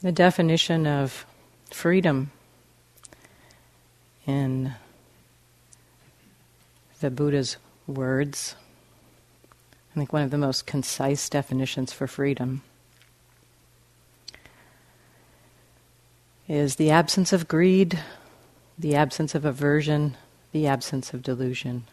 the 0.00 0.12
definition 0.12 0.86
of 0.86 1.26
freedom 1.70 2.30
in 4.26 4.74
the 7.00 7.10
Buddha's 7.10 7.56
words. 7.86 8.54
I 9.92 9.98
think 9.98 10.12
one 10.12 10.22
of 10.22 10.30
the 10.30 10.38
most 10.38 10.66
concise 10.66 11.28
definitions 11.28 11.92
for 11.92 12.06
freedom 12.06 12.62
is 16.46 16.76
the 16.76 16.90
absence 16.90 17.32
of 17.32 17.48
greed, 17.48 17.98
the 18.78 18.94
absence 18.94 19.34
of 19.34 19.44
aversion, 19.44 20.16
the 20.52 20.66
absence 20.66 21.12
of 21.12 21.22
delusion. 21.22 21.84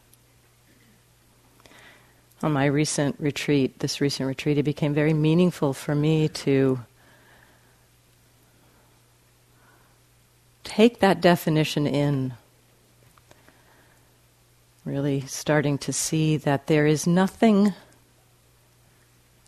On 2.43 2.53
my 2.53 2.65
recent 2.65 3.15
retreat, 3.19 3.79
this 3.79 3.99
recent 3.99 4.27
retreat, 4.27 4.57
it 4.57 4.63
became 4.63 4.93
very 4.93 5.13
meaningful 5.13 5.73
for 5.73 5.95
me 5.95 6.27
to 6.29 6.79
take 10.75 10.99
that 10.99 11.21
definition 11.21 11.87
in. 11.87 12.33
Really 14.83 15.21
starting 15.21 15.77
to 15.77 15.93
see 15.93 16.35
that 16.35 16.67
there 16.67 16.85
is 16.85 17.07
nothing, 17.07 17.73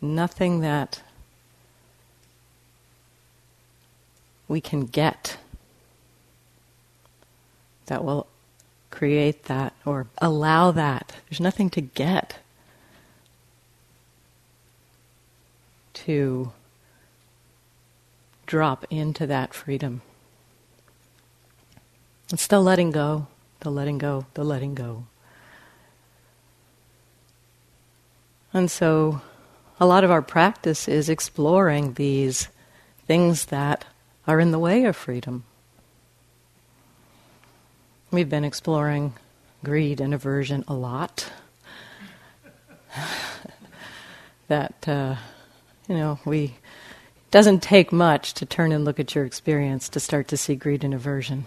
nothing 0.02 0.62
that 0.62 1.02
we 4.48 4.62
can 4.62 4.86
get 4.86 5.38
that 7.88 8.05
will 8.05 8.28
create 8.89 9.44
that 9.44 9.73
or 9.86 10.08
allow 10.20 10.72
that. 10.72 11.17
There's 11.30 11.41
nothing 11.41 11.70
to 11.72 11.81
get 11.81 12.39
to 16.05 16.53
drop 18.45 18.86
into 18.89 19.28
that 19.28 19.53
freedom. 19.53 20.02
It's 22.31 22.47
the 22.47 22.59
letting 22.59 22.92
go, 22.92 23.28
the 23.61 23.70
letting 23.70 23.97
go, 23.97 24.25
the 24.33 24.44
letting 24.44 24.75
go. 24.75 25.06
And 28.53 28.69
so 28.69 29.22
a 29.80 29.86
lot 29.86 30.03
of 30.03 30.11
our 30.11 30.22
practice 30.22 30.88
is 30.88 31.09
exploring 31.09 31.94
these 31.94 32.50
things 33.06 33.45
that 33.45 33.86
are 34.28 34.39
in 34.39 34.52
the 34.52 34.59
way 34.59 34.84
of 34.86 34.95
freedom. 34.95 35.45
We've 38.11 38.30
been 38.30 38.44
exploring 38.44 39.14
greed 39.64 40.02
and 40.02 40.14
aversion 40.14 40.66
a 40.67 40.73
lot. 40.73 41.31
that, 44.47 44.88
uh, 44.88 45.16
you 45.88 45.95
know, 45.95 46.19
we 46.25 46.56
doesn't 47.31 47.62
take 47.62 47.91
much 47.91 48.34
to 48.36 48.45
turn 48.45 48.72
and 48.72 48.84
look 48.84 49.00
at 49.00 49.14
your 49.14 49.25
experience 49.25 49.89
to 49.89 50.00
start 50.00 50.28
to 50.30 50.38
see 50.38 50.56
greed 50.56 50.84
and 50.84 50.94
aversion. 50.94 51.45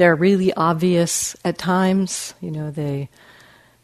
They're 0.00 0.16
really 0.16 0.50
obvious 0.54 1.36
at 1.44 1.58
times, 1.58 2.32
you 2.40 2.50
know, 2.50 2.70
they 2.70 3.10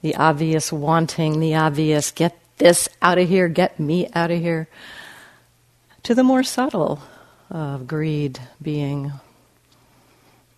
the 0.01 0.17
obvious 0.17 0.73
wanting, 0.73 1.41
the 1.41 1.57
obvious 1.57 2.11
get 2.11 2.35
this 2.57 2.89
out 3.03 3.19
of 3.19 3.29
here, 3.29 3.49
get 3.49 3.79
me 3.79 4.09
out 4.15 4.31
of 4.31 4.41
here, 4.41 4.67
to 6.05 6.15
the 6.15 6.25
more 6.25 6.43
subtle 6.43 7.03
of 7.51 7.87
greed 7.87 8.41
being 8.63 9.13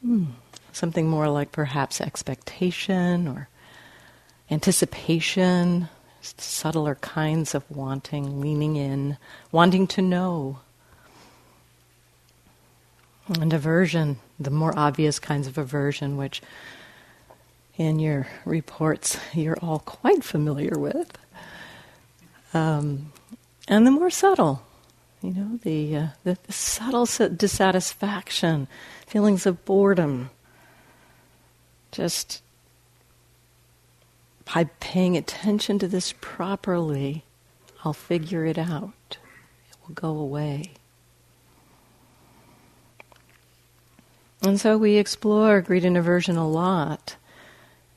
hmm, 0.01 0.27
something 0.71 1.09
more 1.09 1.29
like 1.29 1.51
perhaps 1.51 2.01
expectation 2.01 3.27
or 3.27 3.49
anticipation, 4.53 5.89
subtler 6.21 6.95
kinds 6.95 7.57
of 7.57 7.69
wanting, 7.69 8.41
leaning 8.41 8.77
in, 8.77 9.19
wanting 9.51 9.89
to 9.89 10.03
know. 10.03 10.61
And 13.29 13.53
aversion, 13.53 14.19
the 14.41 14.51
more 14.51 14.73
obvious 14.77 15.19
kinds 15.19 15.47
of 15.47 15.59
aversion, 15.59 16.17
which 16.17 16.41
in 17.77 17.99
your 17.99 18.27
reports 18.47 19.19
you're 19.35 19.59
all 19.61 19.81
quite 19.81 20.25
familiar 20.25 20.79
with. 20.79 21.17
Um, 22.55 23.13
and 23.69 23.87
the 23.87 23.91
more 23.91 24.09
subtle, 24.11 24.63
you 25.23 25.33
know, 25.33 25.59
the, 25.63 25.97
uh, 25.97 26.07
the, 26.25 26.39
the 26.47 26.53
subtle 26.53 27.05
dissatisfaction, 27.05 28.67
feelings 29.07 29.45
of 29.45 29.63
boredom. 29.67 30.31
Just 31.93 32.43
by 34.55 34.65
paying 34.81 35.17
attention 35.17 35.79
to 35.81 35.89
this 35.89 36.15
properly, 36.21 37.25
I'll 37.85 37.93
figure 37.93 38.47
it 38.47 38.59
out. 38.59 39.19
It 39.71 39.77
will 39.87 39.95
go 39.95 40.17
away. 40.19 40.73
And 44.43 44.61
so 44.61 44.79
we 44.79 44.97
explore 44.97 45.61
greed 45.61 45.85
and 45.85 45.97
aversion 45.97 46.37
a 46.37 46.49
lot 46.49 47.17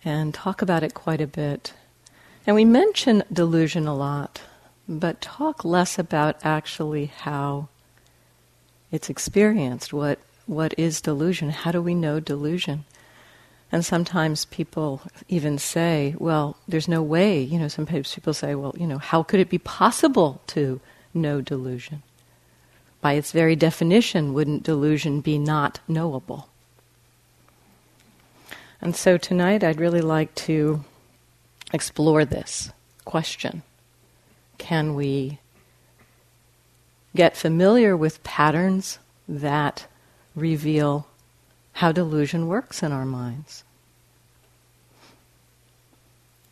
and 0.03 0.33
talk 0.33 0.61
about 0.61 0.83
it 0.83 0.93
quite 0.93 1.21
a 1.21 1.27
bit. 1.27 1.73
And 2.47 2.55
we 2.55 2.65
mention 2.65 3.23
delusion 3.31 3.87
a 3.87 3.95
lot 3.95 4.41
but 4.87 5.21
talk 5.21 5.63
less 5.63 5.97
about 5.97 6.37
actually 6.43 7.05
how 7.05 7.69
it's 8.91 9.09
experienced. 9.09 9.93
What 9.93 10.19
what 10.47 10.73
is 10.77 11.01
delusion? 11.01 11.49
How 11.49 11.71
do 11.71 11.81
we 11.81 11.95
know 11.95 12.19
delusion? 12.19 12.83
And 13.71 13.85
sometimes 13.85 14.45
people 14.45 15.01
even 15.29 15.57
say, 15.57 16.13
well, 16.17 16.57
there's 16.67 16.89
no 16.89 17.01
way, 17.01 17.41
you 17.41 17.57
know, 17.57 17.69
sometimes 17.69 18.13
people 18.13 18.33
say, 18.33 18.53
well, 18.53 18.75
you 18.77 18.85
know, 18.85 18.97
how 18.97 19.23
could 19.23 19.39
it 19.39 19.49
be 19.49 19.59
possible 19.59 20.41
to 20.47 20.81
know 21.13 21.39
delusion? 21.39 22.03
By 23.01 23.13
its 23.13 23.31
very 23.31 23.55
definition, 23.55 24.33
wouldn't 24.33 24.63
delusion 24.63 25.21
be 25.21 25.39
not 25.39 25.79
knowable? 25.87 26.47
And 28.79 28.95
so 28.95 29.17
tonight 29.17 29.63
I'd 29.63 29.79
really 29.79 30.01
like 30.01 30.33
to 30.35 30.83
explore 31.73 32.25
this 32.25 32.71
question 33.05 33.63
can 34.57 34.93
we 34.93 35.39
get 37.15 37.35
familiar 37.35 37.97
with 37.97 38.23
patterns 38.23 38.99
that 39.27 39.87
reveal 40.35 41.07
how 41.73 41.91
delusion 41.91 42.47
works 42.47 42.83
in 42.83 42.91
our 42.91 43.05
minds? 43.05 43.63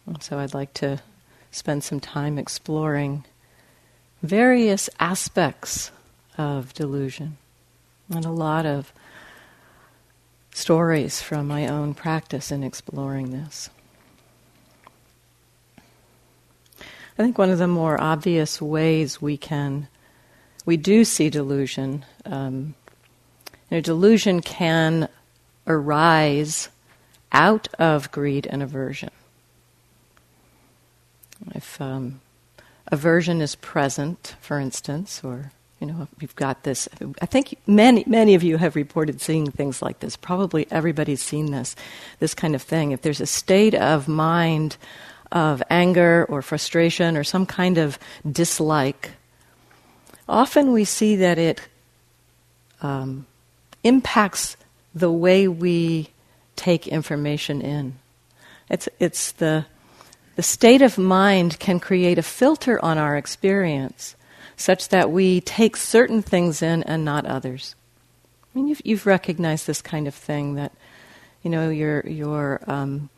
And 0.07 0.23
so 0.23 0.39
I'd 0.39 0.55
like 0.55 0.73
to 0.75 1.01
spend 1.51 1.83
some 1.83 1.99
time 1.99 2.39
exploring 2.39 3.25
various 4.23 4.89
aspects 4.99 5.91
of 6.39 6.73
delusion 6.73 7.37
and 8.09 8.25
a 8.25 8.31
lot 8.31 8.65
of 8.65 8.93
stories 10.51 11.21
from 11.21 11.47
my 11.47 11.67
own 11.67 11.93
practice 11.93 12.49
in 12.49 12.63
exploring 12.63 13.31
this. 13.31 13.69
I 16.81 17.23
think 17.23 17.37
one 17.37 17.49
of 17.49 17.59
the 17.59 17.67
more 17.67 17.99
obvious 17.99 18.61
ways 18.61 19.21
we 19.21 19.35
can, 19.35 19.89
we 20.65 20.77
do 20.77 21.03
see 21.03 21.29
delusion. 21.29 22.05
Um, 22.25 22.73
you 23.69 23.77
know, 23.77 23.81
delusion 23.81 24.41
can 24.41 25.09
arise 25.67 26.69
out 27.33 27.67
of 27.77 28.11
greed 28.13 28.47
and 28.47 28.63
aversion. 28.63 29.11
If 31.53 31.81
um, 31.81 32.21
aversion 32.87 33.41
is 33.41 33.55
present, 33.55 34.35
for 34.39 34.57
instance, 34.57 35.21
or 35.21 35.51
you 35.79 35.87
know, 35.87 36.07
we've 36.19 36.35
got 36.35 36.63
this. 36.63 36.89
I 37.21 37.25
think 37.25 37.57
many, 37.65 38.03
many 38.05 38.35
of 38.35 38.43
you 38.43 38.57
have 38.57 38.75
reported 38.75 39.21
seeing 39.21 39.49
things 39.49 39.81
like 39.81 39.99
this. 39.99 40.17
Probably 40.17 40.67
everybody's 40.69 41.21
seen 41.21 41.51
this, 41.51 41.75
this 42.19 42.33
kind 42.33 42.53
of 42.53 42.61
thing. 42.61 42.91
If 42.91 43.01
there's 43.01 43.21
a 43.21 43.25
state 43.25 43.75
of 43.75 44.07
mind 44.07 44.75
of 45.31 45.63
anger 45.69 46.25
or 46.27 46.41
frustration 46.41 47.15
or 47.15 47.23
some 47.23 47.45
kind 47.45 47.77
of 47.77 47.97
dislike, 48.29 49.11
often 50.27 50.73
we 50.73 50.83
see 50.83 51.15
that 51.17 51.37
it 51.37 51.61
um, 52.81 53.25
impacts 53.83 54.57
the 54.93 55.11
way 55.11 55.47
we 55.47 56.09
take 56.57 56.87
information 56.87 57.61
in. 57.61 57.95
It's, 58.69 58.89
it's 58.99 59.31
the, 59.33 59.65
the 60.35 60.43
state 60.43 60.81
of 60.81 60.97
mind 60.97 61.57
can 61.59 61.79
create 61.79 62.17
a 62.17 62.23
filter 62.23 62.83
on 62.83 62.97
our 62.97 63.15
experience 63.15 64.15
such 64.59 64.89
that 64.89 65.09
we 65.09 65.41
take 65.41 65.77
certain 65.77 66.21
things 66.21 66.61
in 66.61 66.83
and 66.83 67.05
not 67.05 67.25
others. 67.25 67.75
I 68.53 68.57
mean, 68.57 68.67
you've, 68.67 68.81
you've 68.83 69.05
recognized 69.05 69.65
this 69.65 69.81
kind 69.81 70.07
of 70.07 70.13
thing 70.13 70.55
that, 70.55 70.73
you 71.43 71.49
know, 71.49 71.69
you're 71.69 72.59
um, 72.67 73.09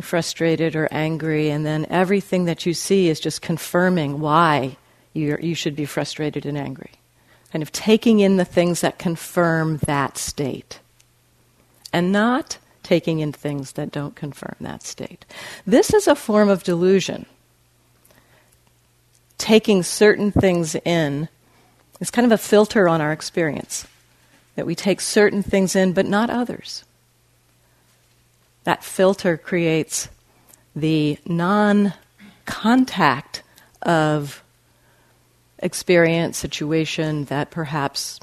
frustrated 0.00 0.76
or 0.76 0.88
angry, 0.90 1.48
and 1.48 1.64
then 1.64 1.86
everything 1.88 2.44
that 2.44 2.66
you 2.66 2.74
see 2.74 3.08
is 3.08 3.18
just 3.18 3.40
confirming 3.40 4.20
why 4.20 4.76
you 5.14 5.38
you 5.40 5.54
should 5.54 5.74
be 5.74 5.86
frustrated 5.86 6.44
and 6.44 6.58
angry. 6.58 6.90
Kind 7.50 7.62
of 7.62 7.72
taking 7.72 8.20
in 8.20 8.36
the 8.36 8.44
things 8.44 8.82
that 8.82 8.98
confirm 8.98 9.78
that 9.86 10.18
state, 10.18 10.80
and 11.92 12.12
not 12.12 12.58
taking 12.82 13.20
in 13.20 13.32
things 13.32 13.72
that 13.72 13.90
don't 13.90 14.14
confirm 14.14 14.56
that 14.60 14.82
state. 14.82 15.24
This 15.66 15.94
is 15.94 16.06
a 16.06 16.14
form 16.14 16.50
of 16.50 16.64
delusion. 16.64 17.24
Taking 19.38 19.82
certain 19.82 20.32
things 20.32 20.74
in 20.74 21.28
It's 22.00 22.10
kind 22.10 22.26
of 22.26 22.32
a 22.32 22.38
filter 22.38 22.88
on 22.88 23.00
our 23.00 23.12
experience 23.12 23.86
that 24.54 24.66
we 24.66 24.74
take 24.74 25.00
certain 25.00 25.42
things 25.42 25.76
in 25.76 25.92
but 25.92 26.06
not 26.06 26.30
others. 26.30 26.84
That 28.64 28.82
filter 28.82 29.36
creates 29.36 30.08
the 30.74 31.18
non 31.26 31.94
contact 32.44 33.42
of 33.82 34.42
experience, 35.58 36.36
situation 36.36 37.24
that 37.24 37.50
perhaps 37.50 38.20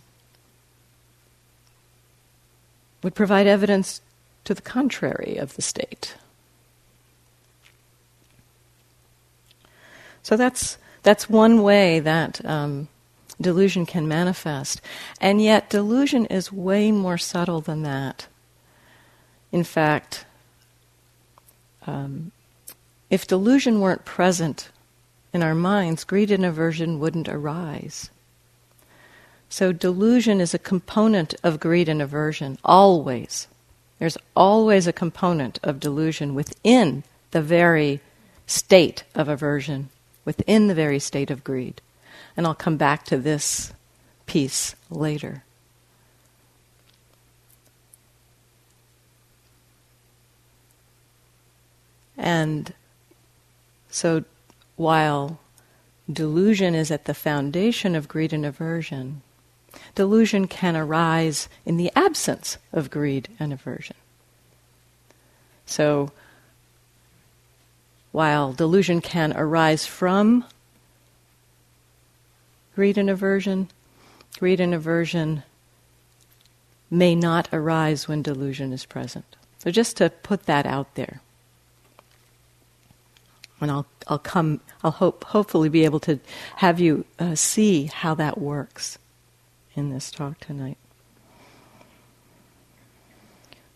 would 3.01 3.15
provide 3.15 3.47
evidence 3.47 4.01
to 4.45 4.53
the 4.53 4.61
contrary 4.61 5.37
of 5.37 5.55
the 5.55 5.61
state. 5.61 6.15
So 10.21 10.37
that's 10.37 10.77
that's 11.03 11.29
one 11.29 11.61
way 11.61 11.99
that 11.99 12.43
um, 12.45 12.87
delusion 13.39 13.85
can 13.85 14.07
manifest, 14.07 14.81
and 15.21 15.41
yet 15.41 15.69
delusion 15.69 16.25
is 16.27 16.51
way 16.51 16.91
more 16.91 17.17
subtle 17.17 17.61
than 17.61 17.83
that. 17.83 18.27
In 19.51 19.63
fact, 19.63 20.25
um, 21.85 22.31
if 23.09 23.27
delusion 23.27 23.79
weren't 23.79 24.05
present 24.05 24.69
in 25.33 25.43
our 25.43 25.53
minds, 25.53 26.03
greed 26.03 26.31
and 26.31 26.45
aversion 26.45 26.99
wouldn't 26.99 27.29
arise. 27.29 28.09
So 29.49 29.71
delusion 29.71 30.41
is 30.41 30.55
a 30.55 30.59
component 30.59 31.35
of 31.43 31.59
greed 31.59 31.87
and 31.87 32.01
aversion, 32.01 32.57
always. 32.63 33.47
There's 33.99 34.17
always 34.35 34.87
a 34.87 34.93
component 34.93 35.59
of 35.61 35.79
delusion 35.79 36.33
within 36.33 37.03
the 37.31 37.41
very 37.41 38.01
state 38.47 39.03
of 39.13 39.27
aversion, 39.27 39.89
within 40.25 40.67
the 40.67 40.75
very 40.75 40.99
state 40.99 41.31
of 41.31 41.43
greed. 41.43 41.81
And 42.35 42.45
I'll 42.45 42.55
come 42.55 42.77
back 42.77 43.03
to 43.05 43.17
this 43.17 43.73
piece 44.25 44.75
later. 44.89 45.43
And 52.17 52.73
so 53.89 54.23
while 54.75 55.39
delusion 56.11 56.75
is 56.75 56.91
at 56.91 57.05
the 57.05 57.13
foundation 57.13 57.95
of 57.95 58.07
greed 58.07 58.33
and 58.33 58.45
aversion, 58.45 59.21
delusion 59.95 60.47
can 60.47 60.75
arise 60.75 61.49
in 61.65 61.77
the 61.77 61.91
absence 61.95 62.57
of 62.71 62.89
greed 62.89 63.27
and 63.39 63.51
aversion. 63.51 63.95
So, 65.65 66.11
while 68.13 68.53
delusion 68.53 69.01
can 69.01 69.33
arise 69.35 69.85
from 69.85 70.45
greed 72.75 72.97
and 72.97 73.09
aversion, 73.09 73.67
greed 74.39 74.59
and 74.59 74.73
aversion 74.73 75.43
may 76.89 77.15
not 77.15 77.49
arise 77.51 78.07
when 78.07 78.21
delusion 78.21 78.71
is 78.71 78.85
present. 78.85 79.25
So, 79.57 79.71
just 79.71 79.97
to 79.97 80.09
put 80.09 80.45
that 80.45 80.65
out 80.65 80.93
there. 80.93 81.21
And 83.59 83.71
I'll, 83.71 83.87
I'll 84.07 84.19
come, 84.19 84.59
I'll 84.83 84.91
hope, 84.91 85.23
hopefully 85.23 85.69
be 85.69 85.85
able 85.85 86.01
to 86.01 86.19
have 86.57 86.79
you 86.79 87.05
uh, 87.17 87.33
see 87.33 87.85
how 87.85 88.13
that 88.15 88.37
works 88.37 88.99
in 89.73 89.89
this 89.89 90.11
talk 90.11 90.39
tonight. 90.39 90.77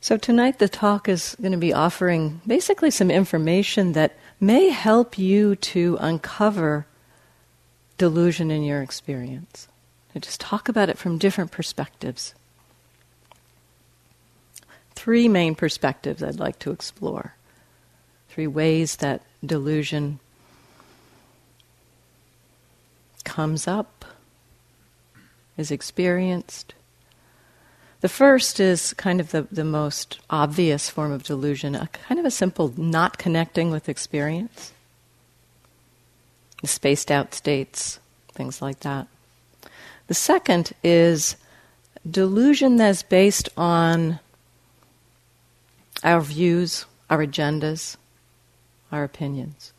So, 0.01 0.17
tonight 0.17 0.59
the 0.59 0.69
talk 0.69 1.09
is 1.09 1.35
going 1.41 1.53
to 1.53 1.57
be 1.57 1.73
offering 1.73 2.41
basically 2.45 2.91
some 2.91 3.09
information 3.09 3.93
that 3.93 4.15
may 4.39 4.69
help 4.69 5.17
you 5.17 5.55
to 5.55 5.97
uncover 5.99 6.85
delusion 7.97 8.51
in 8.51 8.63
your 8.63 8.81
experience. 8.81 9.67
Just 10.19 10.41
talk 10.41 10.67
about 10.67 10.89
it 10.89 10.97
from 10.97 11.17
different 11.17 11.51
perspectives. 11.51 12.33
Three 14.95 15.27
main 15.27 15.53
perspectives 15.53 16.23
I'd 16.23 16.39
like 16.39 16.57
to 16.59 16.71
explore. 16.71 17.35
Three 18.29 18.47
ways 18.47 18.97
that 18.97 19.21
delusion 19.45 20.19
comes 23.23 23.67
up 23.67 24.05
is 25.55 25.69
experienced. 25.69 26.73
The 28.01 28.09
first 28.09 28.59
is 28.59 28.93
kind 28.93 29.19
of 29.19 29.31
the, 29.31 29.47
the 29.51 29.63
most 29.63 30.19
obvious 30.29 30.89
form 30.89 31.11
of 31.11 31.23
delusion, 31.23 31.75
a 31.75 31.87
kind 31.87 32.19
of 32.19 32.25
a 32.25 32.31
simple 32.31 32.73
not 32.77 33.17
connecting 33.17 33.71
with 33.71 33.89
experience, 33.89 34.71
the 36.61 36.67
spaced 36.67 37.09
out 37.09 37.33
states, 37.33 37.99
things 38.33 38.61
like 38.61 38.81
that. 38.81 39.07
The 40.07 40.13
second 40.13 40.73
is 40.83 41.35
delusion 42.09 42.77
that's 42.77 43.03
based 43.03 43.49
on 43.57 44.19
our 46.03 46.21
views, 46.21 46.85
our 47.09 47.25
agendas, 47.25 47.97
our 48.91 49.03
opinions. 49.03 49.73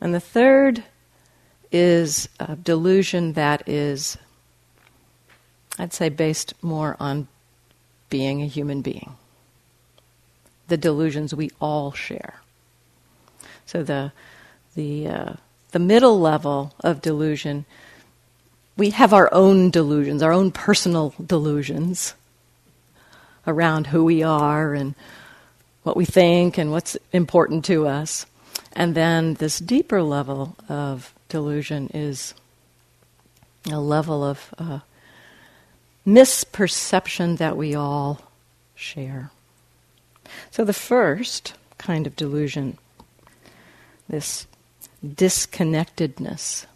And 0.00 0.12
the 0.12 0.20
third 0.20 0.82
is 1.70 2.28
delusion 2.62 3.34
that 3.34 3.66
is, 3.68 4.18
I'd 5.78 5.92
say, 5.92 6.08
based 6.08 6.54
more 6.62 6.96
on 7.00 7.28
being 8.10 8.42
a 8.42 8.46
human 8.46 8.82
being. 8.82 9.16
The 10.68 10.76
delusions 10.76 11.34
we 11.34 11.50
all 11.60 11.92
share. 11.92 12.40
So 13.66 13.82
the 13.82 14.12
the 14.74 15.08
uh, 15.08 15.32
the 15.72 15.78
middle 15.78 16.20
level 16.20 16.74
of 16.80 17.02
delusion, 17.02 17.64
we 18.76 18.90
have 18.90 19.12
our 19.12 19.32
own 19.32 19.70
delusions, 19.70 20.22
our 20.22 20.32
own 20.32 20.50
personal 20.50 21.14
delusions 21.24 22.14
around 23.46 23.88
who 23.88 24.04
we 24.04 24.22
are 24.22 24.74
and 24.74 24.94
what 25.82 25.96
we 25.96 26.04
think 26.04 26.58
and 26.58 26.70
what's 26.70 26.96
important 27.12 27.64
to 27.64 27.86
us. 27.86 28.26
And 28.74 28.94
then 28.94 29.34
this 29.34 29.58
deeper 29.58 30.02
level 30.02 30.56
of 30.68 31.12
delusion 31.28 31.90
is 31.92 32.34
a 33.70 33.80
level 33.80 34.24
of 34.24 34.54
uh, 34.58 34.80
misperception 36.06 37.38
that 37.38 37.56
we 37.56 37.74
all 37.74 38.20
share. 38.74 39.30
So, 40.50 40.64
the 40.64 40.72
first 40.72 41.54
kind 41.78 42.06
of 42.06 42.16
delusion, 42.16 42.78
this 44.08 44.46
disconnectedness, 45.04 46.66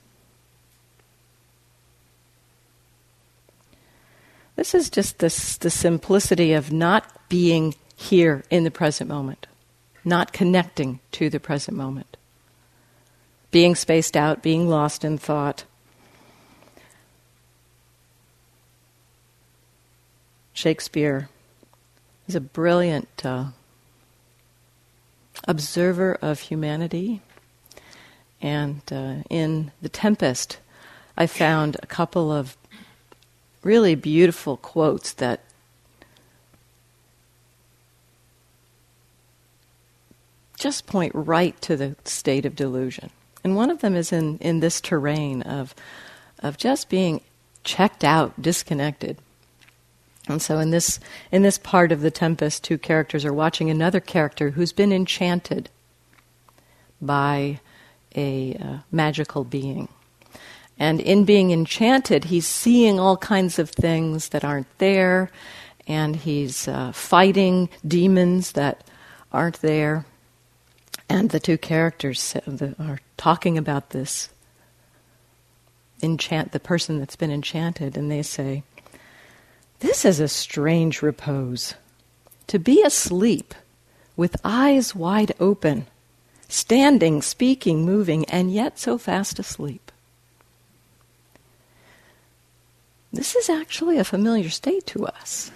this 4.56 4.74
is 4.74 4.90
just 4.90 5.18
this, 5.18 5.56
the 5.56 5.70
simplicity 5.70 6.52
of 6.52 6.72
not 6.72 7.28
being 7.28 7.74
here 7.96 8.44
in 8.50 8.64
the 8.64 8.70
present 8.70 9.08
moment, 9.08 9.46
not 10.04 10.32
connecting 10.32 11.00
to 11.12 11.30
the 11.30 11.40
present 11.40 11.76
moment 11.76 12.16
being 13.56 13.74
spaced 13.74 14.18
out, 14.18 14.42
being 14.42 14.68
lost 14.68 15.02
in 15.02 15.16
thought. 15.16 15.64
Shakespeare 20.56 21.28
is 22.26 22.34
a 22.34 22.40
brilliant 22.40 23.26
uh, 23.26 23.48
observer 25.46 26.14
of 26.22 26.40
humanity. 26.40 27.20
And 28.40 28.80
uh, 28.90 29.16
in 29.28 29.70
The 29.82 29.90
Tempest, 29.90 30.58
I 31.14 31.26
found 31.26 31.76
a 31.82 31.86
couple 31.86 32.32
of 32.32 32.56
really 33.62 33.94
beautiful 33.94 34.56
quotes 34.56 35.12
that 35.12 35.40
just 40.56 40.86
point 40.86 41.12
right 41.14 41.60
to 41.60 41.76
the 41.76 41.96
state 42.06 42.46
of 42.46 42.56
delusion. 42.56 43.10
And 43.44 43.56
one 43.56 43.68
of 43.68 43.80
them 43.82 43.94
is 43.94 44.10
in, 44.10 44.38
in 44.38 44.60
this 44.60 44.80
terrain 44.80 45.42
of, 45.42 45.74
of 46.42 46.56
just 46.56 46.88
being 46.88 47.20
checked 47.62 48.04
out, 48.04 48.40
disconnected. 48.40 49.18
And 50.28 50.42
so 50.42 50.58
in 50.58 50.70
this, 50.70 50.98
in 51.30 51.42
this 51.42 51.58
part 51.58 51.92
of 51.92 52.00
the 52.00 52.10
Tempest, 52.10 52.64
two 52.64 52.78
characters 52.78 53.24
are 53.24 53.32
watching 53.32 53.70
another 53.70 54.00
character 54.00 54.50
who's 54.50 54.72
been 54.72 54.92
enchanted 54.92 55.70
by 57.00 57.60
a 58.14 58.54
uh, 58.54 58.78
magical 58.90 59.44
being. 59.44 59.88
And 60.78 61.00
in 61.00 61.24
being 61.24 61.52
enchanted, 61.52 62.24
he's 62.24 62.46
seeing 62.46 62.98
all 62.98 63.16
kinds 63.16 63.58
of 63.58 63.70
things 63.70 64.30
that 64.30 64.44
aren't 64.44 64.78
there, 64.78 65.30
and 65.86 66.16
he's 66.16 66.68
uh, 66.68 66.92
fighting 66.92 67.68
demons 67.86 68.52
that 68.52 68.84
aren't 69.32 69.60
there. 69.62 70.04
And 71.08 71.30
the 71.30 71.40
two 71.40 71.56
characters 71.56 72.34
are 72.78 73.00
talking 73.16 73.56
about 73.56 73.90
this 73.90 74.28
enchant 76.02 76.52
the 76.52 76.60
person 76.60 76.98
that's 76.98 77.16
been 77.16 77.30
enchanted, 77.30 77.96
and 77.96 78.10
they 78.10 78.22
say, 78.22 78.62
"This 79.80 80.04
is 80.04 80.20
a 80.20 80.28
strange 80.28 81.02
repose. 81.02 81.74
To 82.48 82.58
be 82.58 82.82
asleep, 82.82 83.54
with 84.16 84.40
eyes 84.44 84.94
wide 84.94 85.34
open, 85.40 85.86
standing, 86.48 87.22
speaking, 87.22 87.84
moving, 87.84 88.24
and 88.26 88.52
yet 88.52 88.78
so 88.78 88.98
fast 88.98 89.38
asleep." 89.38 89.86
this 93.16 93.34
is 93.34 93.48
actually 93.48 93.98
a 93.98 94.04
familiar 94.04 94.50
state 94.50 94.86
to 94.86 95.06
us. 95.06 95.50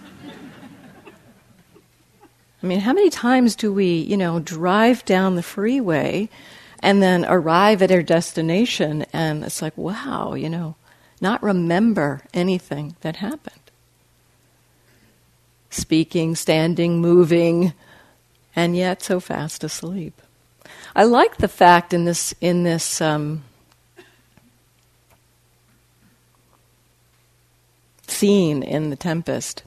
I 2.63 2.67
mean, 2.67 2.81
how 2.81 2.93
many 2.93 3.11
times 3.11 3.57
do 3.57 3.73
we, 3.73 4.01
you 4.01 4.17
know, 4.17 4.39
drive 4.41 5.05
down 5.05 5.35
the 5.35 5.43
freeway 5.43 6.29
and 6.83 7.03
then 7.03 7.25
arrive 7.27 7.81
at 7.83 7.91
our 7.91 8.03
destination 8.03 9.07
and 9.13 9.45
it's 9.45 9.63
like, 9.63 9.77
wow, 9.79 10.35
you 10.35 10.49
know, 10.49 10.75
not 11.21 11.43
remember 11.43 12.23
anything 12.35 12.97
that 13.01 13.17
happened? 13.17 13.50
Speaking, 15.71 16.35
standing, 16.35 17.01
moving, 17.01 17.73
and 18.57 18.77
yet 18.77 19.03
so 19.03 19.21
fast 19.21 19.65
asleep. 19.65 20.21
I 20.95 21.05
like 21.05 21.37
the 21.37 21.49
fact 21.49 21.95
in 21.95 22.05
this 22.05 22.35
in 22.41 22.65
this 22.65 23.01
um, 23.01 23.45
scene 28.09 28.63
in 28.63 28.91
the 28.91 28.97
Tempest 28.97 29.63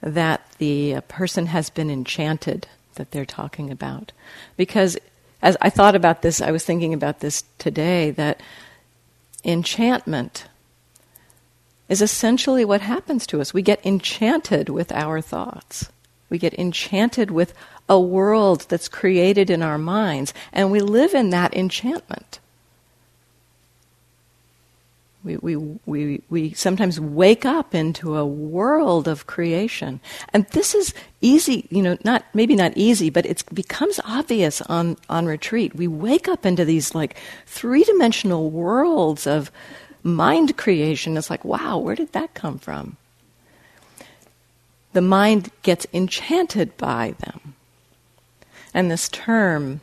that 0.00 0.50
the 0.58 1.00
person 1.08 1.46
has 1.46 1.70
been 1.70 1.90
enchanted 1.90 2.66
that 2.94 3.10
they're 3.10 3.24
talking 3.24 3.70
about. 3.70 4.12
Because 4.56 4.98
as 5.42 5.56
I 5.60 5.70
thought 5.70 5.94
about 5.94 6.22
this, 6.22 6.40
I 6.40 6.50
was 6.50 6.64
thinking 6.64 6.94
about 6.94 7.20
this 7.20 7.44
today 7.58 8.10
that 8.12 8.40
enchantment 9.44 10.46
is 11.92 12.00
essentially 12.00 12.64
what 12.64 12.80
happens 12.80 13.26
to 13.26 13.38
us. 13.38 13.52
We 13.52 13.60
get 13.60 13.84
enchanted 13.84 14.70
with 14.70 14.90
our 14.92 15.20
thoughts. 15.20 15.92
We 16.30 16.38
get 16.38 16.58
enchanted 16.58 17.30
with 17.30 17.52
a 17.86 18.00
world 18.00 18.64
that's 18.70 18.88
created 18.88 19.50
in 19.50 19.60
our 19.60 19.76
minds, 19.76 20.32
and 20.54 20.72
we 20.72 20.80
live 20.80 21.12
in 21.12 21.28
that 21.30 21.54
enchantment. 21.54 22.40
We, 25.22 25.36
we, 25.36 25.56
we, 25.84 26.22
we 26.30 26.52
sometimes 26.54 26.98
wake 26.98 27.44
up 27.44 27.74
into 27.74 28.16
a 28.16 28.24
world 28.24 29.06
of 29.06 29.26
creation. 29.26 30.00
And 30.32 30.46
this 30.48 30.74
is 30.74 30.94
easy, 31.20 31.68
you 31.70 31.82
know, 31.82 31.98
not, 32.04 32.24
maybe 32.32 32.56
not 32.56 32.72
easy, 32.74 33.10
but 33.10 33.26
it 33.26 33.44
becomes 33.54 34.00
obvious 34.04 34.62
on, 34.62 34.96
on 35.10 35.26
retreat. 35.26 35.76
We 35.76 35.86
wake 35.86 36.26
up 36.26 36.46
into 36.46 36.64
these 36.64 36.94
like 36.94 37.16
three 37.46 37.84
dimensional 37.84 38.50
worlds 38.50 39.26
of 39.26 39.52
mind 40.02 40.56
creation. 40.56 41.16
is 41.16 41.30
like, 41.30 41.44
wow, 41.44 41.78
where 41.78 41.94
did 41.94 42.12
that 42.12 42.34
come 42.34 42.58
from? 42.58 42.96
The 44.92 45.00
mind 45.00 45.50
gets 45.62 45.86
enchanted 45.92 46.76
by 46.76 47.14
them. 47.18 47.54
And 48.74 48.90
this 48.90 49.08
term, 49.08 49.80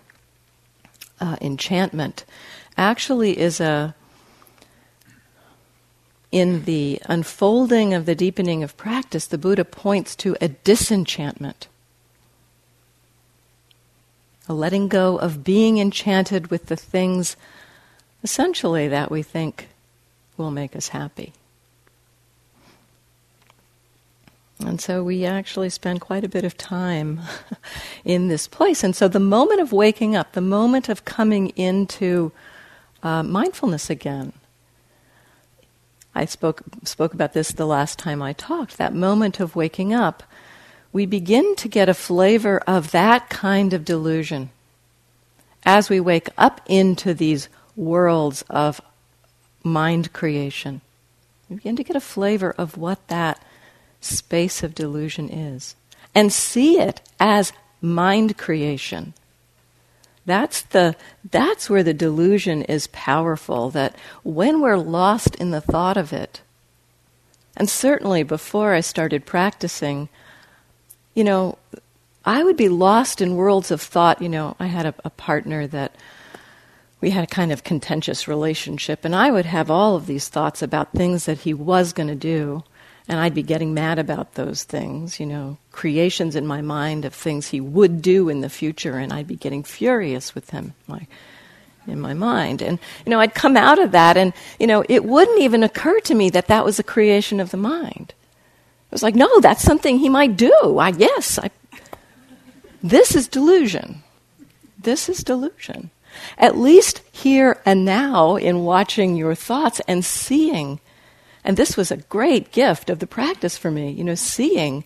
uh, 1.19 1.37
enchantment, 1.41 2.25
actually 2.77 3.37
is 3.37 3.59
a 3.59 3.95
in 6.31 6.65
the 6.65 7.01
unfolding 7.05 7.93
of 7.93 8.05
the 8.05 8.13
deepening 8.13 8.61
of 8.63 8.77
practice, 8.77 9.25
the 9.25 9.37
Buddha 9.37 9.65
points 9.65 10.15
to 10.17 10.37
a 10.39 10.49
disenchantment, 10.49 11.67
a 14.47 14.53
letting 14.53 14.87
go 14.87 15.17
of 15.17 15.43
being 15.43 15.79
enchanted 15.79 16.51
with 16.51 16.67
the 16.67 16.75
things 16.75 17.35
essentially 18.23 18.87
that 18.87 19.09
we 19.09 19.23
think 19.23 19.68
will 20.39 20.51
make 20.51 20.75
us 20.75 20.87
happy. 20.87 21.33
And 24.65 24.81
so 24.81 25.03
we 25.03 25.25
actually 25.25 25.69
spend 25.69 26.01
quite 26.01 26.23
a 26.23 26.29
bit 26.29 26.43
of 26.43 26.57
time 26.57 27.21
in 28.03 28.27
this 28.27 28.47
place. 28.47 28.83
And 28.83 28.95
so 28.95 29.07
the 29.07 29.19
moment 29.19 29.61
of 29.61 29.71
waking 29.71 30.15
up, 30.15 30.33
the 30.33 30.41
moment 30.41 30.89
of 30.89 31.05
coming 31.05 31.49
into 31.49 32.31
uh, 33.01 33.23
mindfulness 33.23 33.89
again, 33.89 34.33
I 36.13 36.25
spoke, 36.25 36.63
spoke 36.83 37.13
about 37.13 37.33
this 37.33 37.51
the 37.51 37.67
last 37.67 37.99
time 37.99 38.21
I 38.21 38.33
talked, 38.33 38.77
that 38.77 38.93
moment 38.93 39.39
of 39.39 39.55
waking 39.55 39.93
up, 39.93 40.23
we 40.91 41.05
begin 41.05 41.55
to 41.57 41.69
get 41.69 41.87
a 41.87 41.93
flavor 41.93 42.57
of 42.67 42.91
that 42.91 43.29
kind 43.29 43.73
of 43.73 43.85
delusion 43.85 44.49
as 45.65 45.89
we 45.89 45.99
wake 45.99 46.29
up 46.37 46.61
into 46.65 47.13
these 47.13 47.47
worlds 47.75 48.43
of 48.49 48.81
mind 49.63 50.13
creation. 50.13 50.81
We 51.49 51.57
begin 51.57 51.75
to 51.77 51.83
get 51.83 51.95
a 51.95 52.01
flavor 52.01 52.53
of 52.57 52.77
what 52.77 53.07
that 53.07 53.43
space 54.01 54.63
of 54.63 54.75
delusion 54.75 55.29
is 55.29 55.75
and 56.13 56.31
see 56.31 56.79
it 56.79 57.01
as 57.19 57.51
mind 57.81 58.37
creation 58.37 59.13
that's, 60.29 60.61
the, 60.61 60.95
that's 61.31 61.71
where 61.71 61.81
the 61.81 61.93
delusion 61.93 62.61
is 62.61 62.85
powerful, 62.85 63.71
that 63.71 63.95
when 64.23 64.61
we're 64.61 64.77
lost 64.77 65.33
in 65.37 65.49
the 65.49 65.59
thought 65.59 65.97
of 65.97 66.13
it, 66.13 66.41
and 67.57 67.67
certainly 67.67 68.21
before 68.21 68.75
I 68.75 68.81
started 68.81 69.25
practicing, 69.25 70.07
you 71.15 71.23
know, 71.23 71.57
I 72.23 72.43
would 72.43 72.57
be 72.57 72.69
lost 72.69 73.21
in 73.21 73.37
worlds 73.37 73.71
of 73.71 73.81
thought. 73.81 74.21
You 74.21 74.29
know, 74.29 74.55
I 74.59 74.67
had 74.67 74.85
a, 74.85 74.93
a 75.03 75.09
partner 75.09 75.65
that 75.65 75.95
we 77.01 77.11
had 77.11 77.23
a 77.23 77.27
kind 77.27 77.51
of 77.51 77.63
contentious 77.63 78.27
relationship, 78.27 79.05
and 79.05 79.15
I 79.15 79.31
would 79.31 79.45
have 79.45 79.71
all 79.71 79.95
of 79.95 80.05
these 80.05 80.27
thoughts 80.27 80.61
about 80.61 80.91
things 80.91 81.25
that 81.25 81.39
he 81.39 81.53
was 81.53 81.93
going 81.93 82.09
to 82.09 82.15
do 82.15 82.63
and 83.09 83.19
I'd 83.19 83.33
be 83.33 83.41
getting 83.41 83.73
mad 83.73 83.97
about 83.97 84.35
those 84.35 84.63
things, 84.63 85.19
you 85.19 85.25
know, 85.25 85.57
creations 85.71 86.35
in 86.35 86.45
my 86.45 86.61
mind 86.61 87.05
of 87.05 87.13
things 87.13 87.47
he 87.47 87.59
would 87.59 88.03
do 88.03 88.29
in 88.29 88.41
the 88.41 88.49
future, 88.49 88.99
and 88.99 89.11
I'd 89.11 89.27
be 89.27 89.35
getting 89.35 89.63
furious 89.63 90.35
with 90.35 90.51
him 90.51 90.75
my, 90.85 91.07
in 91.87 91.99
my 91.99 92.13
mind. 92.13 92.61
And, 92.61 92.77
you 93.03 93.09
know, 93.09 93.19
I'd 93.19 93.33
come 93.33 93.57
out 93.57 93.79
of 93.79 93.93
that, 93.93 94.15
and, 94.15 94.31
you 94.59 94.67
know, 94.67 94.85
it 94.87 95.03
wouldn't 95.03 95.41
even 95.41 95.63
occur 95.63 95.99
to 96.01 96.13
me 96.13 96.29
that 96.29 96.47
that 96.47 96.63
was 96.63 96.77
a 96.77 96.83
creation 96.83 97.39
of 97.39 97.49
the 97.49 97.57
mind. 97.57 98.13
It 98.19 98.91
was 98.91 99.01
like, 99.01 99.15
no, 99.15 99.39
that's 99.39 99.63
something 99.63 99.97
he 99.97 100.09
might 100.09 100.37
do. 100.37 100.77
I 100.77 100.91
guess. 100.91 101.39
I, 101.39 101.49
this 102.83 103.15
is 103.15 103.27
delusion. 103.27 104.03
This 104.77 105.09
is 105.09 105.23
delusion. 105.23 105.89
At 106.37 106.57
least 106.57 107.01
here 107.11 107.61
and 107.65 107.85
now, 107.85 108.35
in 108.35 108.63
watching 108.63 109.15
your 109.15 109.35
thoughts 109.35 109.81
and 109.87 110.03
seeing 110.03 110.79
and 111.43 111.57
this 111.57 111.77
was 111.77 111.91
a 111.91 111.97
great 111.97 112.51
gift 112.51 112.89
of 112.89 112.99
the 112.99 113.07
practice 113.07 113.57
for 113.57 113.71
me, 113.71 113.91
you 113.91 114.03
know, 114.03 114.15
seeing 114.15 114.83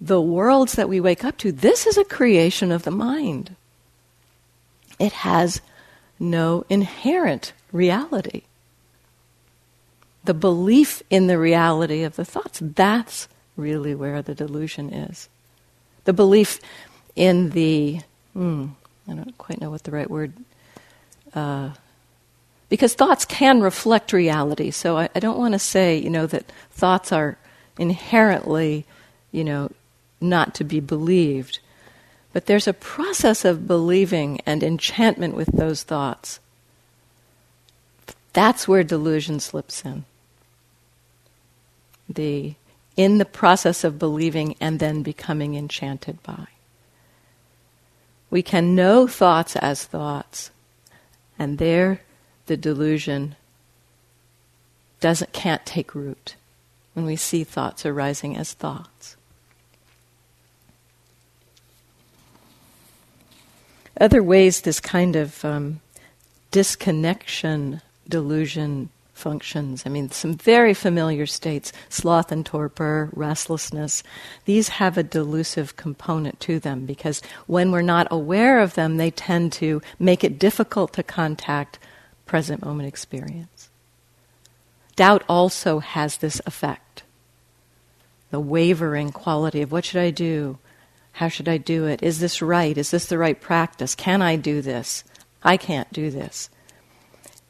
the 0.00 0.20
worlds 0.20 0.72
that 0.72 0.88
we 0.88 1.00
wake 1.00 1.24
up 1.24 1.38
to. 1.38 1.52
This 1.52 1.86
is 1.86 1.96
a 1.96 2.04
creation 2.04 2.72
of 2.72 2.82
the 2.82 2.90
mind. 2.90 3.54
It 4.98 5.12
has 5.12 5.60
no 6.18 6.64
inherent 6.68 7.52
reality. 7.70 8.42
The 10.24 10.34
belief 10.34 11.02
in 11.10 11.26
the 11.26 11.38
reality 11.38 12.02
of 12.02 12.16
the 12.16 12.24
thoughts, 12.24 12.60
that's 12.60 13.28
really 13.56 13.94
where 13.94 14.22
the 14.22 14.34
delusion 14.34 14.92
is. 14.92 15.28
The 16.04 16.12
belief 16.12 16.60
in 17.14 17.50
the, 17.50 18.00
hmm, 18.32 18.68
I 19.08 19.14
don't 19.14 19.36
quite 19.38 19.60
know 19.60 19.70
what 19.70 19.84
the 19.84 19.90
right 19.90 20.10
word 20.10 20.32
uh, 21.34 21.70
because 22.68 22.94
thoughts 22.94 23.24
can 23.24 23.60
reflect 23.60 24.12
reality. 24.12 24.70
So 24.70 24.96
I, 24.96 25.08
I 25.14 25.20
don't 25.20 25.38
want 25.38 25.52
to 25.52 25.58
say, 25.58 25.96
you 25.96 26.10
know, 26.10 26.26
that 26.26 26.50
thoughts 26.70 27.12
are 27.12 27.36
inherently, 27.78 28.86
you 29.30 29.44
know, 29.44 29.70
not 30.20 30.54
to 30.54 30.64
be 30.64 30.80
believed. 30.80 31.58
But 32.32 32.46
there's 32.46 32.68
a 32.68 32.72
process 32.72 33.44
of 33.44 33.66
believing 33.66 34.40
and 34.46 34.62
enchantment 34.62 35.34
with 35.34 35.48
those 35.52 35.82
thoughts. 35.82 36.40
That's 38.32 38.66
where 38.66 38.82
delusion 38.82 39.40
slips 39.40 39.84
in. 39.84 40.04
The 42.08 42.54
in 42.96 43.18
the 43.18 43.24
process 43.24 43.84
of 43.84 43.98
believing 43.98 44.54
and 44.60 44.78
then 44.78 45.02
becoming 45.02 45.54
enchanted 45.54 46.22
by. 46.22 46.46
We 48.32 48.42
can 48.42 48.74
know 48.74 49.06
thoughts 49.06 49.56
as 49.56 49.84
thoughts, 49.84 50.50
and 51.38 51.58
there 51.58 52.00
the 52.46 52.56
delusion 52.56 53.36
doesn't 55.00 55.34
can't 55.34 55.66
take 55.66 55.94
root 55.94 56.36
when 56.94 57.04
we 57.04 57.14
see 57.14 57.44
thoughts 57.44 57.84
arising 57.84 58.34
as 58.38 58.54
thoughts. 58.54 59.16
Other 64.00 64.22
ways 64.22 64.62
this 64.62 64.80
kind 64.80 65.14
of 65.14 65.44
um, 65.44 65.82
disconnection 66.52 67.82
delusion 68.08 68.88
functions. 69.12 69.84
I 69.84 69.88
mean, 69.88 70.10
some 70.10 70.34
very 70.34 70.74
familiar 70.74 71.26
states 71.26 71.72
sloth 71.88 72.32
and 72.32 72.44
torpor, 72.44 73.10
restlessness 73.12 74.02
these 74.44 74.68
have 74.70 74.96
a 74.96 75.02
delusive 75.02 75.76
component 75.76 76.40
to 76.40 76.58
them 76.58 76.86
because 76.86 77.22
when 77.46 77.70
we're 77.70 77.82
not 77.82 78.08
aware 78.10 78.60
of 78.60 78.74
them, 78.74 78.96
they 78.96 79.10
tend 79.10 79.52
to 79.54 79.80
make 79.98 80.24
it 80.24 80.38
difficult 80.38 80.92
to 80.94 81.02
contact 81.02 81.78
present 82.26 82.64
moment 82.64 82.88
experience. 82.88 83.68
Doubt 84.96 85.22
also 85.28 85.78
has 85.78 86.18
this 86.18 86.40
effect 86.46 87.02
the 88.30 88.40
wavering 88.40 89.12
quality 89.12 89.60
of 89.60 89.70
what 89.70 89.84
should 89.84 90.00
I 90.00 90.10
do? 90.10 90.58
How 91.12 91.28
should 91.28 91.48
I 91.48 91.58
do 91.58 91.84
it? 91.84 92.02
Is 92.02 92.18
this 92.18 92.40
right? 92.40 92.76
Is 92.78 92.90
this 92.90 93.04
the 93.04 93.18
right 93.18 93.38
practice? 93.38 93.94
Can 93.94 94.22
I 94.22 94.36
do 94.36 94.62
this? 94.62 95.04
I 95.42 95.58
can't 95.58 95.92
do 95.92 96.10
this. 96.10 96.48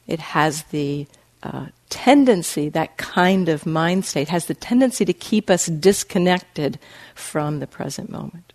It 0.07 0.19
has 0.19 0.63
the 0.63 1.07
uh, 1.43 1.67
tendency, 1.89 2.69
that 2.69 2.97
kind 2.97 3.49
of 3.49 3.65
mind 3.65 4.05
state 4.05 4.29
has 4.29 4.45
the 4.45 4.53
tendency 4.53 5.03
to 5.05 5.13
keep 5.13 5.49
us 5.49 5.65
disconnected 5.65 6.79
from 7.15 7.59
the 7.59 7.67
present 7.67 8.09
moment. 8.09 8.53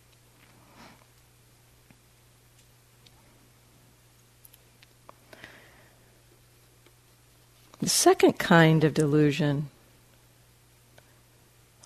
The 7.80 7.88
second 7.88 8.38
kind 8.38 8.82
of 8.82 8.94
delusion, 8.94 9.68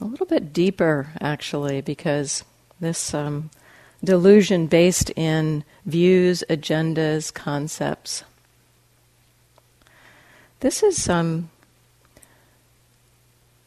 a 0.00 0.04
little 0.04 0.26
bit 0.26 0.52
deeper 0.52 1.08
actually, 1.20 1.82
because 1.82 2.44
this 2.80 3.12
um, 3.12 3.50
delusion 4.02 4.68
based 4.68 5.10
in 5.10 5.64
views, 5.84 6.42
agendas, 6.48 7.32
concepts. 7.32 8.24
This 10.62 10.84
is 10.84 11.08
um, 11.08 11.50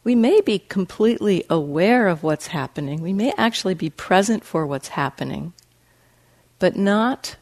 we 0.02 0.14
may 0.14 0.40
be 0.40 0.58
completely 0.58 1.44
aware 1.50 2.08
of 2.08 2.22
what's 2.22 2.46
happening. 2.46 3.02
We 3.02 3.12
may 3.12 3.34
actually 3.36 3.74
be 3.74 3.90
present 3.90 4.44
for 4.44 4.66
what's 4.66 4.88
happening, 4.88 5.52
but 6.58 6.74
not 6.74 7.36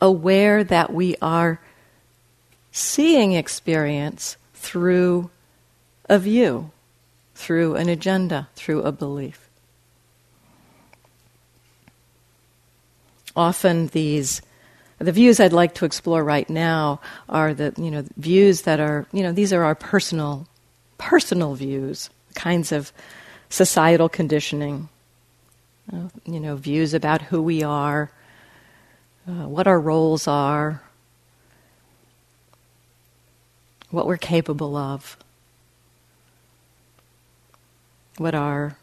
aware 0.00 0.64
that 0.64 0.92
we 0.92 1.14
are 1.22 1.60
seeing 2.72 3.34
experience 3.34 4.36
through 4.54 5.30
a 6.08 6.18
view, 6.18 6.72
through 7.36 7.76
an 7.76 7.88
agenda, 7.88 8.48
through 8.56 8.82
a 8.82 8.90
belief. 8.90 9.48
Often 13.36 13.88
these 13.88 14.42
the 14.98 15.12
views 15.12 15.38
I'd 15.38 15.52
like 15.52 15.74
to 15.76 15.84
explore 15.84 16.24
right 16.24 16.48
now 16.48 17.00
are 17.28 17.54
the 17.54 17.72
you 17.76 17.90
know 17.90 18.04
views 18.16 18.62
that 18.62 18.80
are 18.80 19.06
you 19.12 19.22
know 19.22 19.32
these 19.32 19.52
are 19.52 19.62
our 19.64 19.74
personal 19.74 20.46
personal 20.98 21.54
views, 21.54 22.10
kinds 22.34 22.72
of 22.72 22.92
societal 23.48 24.08
conditioning, 24.08 24.88
uh, 25.92 26.08
you 26.24 26.40
know 26.40 26.56
views 26.56 26.94
about 26.94 27.22
who 27.22 27.40
we 27.40 27.62
are, 27.62 28.10
uh, 29.28 29.46
what 29.46 29.66
our 29.66 29.80
roles 29.80 30.26
are, 30.26 30.82
what 33.90 34.06
we're 34.06 34.16
capable 34.16 34.76
of, 34.76 35.16
what 38.16 38.34
our 38.34 38.76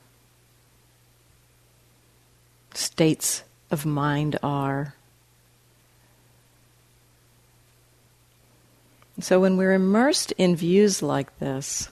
states 2.74 3.44
of 3.70 3.86
mind 3.86 4.38
are. 4.42 4.96
So 9.20 9.40
when 9.40 9.58
we're 9.58 9.74
immersed 9.74 10.34
in 10.34 10.56
views 10.56 11.02
like 11.02 11.40
this, 11.40 11.90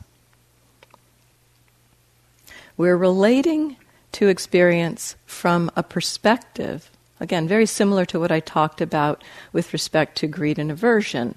we're 2.75 2.98
relating 2.98 3.77
to 4.13 4.27
experience 4.27 5.15
from 5.25 5.72
a 5.75 5.84
perspective, 5.84 6.89
again, 7.20 7.48
very 7.48 7.65
similar 7.65 8.06
to 8.06 8.20
what 8.20 8.32
I 8.32 8.39
talked 8.39 8.82
about 8.82 9.24
with 9.51 9.74
respect 9.74 10.18
to 10.18 10.27
greed 10.27 10.60
and 10.60 10.70
aversion, 10.70 11.36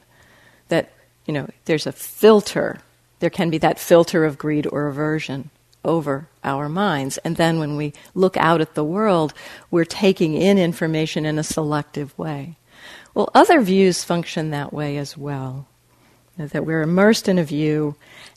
that 0.68 0.92
you 1.26 1.34
know, 1.34 1.48
there's 1.64 1.86
a 1.86 1.92
filter. 1.92 2.80
There 3.20 3.30
can 3.30 3.50
be 3.50 3.58
that 3.58 3.78
filter 3.78 4.24
of 4.24 4.38
greed 4.38 4.66
or 4.70 4.86
aversion 4.86 5.50
over 5.84 6.28
our 6.42 6.68
minds. 6.68 7.18
And 7.18 7.36
then 7.36 7.58
when 7.58 7.76
we 7.76 7.92
look 8.14 8.36
out 8.36 8.60
at 8.60 8.74
the 8.74 8.84
world, 8.84 9.32
we're 9.70 9.84
taking 9.84 10.34
in 10.34 10.58
information 10.58 11.24
in 11.24 11.38
a 11.38 11.44
selective 11.44 12.16
way. 12.18 12.56
Well, 13.14 13.30
other 13.34 13.60
views 13.60 14.04
function 14.04 14.50
that 14.50 14.72
way 14.72 14.96
as 14.98 15.16
well. 15.16 15.66
That 16.38 16.66
we're 16.66 16.82
immersed 16.82 17.28
in 17.28 17.38
a 17.38 17.44
view 17.44 17.96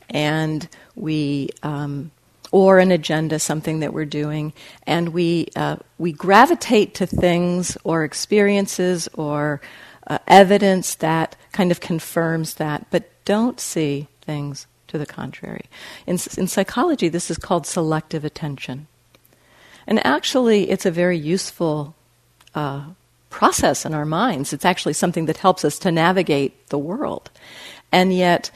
and 0.10 0.68
we, 0.96 1.50
um, 1.64 2.12
or 2.52 2.80
an 2.80 2.92
agenda, 2.92 3.40
something 3.40 3.80
that 3.82 3.94
we're 3.94 4.06
doing, 4.06 4.54
and 4.88 5.10
we, 5.10 5.50
uh, 5.56 5.78
we 5.98 6.12
gravitate 6.12 6.96
to 6.96 7.06
things 7.06 7.78
or 7.84 8.04
experiences 8.04 9.08
or 9.14 9.62
uh, 10.08 10.18
evidence 10.28 10.96
that 10.96 11.36
kind 11.52 11.72
of 11.72 11.80
confirms 11.80 12.56
that, 12.56 12.88
but 12.90 13.10
don't 13.26 13.60
see 13.60 14.08
things 14.22 14.66
to 14.88 14.98
the 14.98 15.06
contrary. 15.06 15.66
In, 16.08 16.18
in 16.38 16.48
psychology, 16.48 17.10
this 17.10 17.30
is 17.30 17.38
called 17.38 17.68
selective 17.68 18.26
attention. 18.26 18.88
And 19.86 20.04
actually, 20.06 20.70
it's 20.70 20.86
a 20.86 20.92
very 20.92 21.18
useful 21.18 21.96
uh, 22.56 22.86
process 23.30 23.86
in 23.86 23.94
our 23.94 24.06
minds. 24.06 24.54
It's 24.54 24.66
actually 24.66 24.94
something 24.94 25.26
that 25.26 25.38
helps 25.38 25.64
us 25.64 25.78
to 25.80 25.92
navigate 25.92 26.70
the 26.70 26.80
world. 26.80 27.30
And 27.92 28.14
yet, 28.14 28.52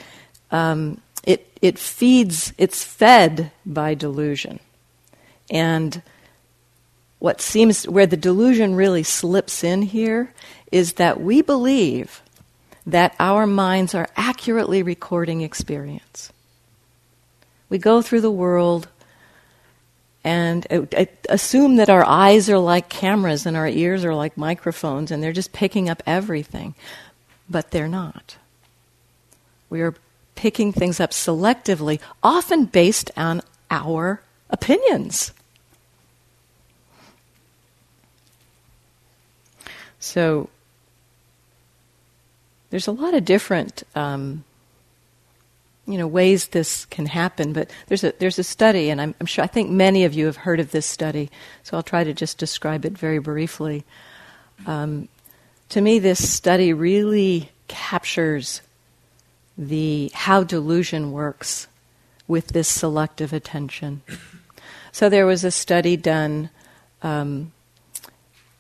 um, 0.52 1.02
it, 1.24 1.48
it 1.62 1.80
feeds, 1.80 2.54
it's 2.58 2.84
fed 2.84 3.52
by 3.66 3.94
delusion. 3.94 4.60
And 5.50 6.02
what 7.20 7.42
seems, 7.42 7.88
where 7.88 8.06
the 8.06 8.18
delusion 8.18 8.76
really 8.76 9.04
slips 9.04 9.64
in 9.64 9.82
here 9.82 10.34
is 10.72 10.94
that 10.94 11.22
we 11.22 11.42
believe 11.42 12.22
that 12.86 13.16
our 13.20 13.48
minds 13.48 13.96
are 13.96 14.10
accurately 14.16 14.84
recording 14.84 15.42
experience. 15.42 16.32
We 17.70 17.78
go 17.78 18.02
through 18.02 18.22
the 18.22 18.32
world 18.32 18.88
and 20.24 20.66
assume 21.30 21.78
that 21.78 21.90
our 21.90 22.06
eyes 22.06 22.50
are 22.50 22.60
like 22.60 22.90
cameras 22.90 23.46
and 23.46 23.58
our 23.58 23.68
ears 23.68 24.06
are 24.06 24.16
like 24.16 24.38
microphones 24.38 25.12
and 25.12 25.22
they're 25.22 25.34
just 25.34 25.54
picking 25.54 25.90
up 25.90 26.04
everything. 26.06 26.76
But 27.50 27.72
they're 27.72 27.88
not. 27.88 28.38
We 29.74 29.82
are 29.82 29.96
picking 30.36 30.72
things 30.72 31.00
up 31.00 31.10
selectively, 31.10 32.00
often 32.22 32.66
based 32.66 33.10
on 33.18 33.42
our 33.72 34.22
opinions. 34.52 35.34
So 39.98 40.48
there's 42.70 42.86
a 42.86 42.92
lot 42.92 43.16
of 43.16 43.26
different, 43.26 43.82
um, 43.96 44.44
you 45.88 45.98
know, 45.98 46.06
ways 46.06 46.50
this 46.50 46.86
can 46.86 47.08
happen. 47.08 47.52
But 47.52 47.72
there's 47.88 48.04
a 48.04 48.14
there's 48.20 48.38
a 48.38 48.44
study, 48.44 48.92
and 48.92 49.02
I'm, 49.02 49.16
I'm, 49.20 49.26
sure 49.26 49.44
I 49.44 49.48
think 49.48 49.72
many 49.72 50.04
of 50.04 50.14
you 50.14 50.28
have 50.28 50.38
heard 50.38 50.60
of 50.60 50.70
this 50.70 50.86
study. 50.86 51.32
So 51.64 51.76
I'll 51.78 51.82
try 51.82 52.04
to 52.04 52.14
just 52.14 52.38
describe 52.38 52.86
it 52.86 52.96
very 52.96 53.18
briefly. 53.18 53.86
Um, 54.68 55.10
to 55.70 55.82
me, 55.82 55.98
this 55.98 56.32
study 56.32 56.74
really 56.74 57.50
captures 57.68 58.62
the 59.58 60.12
how 60.14 60.44
delusion 60.44 61.12
works 61.12 61.68
with 62.28 62.48
this 62.50 62.68
selective 62.68 63.34
attention. 63.34 64.02
So 64.92 65.10
there 65.10 65.26
was 65.26 65.44
a 65.44 65.52
study 65.52 65.98
done. 65.98 66.50
Um, 67.02 67.52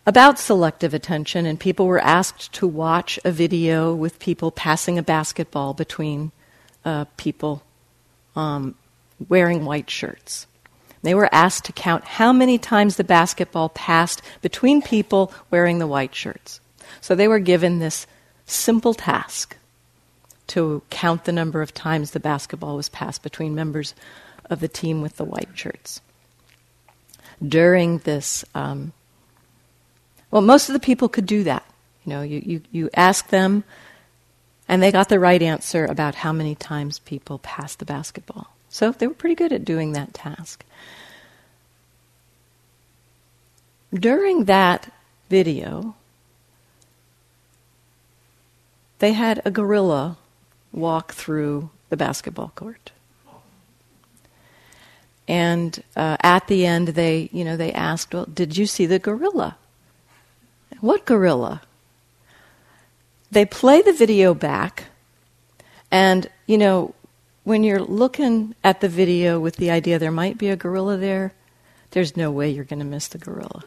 about 0.06 0.38
selective 0.38 0.94
attention, 0.94 1.46
and 1.46 1.60
people 1.60 1.88
were 1.88 2.00
asked 2.00 2.52
to 2.54 2.68
watch 2.68 3.18
a 3.24 3.32
video 3.32 3.94
with 3.94 4.20
people 4.20 4.52
passing 4.52 4.98
a 4.98 5.04
basketball 5.04 5.74
between 5.74 6.32
uh, 6.84 7.06
people 7.16 7.64
um, 8.36 8.76
wearing 9.30 9.64
white 9.64 9.90
shirts. 9.90 10.46
They 11.04 11.16
were 11.16 11.34
asked 11.34 11.66
to 11.66 11.72
count 11.72 12.04
how 12.04 12.34
many 12.34 12.58
times 12.58 12.96
the 12.98 13.04
basketball 13.04 13.70
passed 13.70 14.22
between 14.42 14.82
people 14.82 15.34
wearing 15.52 15.80
the 15.80 15.88
white 15.88 16.16
shirts. 16.16 16.60
So 17.00 17.16
they 17.16 17.28
were 17.28 17.40
given 17.40 17.80
this 17.80 18.08
simple 18.46 18.94
task 18.94 19.56
to 20.48 20.82
count 20.90 21.26
the 21.26 21.32
number 21.32 21.62
of 21.62 21.74
times 21.74 22.12
the 22.12 22.20
basketball 22.20 22.76
was 22.76 22.90
passed 22.90 23.24
between 23.24 23.56
members 23.56 23.96
of 24.50 24.60
the 24.60 24.68
team 24.68 25.02
with 25.02 25.18
the 25.18 25.24
white 25.24 25.50
shirts. 25.54 26.02
During 27.42 28.00
this 28.00 28.46
um, 28.54 28.94
well, 30.34 30.42
most 30.42 30.68
of 30.68 30.74
the 30.74 30.80
people 30.80 31.10
could 31.10 31.28
do 31.28 31.44
that. 31.44 31.64
You 32.04 32.10
know, 32.10 32.22
you, 32.24 32.42
you, 32.44 32.62
you 32.72 32.90
ask 32.96 33.30
them, 33.30 33.64
and 34.68 34.82
they 34.82 34.92
got 34.92 35.08
the 35.08 35.20
right 35.20 35.40
answer 35.40 35.86
about 35.86 36.16
how 36.16 36.34
many 36.34 36.56
times 36.56 36.98
people 36.98 37.38
passed 37.38 37.78
the 37.78 37.86
basketball. 37.86 38.48
So 38.68 38.92
they 38.94 39.06
were 39.06 39.14
pretty 39.14 39.36
good 39.36 39.54
at 39.54 39.64
doing 39.64 39.92
that 39.92 40.12
task. 40.16 40.66
During 43.94 44.46
that 44.46 44.92
video, 45.30 45.94
they 48.98 49.14
had 49.14 49.40
a 49.46 49.52
gorilla 49.52 50.18
walk 50.74 51.14
through 51.14 51.70
the 51.90 51.98
basketball 51.98 52.52
court. 52.56 52.92
And 55.28 55.82
uh, 55.96 56.18
at 56.22 56.48
the 56.48 56.66
end, 56.66 56.90
they, 56.90 57.30
you 57.32 57.46
know, 57.46 57.56
they 57.56 57.72
asked, 57.72 58.14
"Well, 58.14 58.26
did 58.26 58.58
you 58.58 58.66
see 58.66 58.86
the 58.86 59.00
gorilla?" 59.00 59.56
What 60.82 61.06
gorilla? 61.06 61.62
They 63.32 63.46
play 63.46 63.82
the 63.82 63.94
video 63.94 64.34
back, 64.34 64.86
and, 65.90 66.30
you 66.46 66.58
know, 66.58 66.94
when 67.44 67.64
you're 67.64 67.82
looking 67.82 68.56
at 68.64 68.82
the 68.82 68.90
video 68.90 69.40
with 69.40 69.56
the 69.56 69.72
idea 69.72 69.98
there 69.98 70.12
might 70.12 70.38
be 70.38 70.50
a 70.50 70.56
gorilla 70.56 70.98
there, 70.98 71.34
there's 71.92 72.18
no 72.18 72.32
way 72.32 72.50
you're 72.50 72.64
going 72.64 72.80
to 72.80 72.86
miss 72.86 73.08
the 73.08 73.18
gorilla. 73.18 73.64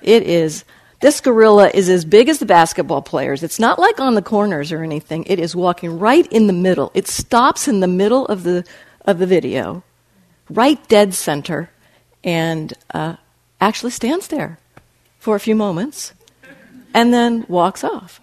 it 0.00 0.22
is 0.22 0.64
This 1.02 1.20
gorilla 1.20 1.68
is 1.74 1.88
as 1.88 2.04
big 2.04 2.28
as 2.28 2.38
the 2.38 2.46
basketball 2.46 3.02
players. 3.02 3.42
It's 3.42 3.58
not 3.58 3.80
like 3.80 3.98
on 3.98 4.14
the 4.14 4.22
corners 4.22 4.70
or 4.70 4.84
anything. 4.84 5.24
It 5.24 5.40
is 5.40 5.56
walking 5.56 5.98
right 5.98 6.24
in 6.28 6.46
the 6.46 6.52
middle. 6.52 6.92
It 6.94 7.08
stops 7.08 7.66
in 7.66 7.80
the 7.80 7.88
middle 7.88 8.24
of 8.26 8.44
the, 8.44 8.64
of 9.04 9.18
the 9.18 9.26
video, 9.26 9.82
right 10.48 10.78
dead 10.86 11.12
center, 11.12 11.70
and 12.22 12.72
uh, 12.94 13.16
actually 13.60 13.90
stands 13.90 14.28
there 14.28 14.60
for 15.18 15.34
a 15.34 15.40
few 15.40 15.56
moments 15.56 16.14
and 16.94 17.12
then 17.12 17.46
walks 17.48 17.82
off. 17.82 18.20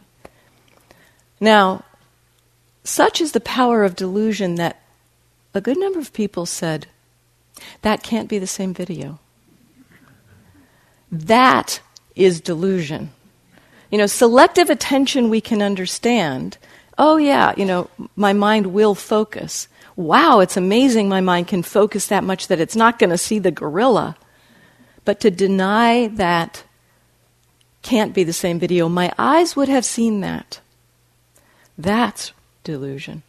Now, 1.41 1.83
such 2.85 3.19
is 3.19 3.33
the 3.33 3.41
power 3.41 3.83
of 3.83 3.97
delusion 3.97 4.55
that 4.55 4.81
a 5.53 5.59
good 5.59 5.77
number 5.77 5.99
of 5.99 6.13
people 6.13 6.45
said, 6.45 6.87
that 7.81 8.03
can't 8.03 8.29
be 8.29 8.39
the 8.39 8.47
same 8.47 8.73
video. 8.73 9.19
That 11.11 11.81
is 12.19 12.41
delusion. 12.41 13.11
You 13.89 13.97
know, 13.97 14.05
selective 14.05 14.69
attention 14.69 15.29
we 15.29 15.41
can 15.41 15.61
understand. 15.61 16.57
Oh, 16.97 17.17
yeah, 17.17 17.53
you 17.57 17.65
know, 17.65 17.89
my 18.15 18.33
mind 18.33 18.67
will 18.67 18.93
focus. 18.93 19.67
Wow, 19.95 20.39
it's 20.41 20.57
amazing 20.57 21.09
my 21.09 21.21
mind 21.21 21.47
can 21.47 21.63
focus 21.63 22.07
that 22.07 22.23
much 22.23 22.47
that 22.47 22.59
it's 22.59 22.75
not 22.75 22.99
going 22.99 23.09
to 23.09 23.17
see 23.17 23.39
the 23.39 23.51
gorilla. 23.51 24.15
But 25.05 25.19
to 25.21 25.31
deny 25.31 26.07
that 26.07 26.63
can't 27.81 28.13
be 28.13 28.23
the 28.23 28.33
same 28.33 28.59
video, 28.59 28.89
my 28.89 29.11
eyes 29.17 29.55
would 29.55 29.69
have 29.69 29.85
seen 29.85 30.21
that. 30.21 30.59
That's 31.77 32.33
delusion. 32.63 33.23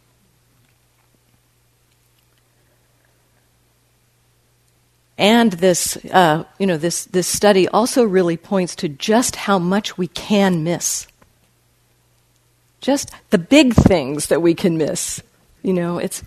And 5.17 5.51
this, 5.53 5.97
uh, 6.11 6.45
you 6.57 6.65
know, 6.65 6.77
this, 6.77 7.05
this 7.05 7.27
study 7.27 7.67
also 7.67 8.03
really 8.03 8.37
points 8.37 8.75
to 8.77 8.89
just 8.89 9.35
how 9.35 9.59
much 9.59 9.97
we 9.97 10.07
can 10.07 10.63
miss. 10.63 11.07
Just 12.79 13.11
the 13.29 13.37
big 13.37 13.73
things 13.73 14.27
that 14.27 14.41
we 14.41 14.55
can 14.55 14.77
miss. 14.77 15.21
You 15.61 15.73
know, 15.73 15.99
it's, 15.99 16.23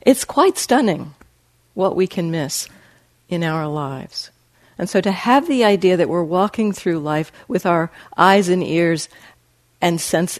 it's 0.00 0.24
quite 0.24 0.58
stunning 0.58 1.14
what 1.74 1.96
we 1.96 2.06
can 2.06 2.30
miss 2.30 2.68
in 3.28 3.42
our 3.42 3.66
lives. 3.66 4.30
And 4.78 4.88
so 4.88 5.00
to 5.00 5.10
have 5.10 5.48
the 5.48 5.64
idea 5.64 5.96
that 5.96 6.08
we're 6.08 6.22
walking 6.22 6.72
through 6.72 7.00
life 7.00 7.32
with 7.48 7.66
our 7.66 7.90
eyes 8.16 8.48
and 8.48 8.62
ears 8.62 9.08
and 9.80 10.00
sense, 10.00 10.38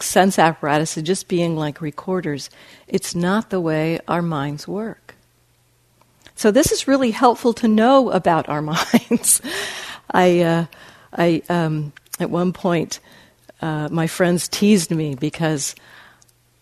sense 0.00 0.38
apparatus 0.38 0.94
just 0.96 1.28
being 1.28 1.56
like 1.56 1.80
recorders, 1.80 2.50
it's 2.86 3.14
not 3.14 3.50
the 3.50 3.60
way 3.60 4.00
our 4.06 4.22
minds 4.22 4.68
work. 4.68 5.11
So 6.42 6.50
this 6.50 6.72
is 6.72 6.88
really 6.88 7.12
helpful 7.12 7.52
to 7.52 7.68
know 7.68 8.10
about 8.10 8.48
our 8.48 8.60
minds. 8.74 9.40
I, 10.10 10.40
uh, 10.40 10.66
I 11.16 11.40
um, 11.48 11.92
at 12.18 12.30
one 12.30 12.52
point, 12.52 12.98
uh, 13.60 13.88
my 13.92 14.08
friends 14.08 14.48
teased 14.48 14.90
me 14.90 15.14
because 15.14 15.76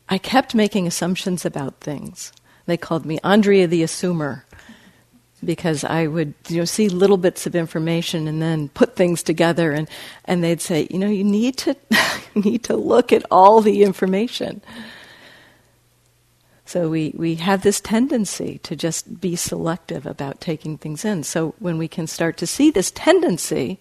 I 0.06 0.18
kept 0.18 0.54
making 0.54 0.86
assumptions 0.86 1.46
about 1.46 1.80
things. 1.80 2.30
They 2.66 2.76
called 2.76 3.06
me 3.06 3.20
Andrea 3.24 3.66
the 3.66 3.82
Assumer 3.82 4.42
because 5.42 5.82
I 5.82 6.08
would 6.08 6.34
you 6.48 6.58
know 6.58 6.66
see 6.66 6.90
little 6.90 7.16
bits 7.16 7.46
of 7.46 7.54
information 7.54 8.28
and 8.28 8.42
then 8.42 8.68
put 8.68 8.96
things 8.96 9.22
together 9.22 9.72
and, 9.72 9.88
and 10.26 10.44
they'd 10.44 10.60
say, 10.60 10.88
you 10.90 10.98
know, 10.98 11.08
you 11.08 11.24
need 11.24 11.56
to 11.56 11.74
you 12.34 12.42
need 12.42 12.64
to 12.64 12.76
look 12.76 13.14
at 13.14 13.24
all 13.30 13.62
the 13.62 13.82
information. 13.82 14.60
So 16.70 16.88
we, 16.88 17.12
we 17.16 17.34
have 17.34 17.62
this 17.62 17.80
tendency 17.80 18.58
to 18.58 18.76
just 18.76 19.20
be 19.20 19.34
selective 19.34 20.06
about 20.06 20.40
taking 20.40 20.78
things 20.78 21.04
in. 21.04 21.24
So 21.24 21.56
when 21.58 21.78
we 21.78 21.88
can 21.88 22.06
start 22.06 22.36
to 22.36 22.46
see 22.46 22.70
this 22.70 22.92
tendency, 22.92 23.80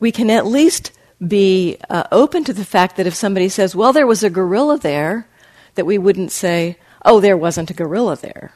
we 0.00 0.12
can 0.12 0.28
at 0.28 0.44
least 0.44 0.92
be 1.26 1.78
uh, 1.88 2.04
open 2.12 2.44
to 2.44 2.52
the 2.52 2.66
fact 2.66 2.98
that 2.98 3.06
if 3.06 3.14
somebody 3.14 3.48
says, 3.48 3.74
well, 3.74 3.94
there 3.94 4.06
was 4.06 4.22
a 4.22 4.28
gorilla 4.28 4.78
there, 4.78 5.26
that 5.76 5.86
we 5.86 5.96
wouldn't 5.96 6.30
say, 6.30 6.76
oh, 7.06 7.20
there 7.20 7.38
wasn't 7.38 7.70
a 7.70 7.74
gorilla 7.74 8.16
there. 8.16 8.52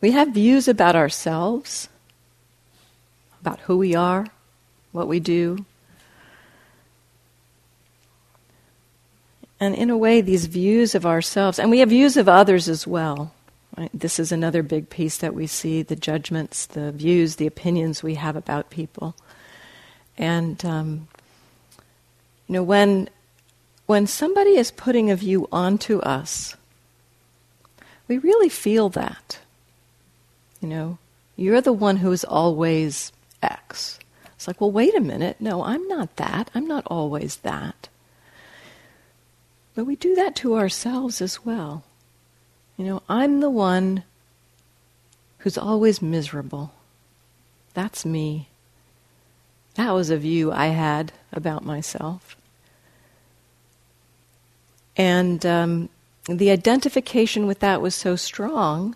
We 0.00 0.12
have 0.12 0.28
views 0.28 0.68
about 0.68 0.94
ourselves, 0.94 1.88
about 3.40 3.58
who 3.62 3.76
we 3.76 3.96
are, 3.96 4.28
what 4.92 5.08
we 5.08 5.18
do, 5.18 5.66
And 9.62 9.76
in 9.76 9.90
a 9.90 9.96
way, 9.96 10.20
these 10.20 10.46
views 10.46 10.96
of 10.96 11.06
ourselves, 11.06 11.60
and 11.60 11.70
we 11.70 11.78
have 11.78 11.90
views 11.90 12.16
of 12.16 12.28
others 12.28 12.68
as 12.68 12.84
well. 12.84 13.32
Right? 13.78 13.90
This 13.94 14.18
is 14.18 14.32
another 14.32 14.60
big 14.60 14.90
piece 14.90 15.18
that 15.18 15.34
we 15.34 15.46
see 15.46 15.82
the 15.82 15.94
judgments, 15.94 16.66
the 16.66 16.90
views, 16.90 17.36
the 17.36 17.46
opinions 17.46 18.02
we 18.02 18.16
have 18.16 18.34
about 18.34 18.70
people. 18.70 19.14
And, 20.18 20.64
um, 20.64 21.06
you 22.48 22.54
know, 22.54 22.64
when, 22.64 23.08
when 23.86 24.08
somebody 24.08 24.56
is 24.56 24.72
putting 24.72 25.12
a 25.12 25.16
view 25.16 25.46
onto 25.52 26.00
us, 26.00 26.56
we 28.08 28.18
really 28.18 28.48
feel 28.48 28.88
that. 28.88 29.38
You 30.60 30.70
know, 30.70 30.98
you're 31.36 31.60
the 31.60 31.72
one 31.72 31.98
who 31.98 32.10
is 32.10 32.24
always 32.24 33.12
X. 33.40 34.00
It's 34.34 34.48
like, 34.48 34.60
well, 34.60 34.72
wait 34.72 34.96
a 34.96 35.00
minute. 35.00 35.36
No, 35.38 35.62
I'm 35.62 35.86
not 35.86 36.16
that. 36.16 36.50
I'm 36.52 36.66
not 36.66 36.84
always 36.88 37.36
that. 37.36 37.88
But 39.74 39.84
we 39.84 39.96
do 39.96 40.14
that 40.14 40.36
to 40.36 40.56
ourselves 40.56 41.20
as 41.20 41.44
well. 41.44 41.84
You 42.76 42.84
know, 42.84 43.02
I'm 43.08 43.40
the 43.40 43.50
one 43.50 44.04
who's 45.38 45.58
always 45.58 46.02
miserable. 46.02 46.72
That's 47.74 48.04
me. 48.04 48.48
That 49.74 49.92
was 49.92 50.10
a 50.10 50.16
view 50.16 50.52
I 50.52 50.66
had 50.66 51.12
about 51.32 51.64
myself. 51.64 52.36
And 54.96 55.44
um, 55.46 55.88
the 56.26 56.50
identification 56.50 57.46
with 57.46 57.60
that 57.60 57.80
was 57.80 57.94
so 57.94 58.16
strong 58.16 58.94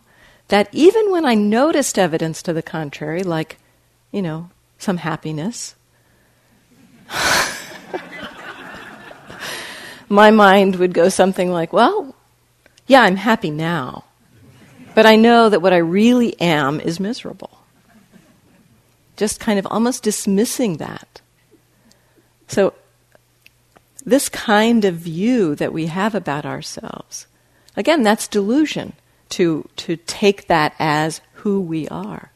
that 0.48 0.68
even 0.72 1.10
when 1.10 1.24
I 1.24 1.34
noticed 1.34 1.98
evidence 1.98 2.42
to 2.42 2.52
the 2.52 2.62
contrary, 2.62 3.22
like, 3.22 3.58
you 4.12 4.22
know, 4.22 4.50
some 4.78 4.98
happiness, 4.98 5.74
my 10.08 10.30
mind 10.30 10.76
would 10.76 10.92
go 10.92 11.08
something 11.08 11.50
like, 11.50 11.72
well, 11.72 12.14
yeah, 12.86 13.02
I'm 13.02 13.16
happy 13.16 13.50
now. 13.50 14.04
But 14.94 15.06
I 15.06 15.16
know 15.16 15.48
that 15.48 15.60
what 15.60 15.72
I 15.72 15.78
really 15.78 16.40
am 16.40 16.80
is 16.80 17.00
miserable. 17.00 17.58
Just 19.16 19.40
kind 19.40 19.58
of 19.58 19.66
almost 19.70 20.02
dismissing 20.02 20.78
that. 20.78 21.20
So, 22.48 22.74
this 24.04 24.28
kind 24.28 24.84
of 24.84 24.94
view 24.94 25.54
that 25.56 25.72
we 25.72 25.86
have 25.86 26.14
about 26.14 26.46
ourselves, 26.46 27.26
again, 27.76 28.02
that's 28.02 28.28
delusion 28.28 28.92
to, 29.30 29.68
to 29.76 29.96
take 29.96 30.46
that 30.46 30.74
as 30.78 31.20
who 31.34 31.60
we 31.60 31.88
are. 31.88 32.30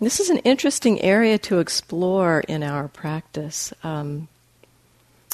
This 0.00 0.20
is 0.20 0.30
an 0.30 0.38
interesting 0.38 1.02
area 1.02 1.38
to 1.38 1.58
explore 1.58 2.40
in 2.46 2.62
our 2.62 2.86
practice 2.86 3.72
um, 3.82 4.28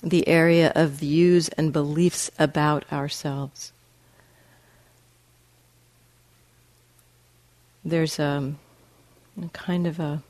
the 0.02 0.26
area 0.26 0.72
of 0.74 0.92
views 0.92 1.50
and 1.50 1.70
beliefs 1.70 2.30
about 2.38 2.90
ourselves. 2.90 3.72
There's 7.84 8.18
a, 8.18 8.54
a 9.42 9.48
kind 9.48 9.86
of 9.86 10.00
a 10.00 10.22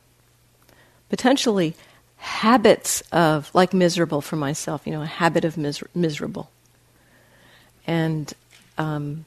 potentially 1.08 1.76
habits 2.16 3.02
of, 3.12 3.54
like 3.54 3.72
miserable 3.72 4.20
for 4.20 4.34
myself, 4.34 4.84
you 4.84 4.92
know, 4.92 5.02
a 5.02 5.06
habit 5.06 5.44
of 5.44 5.56
miser- 5.56 5.90
miserable. 5.94 6.50
And 7.86 8.32
um, 8.78 9.26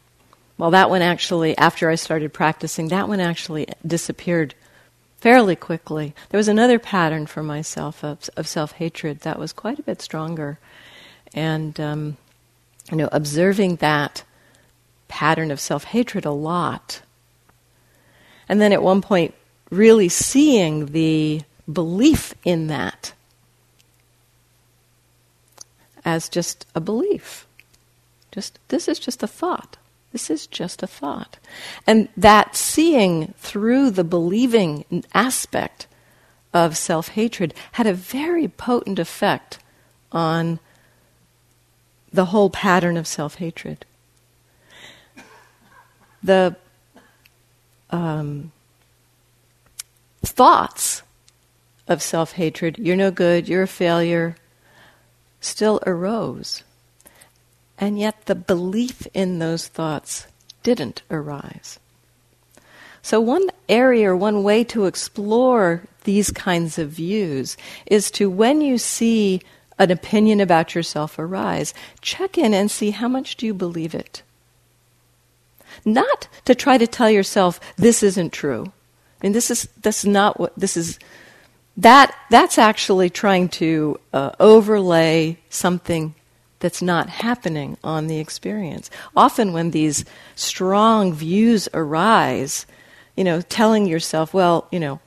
well, 0.57 0.71
that 0.71 0.89
one 0.89 1.01
actually, 1.01 1.57
after 1.57 1.89
I 1.89 1.95
started 1.95 2.33
practicing, 2.33 2.89
that 2.89 3.07
one 3.07 3.21
actually 3.21 3.67
disappeared 3.85 4.53
fairly 5.17 5.55
quickly. 5.55 6.13
There 6.29 6.37
was 6.37 6.47
another 6.47 6.79
pattern 6.79 7.25
for 7.25 7.43
myself 7.43 8.03
of, 8.03 8.29
of 8.37 8.47
self 8.47 8.73
hatred 8.73 9.21
that 9.21 9.39
was 9.39 9.53
quite 9.53 9.79
a 9.79 9.83
bit 9.83 10.01
stronger. 10.01 10.59
And, 11.33 11.79
um, 11.79 12.17
you 12.89 12.97
know, 12.97 13.09
observing 13.11 13.77
that 13.77 14.23
pattern 15.07 15.51
of 15.51 15.59
self 15.59 15.85
hatred 15.85 16.25
a 16.25 16.31
lot. 16.31 17.01
And 18.47 18.61
then 18.61 18.71
at 18.71 18.83
one 18.83 19.01
point, 19.01 19.33
really 19.69 20.07
seeing 20.09 20.87
the 20.87 21.41
belief 21.71 22.33
in 22.45 22.67
that 22.67 23.13
as 26.05 26.29
just 26.29 26.65
a 26.73 26.79
belief. 26.79 27.45
Just, 28.31 28.59
this 28.69 28.87
is 28.87 28.99
just 28.99 29.23
a 29.23 29.27
thought. 29.27 29.75
This 30.11 30.29
is 30.29 30.47
just 30.47 30.81
a 30.81 30.87
thought. 30.87 31.37
And 31.85 32.09
that 32.15 32.55
seeing 32.55 33.33
through 33.37 33.91
the 33.91 34.03
believing 34.03 35.03
aspect 35.13 35.87
of 36.53 36.77
self 36.77 37.09
hatred 37.09 37.53
had 37.73 37.87
a 37.87 37.93
very 37.93 38.47
potent 38.47 38.99
effect 38.99 39.59
on 40.11 40.59
the 42.11 42.25
whole 42.25 42.49
pattern 42.49 42.97
of 42.97 43.05
self 43.05 43.35
hatred. 43.35 43.85
The 46.23 46.55
um, 47.89 48.51
thoughts 50.23 51.03
of 51.87 52.01
self 52.01 52.33
hatred, 52.33 52.77
you're 52.79 52.95
no 52.95 53.11
good, 53.11 53.47
you're 53.47 53.63
a 53.63 53.67
failure, 53.67 54.35
still 55.41 55.79
arose. 55.85 56.63
And 57.77 57.99
yet 57.99 58.25
the 58.25 58.35
belief 58.35 59.07
in 59.13 59.39
those 59.39 59.67
thoughts 59.67 60.27
didn't 60.63 61.03
arise. 61.11 61.79
So, 63.01 63.21
one 63.21 63.49
area 63.69 64.15
one 64.15 64.43
way 64.43 64.63
to 64.65 64.85
explore 64.85 65.83
these 66.03 66.31
kinds 66.31 66.77
of 66.77 66.89
views 66.89 67.55
is 67.85 68.11
to, 68.11 68.29
when 68.29 68.61
you 68.61 68.77
see 68.77 69.41
an 69.79 69.91
opinion 69.91 70.41
about 70.41 70.75
yourself 70.75 71.19
arise, 71.19 71.73
check 72.01 72.37
in 72.37 72.53
and 72.53 72.69
see 72.69 72.91
how 72.91 73.07
much 73.07 73.37
do 73.37 73.45
you 73.45 73.53
believe 73.53 73.93
it. 73.93 74.23
Not 75.85 76.27
to 76.45 76.55
try 76.55 76.77
to 76.77 76.87
tell 76.87 77.09
yourself 77.09 77.59
this 77.77 78.03
isn't 78.03 78.33
true. 78.33 78.65
I 79.21 79.25
mean, 79.25 79.33
this 79.33 79.51
is 79.51 79.69
that's 79.81 80.05
not 80.05 80.39
what 80.39 80.53
this 80.57 80.75
is. 80.75 80.99
That 81.77 82.15
that's 82.29 82.57
actually 82.57 83.09
trying 83.09 83.49
to 83.49 83.99
uh, 84.11 84.31
overlay 84.39 85.37
something 85.49 86.15
that's 86.59 86.81
not 86.81 87.09
happening 87.09 87.77
on 87.83 88.07
the 88.07 88.19
experience. 88.19 88.89
Often, 89.15 89.53
when 89.53 89.71
these 89.71 90.05
strong 90.35 91.13
views 91.13 91.69
arise, 91.73 92.65
you 93.15 93.23
know, 93.23 93.41
telling 93.41 93.85
yourself, 93.85 94.33
well, 94.33 94.67
you 94.71 94.79
know, 94.79 94.99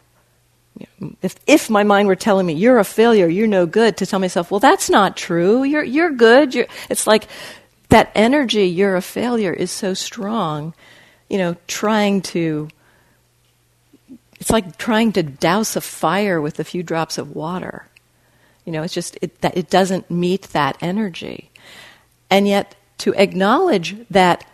if, 1.22 1.36
if 1.46 1.68
my 1.68 1.82
mind 1.82 2.08
were 2.08 2.16
telling 2.16 2.46
me 2.46 2.54
you're 2.54 2.78
a 2.78 2.84
failure, 2.84 3.28
you're 3.28 3.46
no 3.46 3.66
good, 3.66 3.96
to 3.98 4.06
tell 4.06 4.20
myself, 4.20 4.50
well, 4.50 4.60
that's 4.60 4.88
not 4.88 5.16
true. 5.16 5.62
You're 5.62 5.84
you're 5.84 6.10
good. 6.10 6.54
You're, 6.54 6.66
it's 6.88 7.06
like 7.06 7.26
that 7.88 8.10
energy. 8.14 8.66
You're 8.66 8.96
a 8.96 9.02
failure 9.02 9.52
is 9.52 9.70
so 9.70 9.94
strong. 9.94 10.74
You 11.28 11.38
know, 11.38 11.56
trying 11.66 12.22
to. 12.22 12.68
It's 14.38 14.50
like 14.50 14.78
trying 14.78 15.12
to 15.12 15.22
douse 15.22 15.76
a 15.76 15.82
fire 15.82 16.40
with 16.40 16.58
a 16.60 16.64
few 16.64 16.82
drops 16.82 17.18
of 17.18 17.36
water. 17.36 17.86
You 18.70 18.76
know, 18.76 18.84
it's 18.84 18.94
just 18.94 19.18
it, 19.20 19.40
that 19.40 19.56
it 19.56 19.68
doesn't 19.68 20.12
meet 20.12 20.42
that 20.50 20.78
energy, 20.80 21.50
and 22.30 22.46
yet 22.46 22.76
to 22.98 23.12
acknowledge 23.14 23.96
that 24.10 24.46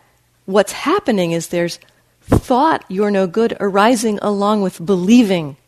what's 0.47 0.73
happening 0.73 1.33
is 1.33 1.49
there's 1.49 1.79
thought 2.23 2.83
you're 2.89 3.11
no 3.11 3.27
good 3.27 3.55
arising 3.61 4.19
along 4.23 4.63
with 4.63 4.83
believing 4.87 5.59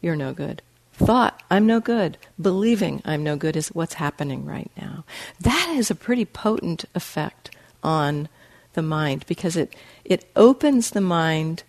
you're 0.00 0.16
no 0.16 0.32
good. 0.32 0.62
Thought, 0.94 1.42
I'm 1.50 1.66
no 1.66 1.78
good. 1.78 2.16
Believing 2.40 3.02
I'm 3.04 3.22
no 3.22 3.36
good 3.36 3.54
is 3.54 3.68
what's 3.68 4.00
happening 4.00 4.46
right 4.46 4.70
now. 4.80 5.04
That 5.38 5.74
has 5.74 5.90
a 5.90 5.94
pretty 5.94 6.24
potent 6.24 6.86
effect 6.94 7.54
on 7.82 8.30
the 8.72 8.80
mind 8.80 9.26
because 9.26 9.58
it, 9.58 9.76
it 10.06 10.24
opens 10.36 10.92
the 10.92 11.02
mind 11.02 11.64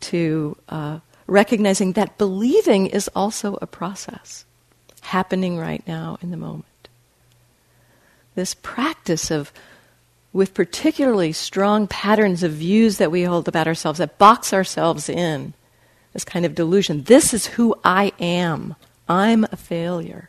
to 0.00 0.58
uh, 0.68 0.98
recognizing 1.26 1.92
that 1.92 2.18
believing 2.18 2.88
is 2.88 3.08
also 3.16 3.56
a 3.62 3.66
process 3.66 4.44
happening 5.04 5.58
right 5.58 5.86
now 5.86 6.18
in 6.22 6.30
the 6.30 6.36
moment. 6.36 6.64
This 8.34 8.54
practice 8.54 9.30
of 9.30 9.52
with 10.32 10.52
particularly 10.52 11.32
strong 11.32 11.86
patterns 11.86 12.42
of 12.42 12.50
views 12.50 12.98
that 12.98 13.12
we 13.12 13.22
hold 13.22 13.46
about 13.46 13.68
ourselves 13.68 14.00
that 14.00 14.18
box 14.18 14.52
ourselves 14.52 15.08
in 15.08 15.54
this 16.12 16.24
kind 16.24 16.44
of 16.44 16.54
delusion. 16.54 17.04
This 17.04 17.32
is 17.32 17.46
who 17.46 17.76
I 17.84 18.12
am. 18.18 18.74
I'm 19.08 19.44
a 19.44 19.56
failure. 19.56 20.28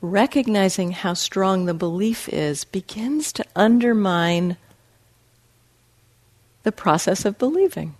Recognizing 0.00 0.92
how 0.92 1.14
strong 1.14 1.64
the 1.64 1.74
belief 1.74 2.28
is 2.28 2.64
begins 2.64 3.32
to 3.32 3.44
undermine 3.56 4.56
the 6.62 6.72
process 6.72 7.24
of 7.24 7.38
believing 7.38 7.96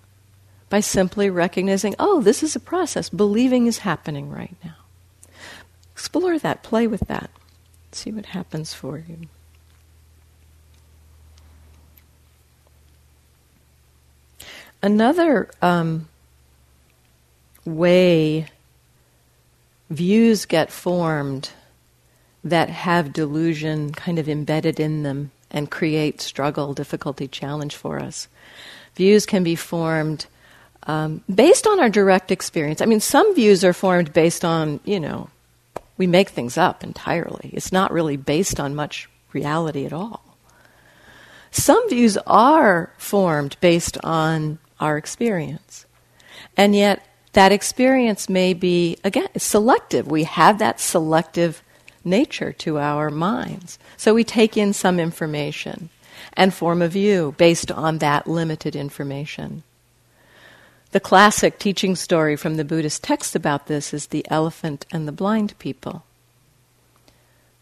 by 0.73 0.81
simply 0.81 1.29
recognizing, 1.29 1.95
oh, 1.99 2.23
this 2.23 2.43
is 2.43 2.57
a 2.57 2.61
process. 2.61 3.11
Believing 3.11 3.67
is 3.67 3.81
happening 3.81 4.31
right 4.31 4.57
now. 4.65 4.77
Explore 5.93 6.39
that, 6.39 6.63
play 6.63 6.87
with 6.87 7.07
that, 7.09 7.29
see 7.93 8.11
what 8.11 8.25
happens 8.25 8.73
for 8.73 8.97
you. 8.97 9.19
Another 14.83 15.51
um, 15.61 16.09
way 17.67 18.47
views 19.91 20.47
get 20.47 20.73
formed 20.73 21.51
that 22.43 22.71
have 22.71 23.13
delusion 23.13 23.93
kind 23.93 24.19
of 24.19 24.27
embedded 24.27 24.81
in 24.81 25.03
them 25.03 25.33
and 25.51 25.71
create 25.71 26.23
struggle, 26.23 26.73
difficulty, 26.73 27.29
challenge 27.29 27.77
for 27.77 28.01
us. 28.01 28.27
Views 28.97 29.27
can 29.27 29.45
be 29.45 29.55
formed 29.55 30.25
um, 30.85 31.23
based 31.33 31.67
on 31.67 31.81
our 31.81 31.89
direct 31.89 32.31
experience. 32.31 32.81
I 32.81 32.87
mean, 32.87 33.01
some 33.01 33.35
views 33.35 33.65
are 33.65 33.73
formed 33.73 34.13
based 34.13 34.45
on, 34.45 34.81
you 34.85 34.99
know, 34.99 35.29
we 35.97 36.07
make 36.07 36.31
things 36.31 36.59
up 36.59 36.83
entirely. 36.83 37.51
It's 37.53 37.73
not 37.73 37.93
really 37.93 38.17
based 38.17 38.59
on 38.59 38.75
much 38.75 39.09
reality 39.33 39.87
at 39.87 39.93
all. 39.93 40.23
Some 41.51 41.89
views 41.89 42.17
are 42.27 42.93
formed 42.97 43.57
based 43.61 43.99
on 44.03 44.59
our 44.81 44.97
experience. 44.97 45.87
And 46.57 46.75
yet, 46.75 47.07
that 47.35 47.53
experience 47.53 48.29
may 48.29 48.53
be, 48.53 48.99
again, 49.05 49.29
selective. 49.37 50.07
We 50.07 50.25
have 50.25 50.59
that 50.59 50.81
selective 50.81 51.63
nature 52.05 52.53
to 52.53 52.79
our 52.79 53.11
minds. 53.11 53.79
So 53.97 54.13
we 54.13 54.25
take 54.25 54.57
in 54.57 54.73
some 54.73 54.99
information 54.99 55.89
and 56.35 56.53
form 56.53 56.83
a 56.83 56.89
view 56.89 57.35
based 57.39 57.71
on 57.71 57.99
that 57.99 58.27
limited 58.27 58.75
information. 58.77 59.63
The 60.93 61.01
classic 61.01 61.59
teaching 61.59 61.97
story 61.97 62.37
from 62.37 62.59
the 62.59 62.67
Buddhist 62.67 63.03
text 63.03 63.35
about 63.35 63.67
this 63.67 63.95
is 63.95 64.09
the 64.09 64.27
elephant 64.29 64.85
and 64.93 65.09
the 65.09 65.13
blind 65.13 65.59
people, 65.59 66.05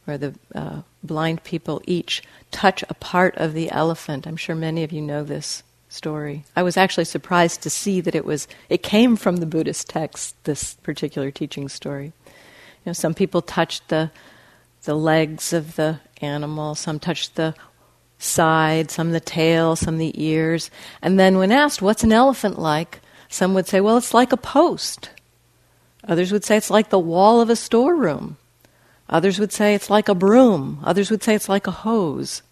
where 0.05 0.19
the 0.19 0.35
uh, 0.53 0.83
blind 1.05 1.45
people 1.45 1.81
each 1.87 2.25
touch 2.51 2.83
a 2.89 2.95
part 2.95 3.37
of 3.37 3.55
the 3.55 3.71
elephant. 3.71 4.27
I'm 4.27 4.37
sure 4.37 4.57
many 4.57 4.83
of 4.83 4.91
you 4.91 5.01
know 5.01 5.23
this 5.23 5.63
story. 5.89 6.45
I 6.57 6.65
was 6.65 6.77
actually 6.77 7.05
surprised 7.05 7.63
to 7.63 7.71
see 7.71 8.01
that 8.01 8.17
it 8.17 8.25
was 8.25 8.49
it 8.69 8.83
came 8.83 9.15
from 9.15 9.37
the 9.37 9.47
Buddhist 9.47 9.89
text. 9.89 10.35
This 10.43 10.75
particular 10.83 11.31
teaching 11.31 11.69
story. 11.69 12.07
You 12.27 12.87
know, 12.87 12.93
some 12.95 13.15
people 13.15 13.43
touched 13.43 13.91
the 13.91 14.11
the 14.83 14.97
legs 14.97 15.53
of 15.53 15.77
the 15.77 16.01
animal, 16.21 16.75
some 16.75 16.99
touched 16.99 17.37
the 17.37 17.55
side, 18.19 18.91
some 18.91 19.13
the 19.13 19.21
tail, 19.21 19.77
some 19.77 19.99
the 19.99 20.21
ears, 20.21 20.69
and 21.01 21.17
then 21.17 21.39
when 21.39 21.53
asked, 21.53 21.81
"What's 21.81 22.03
an 22.03 22.11
elephant 22.11 22.59
like?" 22.59 23.01
Some 23.31 23.55
would 23.55 23.67
say, 23.67 23.81
"Well, 23.81 23.97
it's 23.97 24.13
like 24.13 24.33
a 24.33 24.37
post." 24.37 25.11
Others 26.07 26.33
would 26.33 26.45
say 26.45 26.57
it's 26.57 26.71
like 26.71 26.91
the 26.91 26.99
wall 26.99 27.41
of 27.41 27.49
a 27.49 27.57
storeroom. 27.57 28.37
Others 29.09 29.39
would 29.39 29.53
say 29.53 29.75
it's 29.75 29.91
like 29.91 30.09
a 30.09 30.15
broom. 30.15 30.81
Others 30.85 31.11
would 31.11 31.23
say 31.23 31.35
it's 31.35 31.49
like 31.49 31.67
a 31.67 31.71
hose 31.71 32.43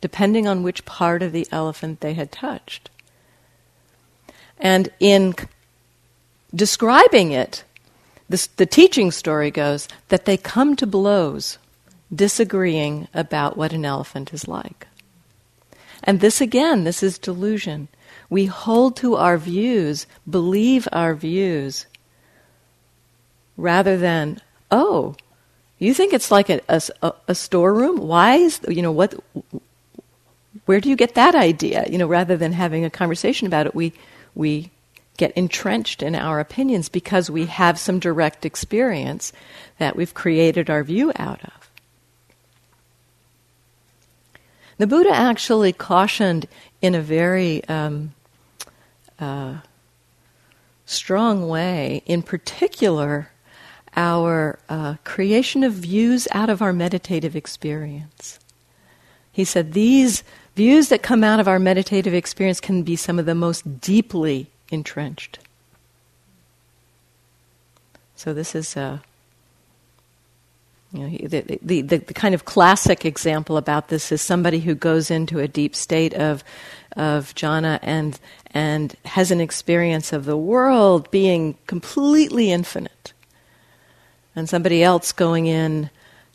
depending 0.00 0.46
on 0.46 0.62
which 0.62 0.84
part 0.84 1.22
of 1.22 1.32
the 1.32 1.46
elephant 1.50 2.00
they 2.00 2.14
had 2.14 2.30
touched. 2.30 2.90
And 4.58 4.90
in 5.00 5.34
describing 6.54 7.32
it, 7.32 7.64
this, 8.28 8.46
the 8.46 8.66
teaching 8.66 9.10
story 9.10 9.50
goes 9.50 9.88
that 10.08 10.24
they 10.24 10.36
come 10.36 10.76
to 10.76 10.86
blows, 10.86 11.58
disagreeing 12.14 13.08
about 13.14 13.56
what 13.56 13.72
an 13.72 13.84
elephant 13.84 14.32
is 14.32 14.46
like. 14.46 14.86
And 16.04 16.20
this 16.20 16.40
again, 16.40 16.84
this 16.84 17.02
is 17.02 17.18
delusion. 17.18 17.88
We 18.30 18.46
hold 18.46 18.96
to 18.98 19.16
our 19.16 19.38
views, 19.38 20.06
believe 20.28 20.86
our 20.92 21.14
views, 21.14 21.86
rather 23.56 23.96
than, 23.96 24.40
oh, 24.70 25.16
you 25.78 25.94
think 25.94 26.12
it's 26.12 26.30
like 26.30 26.50
a, 26.50 26.60
a, 26.68 27.12
a 27.28 27.34
storeroom? 27.34 27.98
Why 27.98 28.36
is, 28.36 28.60
you 28.68 28.82
know, 28.82 28.92
what, 28.92 29.14
where 30.66 30.80
do 30.80 30.88
you 30.88 30.96
get 30.96 31.14
that 31.14 31.34
idea? 31.34 31.86
You 31.88 31.98
know, 31.98 32.06
rather 32.06 32.36
than 32.36 32.52
having 32.52 32.84
a 32.84 32.90
conversation 32.90 33.46
about 33.46 33.66
it, 33.66 33.74
we, 33.74 33.92
we 34.34 34.70
get 35.16 35.32
entrenched 35.32 36.02
in 36.02 36.14
our 36.14 36.40
opinions 36.40 36.88
because 36.88 37.30
we 37.30 37.46
have 37.46 37.78
some 37.78 37.98
direct 37.98 38.44
experience 38.44 39.32
that 39.78 39.96
we've 39.96 40.14
created 40.14 40.68
our 40.68 40.82
view 40.82 41.12
out 41.16 41.42
of. 41.44 41.70
The 44.78 44.86
Buddha 44.86 45.10
actually 45.10 45.72
cautioned 45.72 46.46
in 46.80 46.94
a 46.94 47.00
very 47.00 47.64
um, 47.64 48.14
uh, 49.18 49.58
strong 50.86 51.48
way, 51.48 52.02
in 52.06 52.22
particular, 52.22 53.30
our 53.96 54.58
uh, 54.68 54.94
creation 55.04 55.64
of 55.64 55.72
views 55.72 56.28
out 56.32 56.50
of 56.50 56.62
our 56.62 56.72
meditative 56.72 57.34
experience. 57.34 58.38
He 59.32 59.44
said, 59.44 59.72
These 59.72 60.22
Views 60.58 60.88
that 60.88 61.04
come 61.04 61.22
out 61.22 61.38
of 61.38 61.46
our 61.46 61.60
meditative 61.60 62.12
experience 62.12 62.58
can 62.58 62.82
be 62.82 62.96
some 62.96 63.20
of 63.20 63.26
the 63.26 63.34
most 63.36 63.80
deeply 63.80 64.48
entrenched. 64.72 65.38
So 68.16 68.34
this 68.34 68.56
is 68.56 68.76
a 68.76 69.00
you 70.92 70.98
know, 70.98 71.28
the, 71.28 71.58
the, 71.62 71.82
the, 71.82 71.98
the, 71.98 72.12
kind 72.12 72.34
of 72.34 72.44
classic 72.44 73.04
example 73.04 73.56
about 73.56 73.86
this 73.86 74.10
is 74.10 74.20
somebody 74.20 74.58
who 74.58 74.74
goes 74.74 75.12
into 75.12 75.38
a 75.38 75.46
deep 75.46 75.76
state 75.76 76.12
of, 76.14 76.42
of 76.96 77.32
jhana 77.36 77.78
and, 77.80 78.18
and 78.52 78.94
has 79.04 79.30
an 79.30 79.40
experience 79.40 80.12
of 80.12 80.24
the 80.24 80.36
world 80.36 81.10
being 81.10 81.56
completely 81.66 82.50
infinite. 82.50 83.12
And 84.34 84.48
somebody 84.48 84.82
else 84.82 85.12
going 85.12 85.46
in 85.46 85.90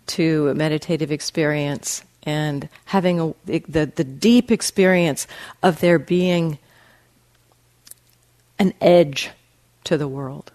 to 0.07 0.49
a 0.49 0.53
meditative 0.53 1.11
experience 1.11 2.03
and 2.23 2.69
having 2.85 3.19
a, 3.19 3.33
the, 3.45 3.91
the 3.95 4.03
deep 4.03 4.51
experience 4.51 5.27
of 5.61 5.79
there 5.79 5.99
being 5.99 6.57
an 8.59 8.73
edge 8.81 9.29
to 9.85 9.97
the 9.97 10.07
world. 10.07 10.51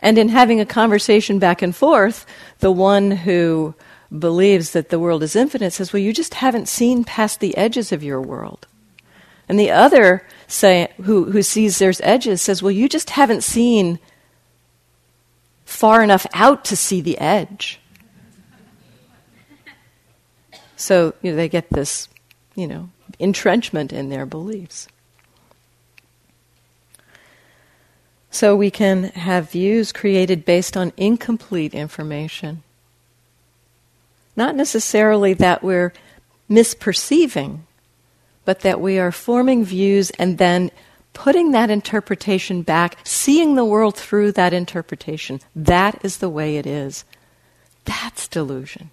And 0.00 0.18
in 0.18 0.28
having 0.28 0.60
a 0.60 0.66
conversation 0.66 1.38
back 1.38 1.62
and 1.62 1.74
forth, 1.74 2.26
the 2.58 2.72
one 2.72 3.10
who 3.12 3.74
believes 4.18 4.72
that 4.72 4.90
the 4.90 4.98
world 4.98 5.22
is 5.22 5.36
infinite 5.36 5.72
says, 5.72 5.92
Well, 5.92 6.02
you 6.02 6.12
just 6.12 6.34
haven't 6.34 6.68
seen 6.68 7.04
past 7.04 7.40
the 7.40 7.56
edges 7.56 7.92
of 7.92 8.02
your 8.02 8.20
world. 8.20 8.66
And 9.48 9.58
the 9.58 9.70
other 9.70 10.26
say, 10.46 10.92
who, 11.02 11.30
who 11.30 11.42
sees 11.42 11.78
there's 11.78 12.00
edges 12.02 12.40
says, 12.40 12.62
Well, 12.62 12.70
you 12.70 12.88
just 12.88 13.10
haven't 13.10 13.42
seen 13.42 13.98
far 15.64 16.02
enough 16.02 16.26
out 16.34 16.64
to 16.66 16.76
see 16.76 17.00
the 17.00 17.18
edge. 17.18 17.80
So 20.76 21.14
you 21.22 21.30
know, 21.30 21.36
they 21.36 21.48
get 21.48 21.70
this, 21.70 22.08
you 22.54 22.66
know, 22.66 22.90
entrenchment 23.18 23.92
in 23.92 24.08
their 24.08 24.26
beliefs. 24.26 24.88
So 28.32 28.56
we 28.56 28.70
can 28.70 29.04
have 29.04 29.50
views 29.50 29.92
created 29.92 30.44
based 30.44 30.76
on 30.76 30.92
incomplete 30.96 31.74
information. 31.74 32.62
Not 34.34 34.56
necessarily 34.56 35.34
that 35.34 35.62
we're 35.62 35.92
misperceiving, 36.50 37.60
but 38.44 38.60
that 38.60 38.80
we 38.80 38.98
are 38.98 39.12
forming 39.12 39.64
views 39.64 40.10
and 40.12 40.38
then 40.38 40.70
putting 41.12 41.52
that 41.52 41.70
interpretation 41.70 42.62
back, 42.62 42.96
seeing 43.04 43.54
the 43.54 43.64
world 43.64 43.96
through 43.96 44.32
that 44.32 44.52
interpretation. 44.52 45.40
That 45.54 46.04
is 46.04 46.18
the 46.18 46.30
way 46.30 46.56
it 46.56 46.66
is. 46.66 47.04
That's 47.84 48.28
delusion. 48.28 48.90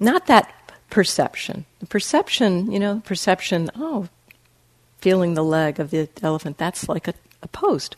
Not 0.00 0.26
that 0.26 0.52
perception. 0.90 1.64
The 1.80 1.86
perception, 1.86 2.72
you 2.72 2.78
know, 2.78 3.02
perception, 3.04 3.70
oh, 3.76 4.08
feeling 4.98 5.34
the 5.34 5.44
leg 5.44 5.78
of 5.78 5.90
the 5.90 6.08
elephant, 6.22 6.58
that's 6.58 6.88
like 6.88 7.08
a, 7.08 7.14
a 7.42 7.48
post. 7.48 7.96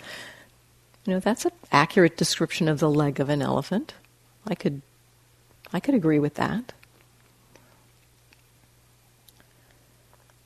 You 1.06 1.14
know, 1.14 1.20
that's 1.20 1.44
an 1.44 1.52
accurate 1.70 2.16
description 2.16 2.68
of 2.68 2.78
the 2.78 2.90
leg 2.90 3.20
of 3.20 3.28
an 3.28 3.42
elephant. 3.42 3.94
I 4.46 4.54
could, 4.54 4.82
I 5.72 5.80
could 5.80 5.94
agree 5.94 6.18
with 6.18 6.34
that. 6.34 6.72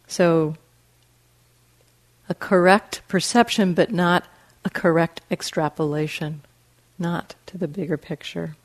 So, 0.08 0.56
a 2.28 2.34
correct 2.34 3.02
perception, 3.08 3.74
but 3.74 3.92
not 3.92 4.24
a 4.64 4.70
correct 4.70 5.20
extrapolation, 5.30 6.42
not 6.98 7.34
to 7.46 7.56
the 7.56 7.68
bigger 7.68 7.96
picture. 7.96 8.56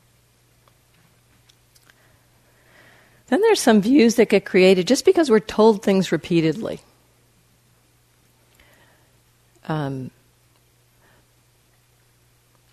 Then 3.28 3.40
there's 3.40 3.60
some 3.60 3.80
views 3.80 4.16
that 4.16 4.28
get 4.28 4.44
created 4.44 4.86
just 4.86 5.04
because 5.04 5.30
we're 5.30 5.40
told 5.40 5.82
things 5.82 6.12
repeatedly 6.12 6.80
um, 9.68 10.10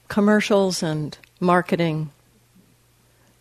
commercials 0.07 0.83
and 0.83 1.17
marketing 1.39 2.11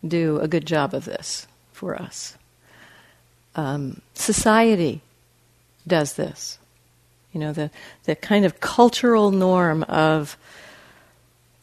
do 0.07 0.39
a 0.41 0.49
good 0.49 0.67
job 0.67 0.95
of 0.95 1.05
this 1.05 1.47
for 1.73 2.01
us. 2.01 2.37
Um, 3.55 4.01
society 4.15 5.03
does 5.87 6.15
this. 6.15 6.59
You 7.33 7.41
know, 7.41 7.53
the, 7.53 7.71
the 8.05 8.17
kind 8.17 8.45
of 8.45 8.61
cultural 8.61 9.31
norm 9.31 9.85
of 9.85 10.37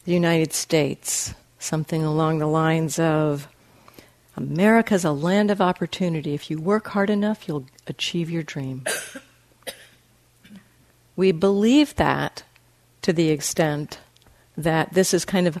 the 0.04 0.12
United 0.12 0.52
States, 0.52 1.34
something 1.58 2.02
along 2.02 2.38
the 2.38 2.46
lines 2.46 2.98
of 2.98 3.48
America's 4.36 5.04
a 5.04 5.12
land 5.12 5.50
of 5.50 5.60
opportunity. 5.60 6.32
If 6.32 6.50
you 6.50 6.60
work 6.60 6.88
hard 6.88 7.10
enough, 7.10 7.46
you'll 7.46 7.66
achieve 7.86 8.30
your 8.30 8.42
dream. 8.42 8.84
We 11.16 11.32
believe 11.32 11.96
that 11.96 12.44
to 13.02 13.12
the 13.12 13.30
extent 13.30 13.98
that 14.56 14.94
this 14.94 15.12
is 15.12 15.24
kind 15.24 15.48
of 15.48 15.58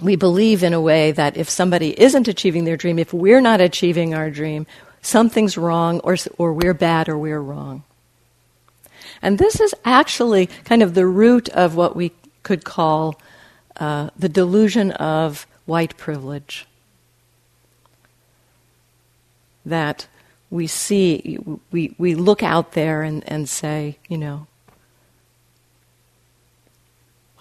we 0.00 0.14
believe 0.14 0.62
in 0.62 0.74
a 0.74 0.80
way 0.80 1.10
that 1.12 1.36
if 1.36 1.48
somebody 1.48 1.98
isn't 1.98 2.28
achieving 2.28 2.64
their 2.64 2.76
dream, 2.76 2.98
if 2.98 3.12
we're 3.12 3.40
not 3.40 3.60
achieving 3.60 4.14
our 4.14 4.30
dream, 4.30 4.66
something's 5.06 5.56
wrong 5.56 6.00
or, 6.00 6.16
or 6.36 6.52
we're 6.52 6.74
bad 6.74 7.08
or 7.08 7.16
we're 7.16 7.40
wrong. 7.40 7.84
And 9.22 9.38
this 9.38 9.60
is 9.60 9.74
actually 9.84 10.46
kind 10.64 10.82
of 10.82 10.94
the 10.94 11.06
root 11.06 11.48
of 11.50 11.76
what 11.76 11.96
we 11.96 12.12
could 12.42 12.64
call 12.64 13.20
uh, 13.78 14.10
the 14.18 14.28
delusion 14.28 14.90
of 14.92 15.46
white 15.64 15.96
privilege. 15.96 16.66
That 19.64 20.06
we 20.50 20.66
see, 20.66 21.38
we, 21.70 21.94
we 21.98 22.14
look 22.14 22.42
out 22.42 22.72
there 22.72 23.02
and, 23.02 23.22
and 23.26 23.48
say, 23.48 23.98
you 24.08 24.18
know, 24.18 24.46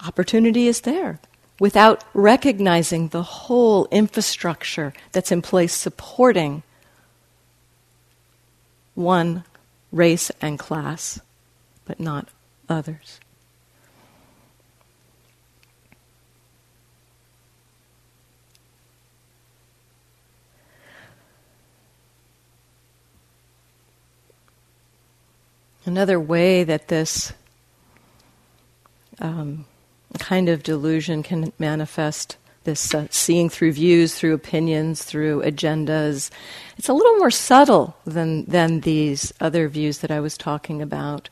opportunity 0.06 0.68
is 0.68 0.82
there 0.82 1.20
without 1.60 2.04
recognizing 2.14 3.08
the 3.10 3.24
whole 3.24 3.88
infrastructure 3.92 4.94
that's 5.12 5.32
in 5.32 5.42
place 5.42 5.74
supporting 5.74 6.64
one 8.96 9.44
race 9.92 10.32
and 10.42 10.58
class, 10.58 11.20
but 11.86 12.00
not 12.00 12.30
others. 12.68 13.20
Another 25.86 26.20
way 26.20 26.64
that 26.64 26.88
this 26.88 27.32
um, 29.20 29.66
kind 30.18 30.50
of 30.50 30.64
delusion 30.64 31.22
can 31.22 31.54
manifest 31.60 32.38
this 32.66 32.94
uh, 32.94 33.08
seeing 33.10 33.50
through 33.50 33.72
views, 33.72 34.16
through 34.16 34.34
opinions, 34.34 35.04
through 35.04 35.42
agendas. 35.44 36.30
It's 36.78 36.90
a 36.90 36.94
little 36.94 37.18
more 37.18 37.32
subtle 37.32 37.96
than, 38.06 38.46
than 38.46 38.82
these 38.82 39.34
other 39.40 39.68
views 39.70 40.00
that 40.00 40.12
I 40.12 40.20
was 40.20 40.38
talking 40.38 40.82
about. 40.82 41.30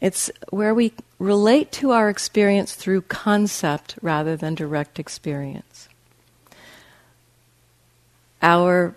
It's 0.00 0.30
where 0.50 0.74
we 0.74 0.92
relate 1.18 1.72
to 1.72 1.90
our 1.90 2.08
experience 2.08 2.74
through 2.74 3.02
concept 3.02 3.96
rather 4.00 4.36
than 4.36 4.54
direct 4.54 4.98
experience. 4.98 5.88
Our 8.40 8.96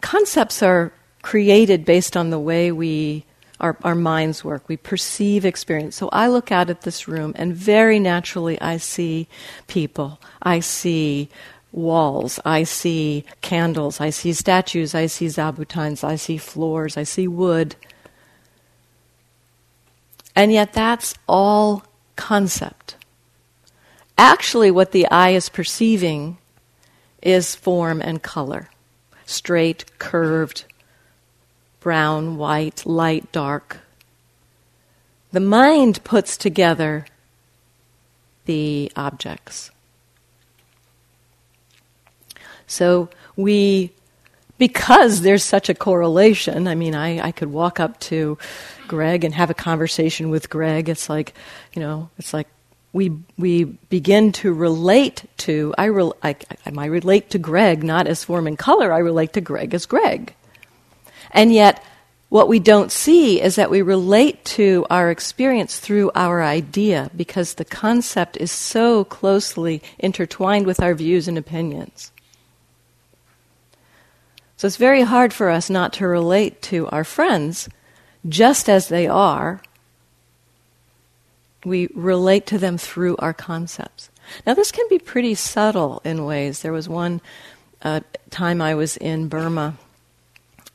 concepts 0.00 0.62
are 0.62 0.92
created 1.22 1.84
based 1.84 2.16
on 2.16 2.30
the 2.30 2.38
way 2.38 2.72
we 2.72 3.24
our, 3.60 3.76
our 3.82 3.94
minds 3.94 4.44
work. 4.44 4.68
We 4.68 4.76
perceive 4.76 5.44
experience. 5.44 5.96
So 5.96 6.08
I 6.12 6.28
look 6.28 6.52
out 6.52 6.70
at 6.70 6.82
this 6.82 7.08
room 7.08 7.32
and 7.36 7.54
very 7.54 7.98
naturally 7.98 8.60
I 8.60 8.76
see 8.76 9.28
people. 9.66 10.20
I 10.42 10.60
see 10.60 11.28
walls. 11.72 12.38
I 12.44 12.62
see 12.62 13.24
candles. 13.40 14.00
I 14.00 14.10
see 14.10 14.32
statues. 14.32 14.94
I 14.94 15.06
see 15.06 15.26
zabutons. 15.26 16.04
I 16.04 16.16
see 16.16 16.38
floors. 16.38 16.96
I 16.96 17.02
see 17.02 17.28
wood. 17.28 17.76
And 20.36 20.52
yet 20.52 20.72
that's 20.72 21.14
all 21.28 21.84
concept. 22.16 22.94
Actually, 24.16 24.70
what 24.70 24.92
the 24.92 25.08
eye 25.10 25.30
is 25.30 25.48
perceiving 25.48 26.38
is 27.22 27.54
form 27.54 28.00
and 28.00 28.22
color 28.22 28.68
straight, 29.28 29.84
curved, 29.98 30.64
brown, 31.80 32.36
white, 32.36 32.84
light, 32.86 33.30
dark. 33.32 33.78
The 35.32 35.40
mind 35.40 36.02
puts 36.04 36.36
together 36.36 37.06
the 38.46 38.90
objects. 38.96 39.70
So 42.66 43.08
we, 43.36 43.92
because 44.58 45.20
there's 45.20 45.44
such 45.44 45.68
a 45.68 45.74
correlation, 45.74 46.66
I 46.66 46.74
mean, 46.74 46.94
I, 46.94 47.20
I 47.20 47.32
could 47.32 47.52
walk 47.52 47.78
up 47.80 47.98
to 48.00 48.38
Greg 48.86 49.24
and 49.24 49.34
have 49.34 49.50
a 49.50 49.54
conversation 49.54 50.30
with 50.30 50.50
Greg. 50.50 50.88
It's 50.88 51.08
like, 51.08 51.34
you 51.74 51.80
know, 51.80 52.10
it's 52.18 52.32
like 52.32 52.48
we 52.92 53.12
we 53.36 53.64
begin 53.64 54.32
to 54.32 54.52
relate 54.52 55.24
to 55.38 55.74
I, 55.76 55.86
re, 55.86 56.10
I, 56.22 56.36
I 56.64 56.86
relate 56.86 57.30
to 57.30 57.38
Greg 57.38 57.84
not 57.84 58.06
as 58.06 58.24
form 58.24 58.46
and 58.46 58.58
color. 58.58 58.92
I 58.92 58.98
relate 58.98 59.34
to 59.34 59.40
Greg 59.40 59.74
as 59.74 59.86
Greg. 59.86 60.34
And 61.30 61.52
yet, 61.52 61.82
what 62.28 62.48
we 62.48 62.58
don't 62.58 62.92
see 62.92 63.40
is 63.40 63.56
that 63.56 63.70
we 63.70 63.80
relate 63.80 64.44
to 64.44 64.86
our 64.90 65.10
experience 65.10 65.78
through 65.78 66.10
our 66.14 66.42
idea 66.42 67.10
because 67.16 67.54
the 67.54 67.64
concept 67.64 68.36
is 68.36 68.52
so 68.52 69.04
closely 69.04 69.82
intertwined 69.98 70.66
with 70.66 70.80
our 70.80 70.94
views 70.94 71.26
and 71.26 71.38
opinions. 71.38 72.12
So 74.58 74.66
it's 74.66 74.76
very 74.76 75.02
hard 75.02 75.32
for 75.32 75.48
us 75.48 75.70
not 75.70 75.92
to 75.94 76.06
relate 76.06 76.60
to 76.62 76.88
our 76.88 77.04
friends 77.04 77.68
just 78.28 78.68
as 78.68 78.88
they 78.88 79.06
are. 79.06 79.62
We 81.64 81.88
relate 81.94 82.46
to 82.46 82.58
them 82.58 82.76
through 82.76 83.16
our 83.18 83.32
concepts. 83.32 84.10
Now, 84.46 84.54
this 84.54 84.72
can 84.72 84.86
be 84.90 84.98
pretty 84.98 85.34
subtle 85.34 86.02
in 86.04 86.24
ways. 86.24 86.60
There 86.60 86.72
was 86.72 86.88
one 86.88 87.20
uh, 87.82 88.00
time 88.30 88.60
I 88.60 88.74
was 88.74 88.96
in 88.96 89.28
Burma, 89.28 89.78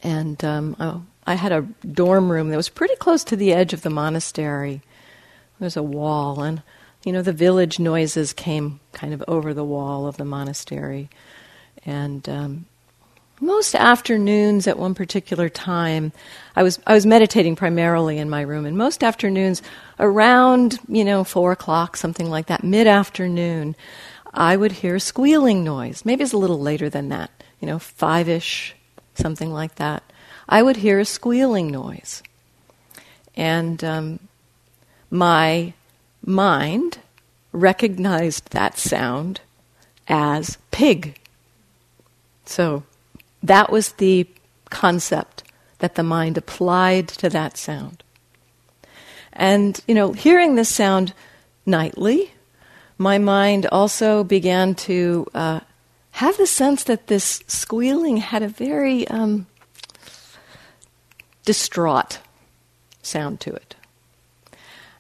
and 0.04 0.44
um, 0.44 0.76
oh, 0.80 1.04
I 1.26 1.36
had 1.36 1.52
a 1.52 1.62
dorm 1.90 2.32
room 2.32 2.50
that 2.50 2.58
was 2.58 2.70
pretty 2.70 2.96
close 2.98 3.24
to 3.26 3.36
the 3.36 3.54
edge 3.54 3.74
of 3.74 3.82
the 3.82 3.90
monastery. 3.90 4.82
There 5.60 5.66
was 5.66 5.78
a 5.78 5.84
wall, 5.84 6.44
and 6.44 6.62
you 7.06 7.14
know 7.14 7.22
the 7.22 7.34
village 7.34 7.80
noises 7.80 8.34
came 8.34 8.80
kind 8.92 9.14
of 9.14 9.24
over 9.28 9.54
the 9.54 9.64
wall 9.64 10.06
of 10.06 10.18
the 10.18 10.26
monastery, 10.26 11.10
and 11.86 12.28
um, 12.28 12.66
most 13.40 13.76
afternoons 13.76 14.68
at 14.68 14.80
one 14.80 14.94
particular 14.94 15.50
time 15.50 16.12
i 16.56 16.64
was 16.64 16.80
i 16.88 16.94
was 16.94 17.06
meditating 17.06 17.56
primarily 17.56 18.18
in 18.18 18.30
my 18.30 18.42
room 18.42 18.66
and 18.66 18.78
most 18.78 19.04
afternoons 19.04 19.62
around 20.00 20.80
you 20.88 21.04
know 21.04 21.24
four 21.24 21.52
o'clock 21.52 21.98
something 21.98 22.30
like 22.30 22.46
that 22.46 22.64
mid-afternoon 22.64 23.76
i 24.34 24.56
would 24.56 24.72
hear 24.72 24.96
a 24.96 25.00
squealing 25.00 25.64
noise 25.64 26.06
maybe 26.06 26.24
it's 26.24 26.32
a 26.32 26.38
little 26.38 26.60
later 26.60 26.90
than 26.90 27.10
that 27.10 27.30
you 27.60 27.68
know 27.68 27.80
five-ish 27.80 28.76
something 29.16 29.52
like 29.52 29.76
that 29.76 30.04
i 30.48 30.62
would 30.62 30.78
hear 30.78 31.00
a 31.00 31.06
squealing 31.06 31.72
noise 31.72 32.24
and 33.36 33.84
um, 33.84 34.20
my 35.10 35.74
mind 36.26 37.00
recognized 37.52 38.52
that 38.52 38.78
sound 38.78 39.42
as 40.08 40.58
pig 40.72 41.20
so 42.46 42.84
that 43.42 43.72
was 43.72 43.94
the 43.94 44.28
concept 44.70 45.44
that 45.80 45.96
the 45.96 46.04
mind 46.04 46.38
applied 46.38 47.08
to 47.10 47.30
that 47.30 47.58
sound. 47.58 48.04
And, 49.34 49.80
you 49.88 49.94
know, 49.94 50.14
hearing 50.14 50.56
this 50.56 50.70
sound 50.70 51.14
nightly, 51.66 52.32
my 52.98 53.18
mind 53.18 53.66
also 53.66 54.24
began 54.24 54.76
to 54.76 55.28
uh, 55.34 55.60
have 56.14 56.38
the 56.38 56.46
sense 56.46 56.84
that 56.84 57.08
this 57.08 57.44
squealing 57.48 58.18
had 58.18 58.44
a 58.44 58.48
very 58.48 59.08
um, 59.08 59.48
distraught 61.44 62.20
sound 63.02 63.40
to 63.40 63.52
it. 63.52 63.76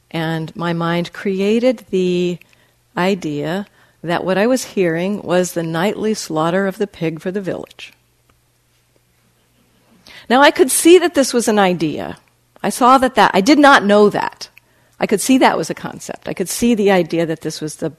And 0.10 0.56
my 0.56 0.74
mind 0.74 1.14
created 1.14 1.86
the 1.92 2.40
idea 2.98 3.68
that 4.02 4.26
what 4.26 4.40
I 4.40 4.48
was 4.48 4.64
hearing 4.64 5.22
was 5.22 5.54
the 5.54 5.62
nightly 5.62 6.16
slaughter 6.16 6.66
of 6.66 6.80
the 6.80 6.88
pig 6.88 7.22
for 7.22 7.32
the 7.32 7.42
village. 7.42 7.94
Now 10.30 10.42
I 10.42 10.50
could 10.50 10.72
see 10.72 10.98
that 10.98 11.14
this 11.14 11.32
was 11.32 11.48
an 11.48 11.60
idea. 11.60 12.18
I 12.64 12.70
saw 12.70 12.98
that 12.98 13.16
that, 13.16 13.32
I 13.36 13.42
did 13.42 13.60
not 13.60 13.86
know 13.86 14.10
that. 14.10 14.50
I 15.00 15.06
could 15.06 15.22
see 15.22 15.38
that 15.38 15.58
was 15.58 15.70
a 15.70 15.76
concept. 15.76 16.28
I 16.28 16.34
could 16.34 16.50
see 16.50 16.74
the 16.74 16.90
idea 16.90 17.26
that 17.28 17.42
this 17.42 17.62
was 17.62 17.76
the, 17.76 17.94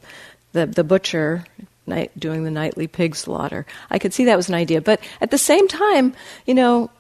the, 0.52 0.66
the 0.66 0.84
butcher 0.84 1.44
night, 1.86 2.12
doing 2.18 2.44
the 2.44 2.50
nightly 2.50 2.86
pig 2.86 3.16
slaughter. 3.16 3.66
I 3.90 3.98
could 3.98 4.12
see 4.12 4.24
that 4.24 4.36
was 4.36 4.48
an 4.48 4.54
idea. 4.54 4.80
But 4.80 5.00
at 5.20 5.30
the 5.30 5.38
same 5.38 5.68
time, 5.68 6.14
you 6.46 6.54
know, 6.54 6.90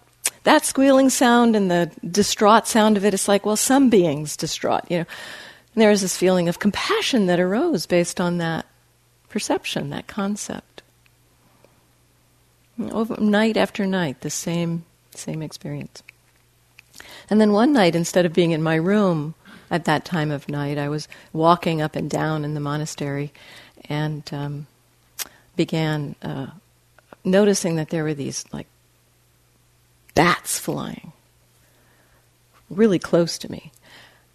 that 0.44 0.64
squealing 0.64 1.10
sound 1.10 1.56
and 1.56 1.70
the 1.70 1.90
distraught 2.08 2.66
sound 2.66 2.96
of 2.96 3.04
it, 3.04 3.14
it's 3.14 3.28
like, 3.28 3.46
well, 3.46 3.56
some 3.56 3.90
beings 3.90 4.36
distraught, 4.36 4.84
you 4.90 4.98
know. 4.98 5.06
And 5.74 5.82
there 5.82 5.90
was 5.90 6.02
this 6.02 6.16
feeling 6.16 6.48
of 6.48 6.58
compassion 6.58 7.26
that 7.26 7.40
arose 7.40 7.86
based 7.86 8.20
on 8.20 8.38
that 8.38 8.66
perception, 9.28 9.90
that 9.90 10.06
concept. 10.06 10.82
Over, 12.78 13.20
night 13.20 13.56
after 13.56 13.86
night, 13.86 14.20
the 14.20 14.30
same 14.30 14.84
same 15.12 15.42
experience. 15.42 16.02
And 17.30 17.40
then 17.40 17.52
one 17.52 17.72
night, 17.72 17.94
instead 17.94 18.26
of 18.26 18.32
being 18.32 18.50
in 18.50 18.62
my 18.62 18.74
room 18.74 19.34
at 19.70 19.84
that 19.84 20.04
time 20.04 20.30
of 20.30 20.48
night, 20.48 20.78
I 20.78 20.88
was 20.88 21.08
walking 21.32 21.80
up 21.80 21.96
and 21.96 22.10
down 22.10 22.44
in 22.44 22.54
the 22.54 22.60
monastery 22.60 23.32
and 23.88 24.28
um, 24.32 24.66
began 25.56 26.14
uh, 26.22 26.48
noticing 27.24 27.76
that 27.76 27.90
there 27.90 28.04
were 28.04 28.14
these 28.14 28.44
like 28.52 28.66
bats 30.14 30.58
flying 30.58 31.12
really 32.70 32.98
close 32.98 33.38
to 33.38 33.50
me. 33.50 33.72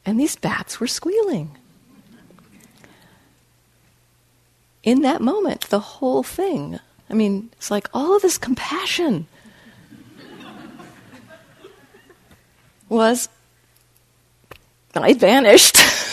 And 0.06 0.20
these 0.20 0.36
bats 0.36 0.80
were 0.80 0.88
squealing. 0.88 1.58
In 4.84 5.02
that 5.02 5.22
moment, 5.22 5.70
the 5.70 5.80
whole 5.80 6.24
thing, 6.24 6.80
I 7.10 7.14
mean, 7.14 7.50
it's 7.54 7.70
like 7.70 7.90
all 7.94 8.16
of 8.16 8.22
this 8.22 8.38
compassion 8.38 9.28
was 12.88 13.30
I 14.96 15.14
vanished. 15.14 15.78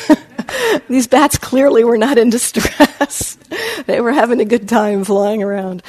These 0.89 1.07
bats 1.07 1.39
clearly 1.39 1.85
were 1.85 1.99
not 1.99 2.19
in 2.19 2.31
distress. 2.31 3.39
they 3.87 4.01
were 4.01 4.13
having 4.13 4.41
a 4.41 4.45
good 4.45 4.69
time 4.69 5.05
flying 5.05 5.43
around. 5.43 5.83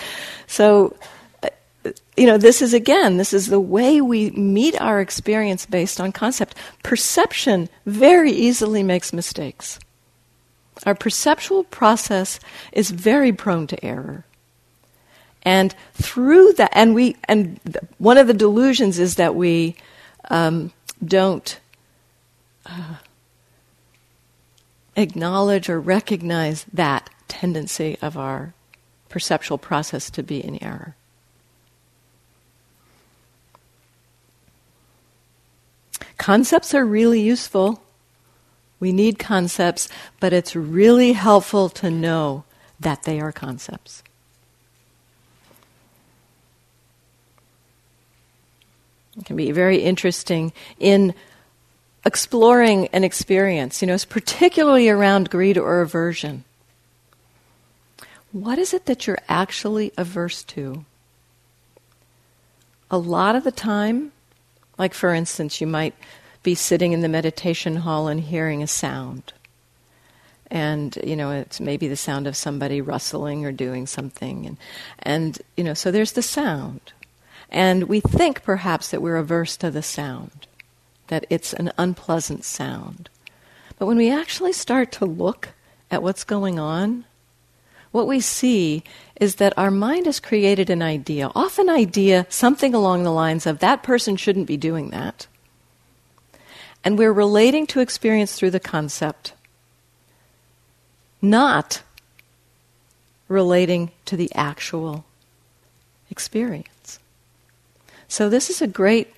So, 0.47 0.95
uh, 1.43 1.49
you 2.15 2.25
know, 2.25 2.37
this 2.37 2.61
is 2.61 2.73
again, 2.73 3.17
this 3.17 3.33
is 3.33 3.47
the 3.47 3.59
way 3.59 4.01
we 4.01 4.31
meet 4.31 4.79
our 4.81 5.01
experience 5.01 5.65
based 5.65 5.99
on 5.99 6.11
concept. 6.11 6.55
Perception 6.83 7.69
very 7.85 8.31
easily 8.31 8.83
makes 8.83 9.13
mistakes. 9.13 9.79
Our 10.85 10.95
perceptual 10.95 11.63
process 11.65 12.39
is 12.71 12.91
very 12.91 13.33
prone 13.33 13.67
to 13.67 13.85
error. 13.85 14.25
And 15.43 15.73
through 15.93 16.53
that, 16.53 16.71
and 16.73 16.93
we, 16.93 17.15
and 17.23 17.59
one 17.97 18.17
of 18.17 18.27
the 18.27 18.33
delusions 18.33 18.99
is 18.99 19.15
that 19.15 19.33
we 19.33 19.75
um, 20.29 20.71
don't 21.03 21.59
uh, 22.65 22.95
acknowledge 24.97 25.69
or 25.69 25.79
recognize 25.79 26.65
that 26.73 27.09
tendency 27.27 27.97
of 28.01 28.17
our 28.17 28.53
perceptual 29.07 29.57
process 29.57 30.09
to 30.09 30.23
be 30.23 30.43
in 30.43 30.61
error. 30.61 30.95
Concepts 36.17 36.73
are 36.73 36.83
really 36.83 37.21
useful. 37.21 37.81
We 38.79 38.91
need 38.91 39.17
concepts, 39.17 39.87
but 40.19 40.33
it's 40.33 40.55
really 40.55 41.13
helpful 41.13 41.69
to 41.69 41.89
know 41.89 42.43
that 42.79 43.03
they 43.03 43.19
are 43.19 43.31
concepts. 43.31 44.03
It 49.17 49.25
can 49.25 49.35
be 49.35 49.51
very 49.51 49.77
interesting 49.77 50.53
in 50.79 51.13
exploring 52.07 52.87
an 52.87 53.03
experience, 53.03 53.81
you 53.81 53.87
know, 53.87 53.97
particularly 54.09 54.87
around 54.87 55.29
greed 55.29 55.57
or 55.57 55.81
aversion. 55.81 56.45
What 58.31 58.57
is 58.57 58.73
it 58.73 58.85
that 58.85 59.05
you're 59.05 59.19
actually 59.27 59.91
averse 59.97 60.43
to? 60.43 60.85
A 62.89 62.97
lot 62.97 63.35
of 63.35 63.43
the 63.43 63.51
time, 63.51 64.13
like 64.77 64.93
for 64.93 65.13
instance, 65.13 65.59
you 65.59 65.67
might 65.67 65.93
be 66.43 66.55
sitting 66.55 66.93
in 66.93 67.01
the 67.01 67.09
meditation 67.09 67.75
hall 67.75 68.07
and 68.07 68.21
hearing 68.21 68.63
a 68.63 68.67
sound. 68.67 69.33
And, 70.49 70.97
you 71.03 71.17
know, 71.17 71.31
it's 71.31 71.59
maybe 71.59 71.89
the 71.89 71.97
sound 71.97 72.25
of 72.25 72.37
somebody 72.37 72.79
rustling 72.79 73.45
or 73.45 73.51
doing 73.51 73.85
something. 73.85 74.45
And, 74.45 74.57
and 74.99 75.41
you 75.57 75.63
know, 75.65 75.73
so 75.73 75.91
there's 75.91 76.13
the 76.13 76.21
sound. 76.21 76.93
And 77.49 77.83
we 77.83 77.99
think 77.99 78.43
perhaps 78.43 78.91
that 78.91 79.01
we're 79.01 79.17
averse 79.17 79.57
to 79.57 79.69
the 79.69 79.83
sound, 79.83 80.47
that 81.07 81.25
it's 81.29 81.53
an 81.53 81.71
unpleasant 81.77 82.43
sound. 82.43 83.09
But 83.77 83.85
when 83.85 83.97
we 83.97 84.11
actually 84.11 84.53
start 84.53 84.91
to 84.93 85.05
look 85.05 85.49
at 85.91 86.03
what's 86.03 86.23
going 86.23 86.59
on, 86.59 87.05
what 87.91 88.07
we 88.07 88.19
see 88.19 88.83
is 89.19 89.35
that 89.35 89.57
our 89.57 89.71
mind 89.71 90.05
has 90.05 90.19
created 90.19 90.69
an 90.69 90.81
idea, 90.81 91.31
often 91.33 91.69
idea 91.69 92.25
something 92.29 92.73
along 92.73 93.03
the 93.03 93.11
lines 93.11 93.45
of 93.45 93.59
that 93.59 93.83
person 93.83 94.15
shouldn't 94.15 94.47
be 94.47 94.57
doing 94.57 94.89
that. 94.89 95.27
And 96.83 96.97
we're 96.97 97.13
relating 97.13 97.65
to 97.67 97.79
experience 97.79 98.35
through 98.35 98.51
the 98.51 98.59
concept, 98.59 99.33
not 101.21 101.81
relating 103.27 103.91
to 104.05 104.15
the 104.15 104.31
actual 104.35 105.05
experience. 106.09 106.99
So, 108.07 108.29
this 108.29 108.49
is 108.49 108.61
a 108.61 108.67
great 108.67 109.13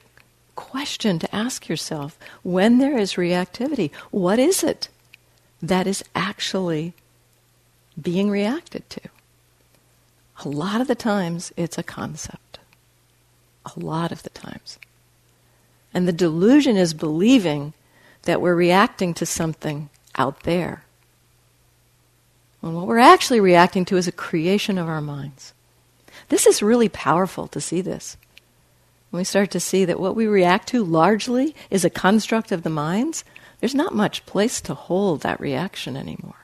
question 0.59 1.19
to 1.19 1.33
ask 1.33 1.69
yourself. 1.69 2.19
When 2.43 2.79
there 2.79 2.97
is 2.97 3.13
reactivity, 3.13 3.91
what 4.11 4.39
is 4.39 4.61
it 4.61 4.89
that 5.61 5.87
is 5.87 6.03
actually 6.13 6.93
being 7.99 8.29
reacted 8.29 8.89
to? 8.89 9.01
A 10.43 10.49
lot 10.49 10.81
of 10.81 10.87
the 10.87 10.95
times, 10.95 11.53
it's 11.55 11.77
a 11.77 11.83
concept. 11.83 12.59
A 13.65 13.79
lot 13.79 14.11
of 14.11 14.23
the 14.23 14.29
times. 14.31 14.77
And 15.93 16.05
the 16.05 16.13
delusion 16.13 16.75
is 16.75 16.93
believing 16.93 17.73
that 18.23 18.41
we're 18.41 18.53
reacting 18.53 19.13
to 19.13 19.25
something 19.25 19.89
out 20.15 20.43
there. 20.43 20.83
When 22.59 22.73
what 22.73 22.85
we're 22.85 22.99
actually 22.99 23.39
reacting 23.39 23.85
to 23.85 23.95
is 23.95 24.09
a 24.09 24.11
creation 24.11 24.77
of 24.77 24.89
our 24.89 25.01
minds. 25.01 25.53
This 26.27 26.45
is 26.45 26.61
really 26.61 26.89
powerful 26.89 27.47
to 27.47 27.61
see 27.61 27.79
this. 27.79 28.17
When 29.09 29.19
we 29.19 29.23
start 29.23 29.49
to 29.51 29.59
see 29.59 29.85
that 29.85 29.99
what 29.99 30.15
we 30.15 30.27
react 30.27 30.67
to 30.69 30.83
largely 30.83 31.55
is 31.69 31.83
a 31.83 31.89
construct 31.89 32.51
of 32.51 32.63
the 32.63 32.69
minds, 32.69 33.23
there's 33.59 33.75
not 33.75 33.95
much 33.95 34.25
place 34.25 34.61
to 34.61 34.73
hold 34.73 35.21
that 35.21 35.39
reaction 35.39 35.97
anymore. 35.97 36.35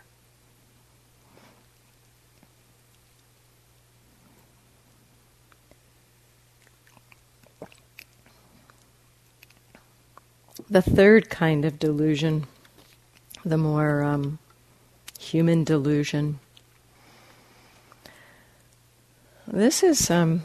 The 10.68 10.82
third 10.82 11.30
kind 11.30 11.63
of 11.63 11.78
delusion, 11.78 12.47
the 13.45 13.57
more 13.57 14.03
um, 14.03 14.39
human 15.20 15.63
delusion, 15.63 16.39
this 19.45 19.84
is 19.84 20.09
um, 20.09 20.43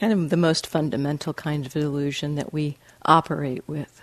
kind 0.00 0.12
of 0.12 0.30
the 0.30 0.36
most 0.36 0.66
fundamental 0.66 1.32
kind 1.34 1.66
of 1.66 1.72
delusion 1.72 2.34
that 2.34 2.52
we 2.52 2.76
operate 3.04 3.62
with. 3.66 4.02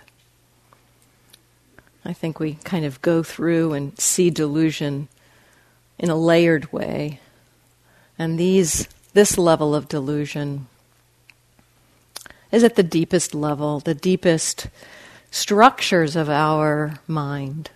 I 2.04 2.12
think 2.12 2.38
we 2.38 2.54
kind 2.64 2.84
of 2.84 3.00
go 3.00 3.22
through 3.22 3.72
and 3.72 3.98
see 3.98 4.28
delusion 4.30 5.08
in 5.98 6.10
a 6.10 6.16
layered 6.16 6.72
way. 6.72 7.20
And 8.18 8.38
these, 8.38 8.88
this 9.14 9.38
level 9.38 9.74
of 9.74 9.88
delusion 9.88 10.66
is 12.52 12.62
at 12.62 12.76
the 12.76 12.82
deepest 12.82 13.34
level, 13.34 13.80
the 13.80 13.94
deepest 13.94 14.68
structures 15.30 16.14
of 16.14 16.28
our 16.28 17.00
mind. 17.08 17.70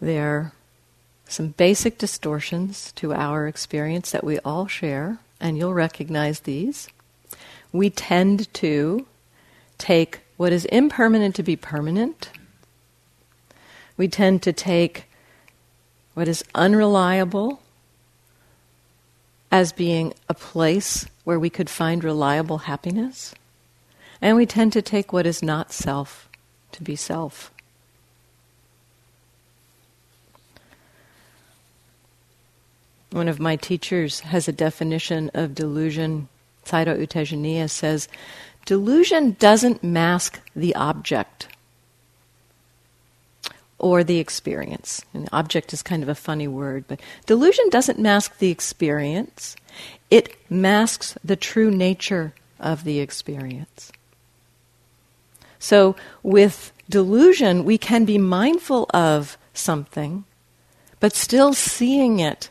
They're 0.00 0.52
some 1.32 1.48
basic 1.48 1.98
distortions 1.98 2.92
to 2.92 3.14
our 3.14 3.46
experience 3.46 4.10
that 4.10 4.24
we 4.24 4.38
all 4.40 4.66
share, 4.66 5.18
and 5.40 5.56
you'll 5.56 5.74
recognize 5.74 6.40
these. 6.40 6.88
We 7.72 7.88
tend 7.88 8.52
to 8.54 9.06
take 9.78 10.20
what 10.36 10.52
is 10.52 10.64
impermanent 10.66 11.34
to 11.36 11.42
be 11.42 11.56
permanent. 11.56 12.30
We 13.96 14.08
tend 14.08 14.42
to 14.42 14.52
take 14.52 15.04
what 16.14 16.28
is 16.28 16.44
unreliable 16.54 17.62
as 19.50 19.72
being 19.72 20.14
a 20.28 20.34
place 20.34 21.06
where 21.24 21.38
we 21.38 21.50
could 21.50 21.70
find 21.70 22.02
reliable 22.02 22.58
happiness. 22.58 23.34
And 24.20 24.36
we 24.36 24.46
tend 24.46 24.72
to 24.72 24.82
take 24.82 25.12
what 25.12 25.26
is 25.26 25.42
not 25.42 25.72
self 25.72 26.28
to 26.72 26.82
be 26.82 26.96
self. 26.96 27.51
One 33.12 33.28
of 33.28 33.38
my 33.38 33.56
teachers 33.56 34.20
has 34.20 34.48
a 34.48 34.52
definition 34.52 35.30
of 35.34 35.54
delusion. 35.54 36.28
Sayadaw 36.64 36.98
U 36.98 37.06
Tejaniya 37.06 37.68
says, 37.68 38.08
delusion 38.64 39.36
doesn't 39.38 39.84
mask 39.84 40.40
the 40.56 40.74
object 40.74 41.48
or 43.78 44.02
the 44.02 44.18
experience. 44.18 45.04
And 45.12 45.28
object 45.30 45.74
is 45.74 45.82
kind 45.82 46.02
of 46.02 46.08
a 46.08 46.14
funny 46.14 46.48
word, 46.48 46.84
but 46.88 47.00
delusion 47.26 47.68
doesn't 47.68 47.98
mask 47.98 48.38
the 48.38 48.50
experience. 48.50 49.56
It 50.10 50.34
masks 50.48 51.18
the 51.22 51.36
true 51.36 51.70
nature 51.70 52.32
of 52.58 52.84
the 52.84 53.00
experience. 53.00 53.92
So 55.58 55.96
with 56.22 56.72
delusion, 56.88 57.64
we 57.64 57.76
can 57.76 58.06
be 58.06 58.16
mindful 58.16 58.86
of 58.94 59.36
something, 59.52 60.24
but 60.98 61.12
still 61.12 61.52
seeing 61.52 62.18
it 62.18 62.48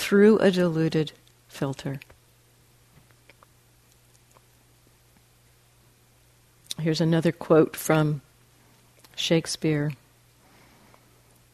through 0.00 0.38
a 0.38 0.50
diluted 0.50 1.12
filter. 1.46 2.00
Here's 6.80 7.02
another 7.02 7.32
quote 7.32 7.76
from 7.76 8.22
Shakespeare. 9.14 9.92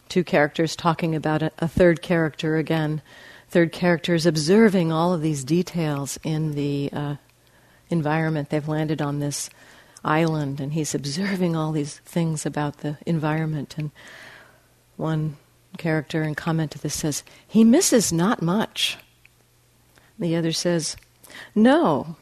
Two 0.09 0.23
characters 0.23 0.77
talking 0.77 1.17
about 1.17 1.43
a, 1.43 1.51
a, 1.59 1.67
third 1.67 2.01
character 2.01 2.57
again. 2.57 3.03
Third 3.49 3.73
character 3.73 4.15
is 4.15 4.25
observing 4.25 4.93
all 4.93 5.13
of 5.13 5.23
these 5.23 5.43
details 5.43 6.17
in 6.23 6.55
the 6.55 6.91
uh, 6.93 7.17
environment. 7.91 8.51
They've 8.51 8.69
landed 8.69 9.03
on 9.03 9.19
this 9.19 9.51
island, 10.05 10.61
and 10.61 10.73
he's 10.73 10.95
observing 10.95 11.57
all 11.57 11.73
these 11.73 11.99
things 12.05 12.47
about 12.47 12.79
the 12.79 12.97
environment. 13.05 13.75
And 13.77 13.91
one 14.97 15.37
character 15.77 16.23
and 16.23 16.37
comment 16.37 16.73
to 16.73 16.79
this 16.79 16.95
says, 16.95 17.23
He 17.47 17.65
misses 17.65 18.13
not 18.13 18.43
much. 18.43 18.99
The 20.19 20.37
other 20.37 20.53
says, 20.53 20.97
No, 21.55 22.17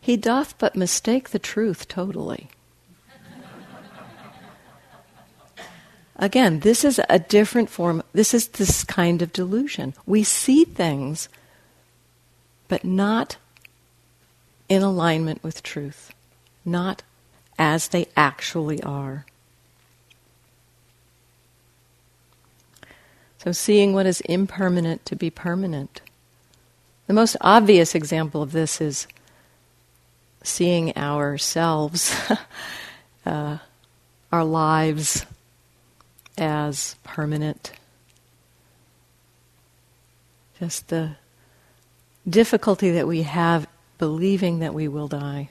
he 0.00 0.16
doth 0.16 0.56
but 0.58 0.76
mistake 0.76 1.30
the 1.30 1.38
truth 1.38 1.88
totally. 1.88 2.48
Again, 6.16 6.60
this 6.60 6.84
is 6.84 7.00
a 7.08 7.18
different 7.18 7.70
form, 7.70 8.02
this 8.12 8.34
is 8.34 8.48
this 8.48 8.84
kind 8.84 9.22
of 9.22 9.32
delusion. 9.32 9.94
We 10.06 10.22
see 10.22 10.64
things, 10.64 11.28
but 12.68 12.84
not 12.84 13.36
in 14.68 14.82
alignment 14.82 15.42
with 15.42 15.62
truth, 15.62 16.12
not 16.64 17.02
as 17.58 17.88
they 17.88 18.06
actually 18.16 18.82
are. 18.82 19.24
So, 23.42 23.52
seeing 23.52 23.94
what 23.94 24.04
is 24.04 24.20
impermanent 24.22 25.06
to 25.06 25.16
be 25.16 25.30
permanent. 25.30 26.02
The 27.06 27.14
most 27.14 27.38
obvious 27.40 27.94
example 27.94 28.42
of 28.42 28.52
this 28.52 28.82
is 28.82 29.06
seeing 30.42 30.94
ourselves, 30.94 32.14
uh, 33.26 33.56
our 34.30 34.44
lives 34.44 35.24
as 36.36 36.96
permanent. 37.02 37.72
Just 40.58 40.88
the 40.88 41.12
difficulty 42.28 42.90
that 42.90 43.08
we 43.08 43.22
have 43.22 43.66
believing 43.96 44.58
that 44.58 44.74
we 44.74 44.86
will 44.86 45.08
die. 45.08 45.48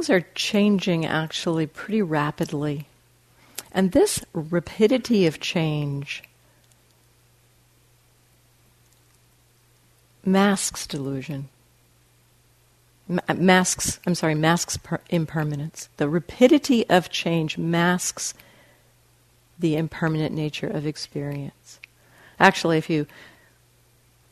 Things 0.00 0.08
are 0.08 0.26
changing 0.34 1.04
actually 1.04 1.66
pretty 1.66 2.00
rapidly. 2.00 2.86
And 3.70 3.92
this 3.92 4.24
rapidity 4.32 5.26
of 5.26 5.40
change 5.40 6.22
masks 10.24 10.86
delusion. 10.86 11.50
Uh, 13.28 13.34
masks, 13.34 14.00
I'm 14.06 14.14
sorry, 14.14 14.34
masks 14.34 14.78
per- 14.78 15.00
impermanence. 15.10 15.90
The 15.98 16.08
rapidity 16.08 16.88
of 16.88 17.10
change 17.10 17.58
masks 17.58 18.32
the 19.58 19.76
impermanent 19.76 20.34
nature 20.34 20.68
of 20.68 20.86
experience. 20.86 21.78
Actually, 22.38 22.78
if 22.78 22.88
you 22.88 23.06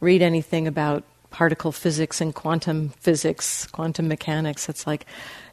read 0.01 0.23
anything 0.23 0.67
about 0.67 1.05
particle 1.31 1.73
physics 1.73 2.21
and 2.21 2.35
quantum 2.35 2.91
physics, 3.01 3.67
quantum 3.67 4.09
mechanics. 4.09 4.69
It's 4.69 4.87
like 4.87 5.07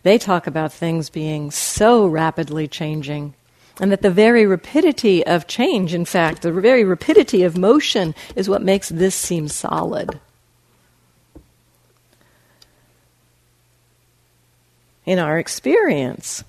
they 0.03 0.17
talk 0.17 0.47
about 0.47 0.71
things 0.71 1.09
being 1.09 1.51
so 1.51 2.05
rapidly 2.05 2.67
changing. 2.67 3.34
And 3.80 3.91
that 3.91 4.01
the 4.01 4.09
very 4.09 4.45
rapidity 4.45 5.26
of 5.26 5.47
change, 5.47 5.93
in 5.93 6.05
fact, 6.05 6.43
the 6.43 6.51
very 6.51 6.86
rapidity 6.86 7.43
of 7.43 7.57
motion 7.57 8.15
is 8.36 8.47
what 8.47 8.61
makes 8.61 8.88
this 8.88 9.15
seem 9.15 9.49
solid. 9.49 10.19
In 15.05 15.19
our 15.19 15.38
experience, 15.38 16.45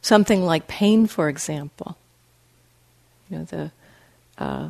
something 0.00 0.44
like 0.44 0.68
pain, 0.68 1.08
for 1.08 1.28
example 1.28 1.98
you 3.30 3.38
know, 3.38 3.44
the 3.44 3.70
uh, 4.38 4.68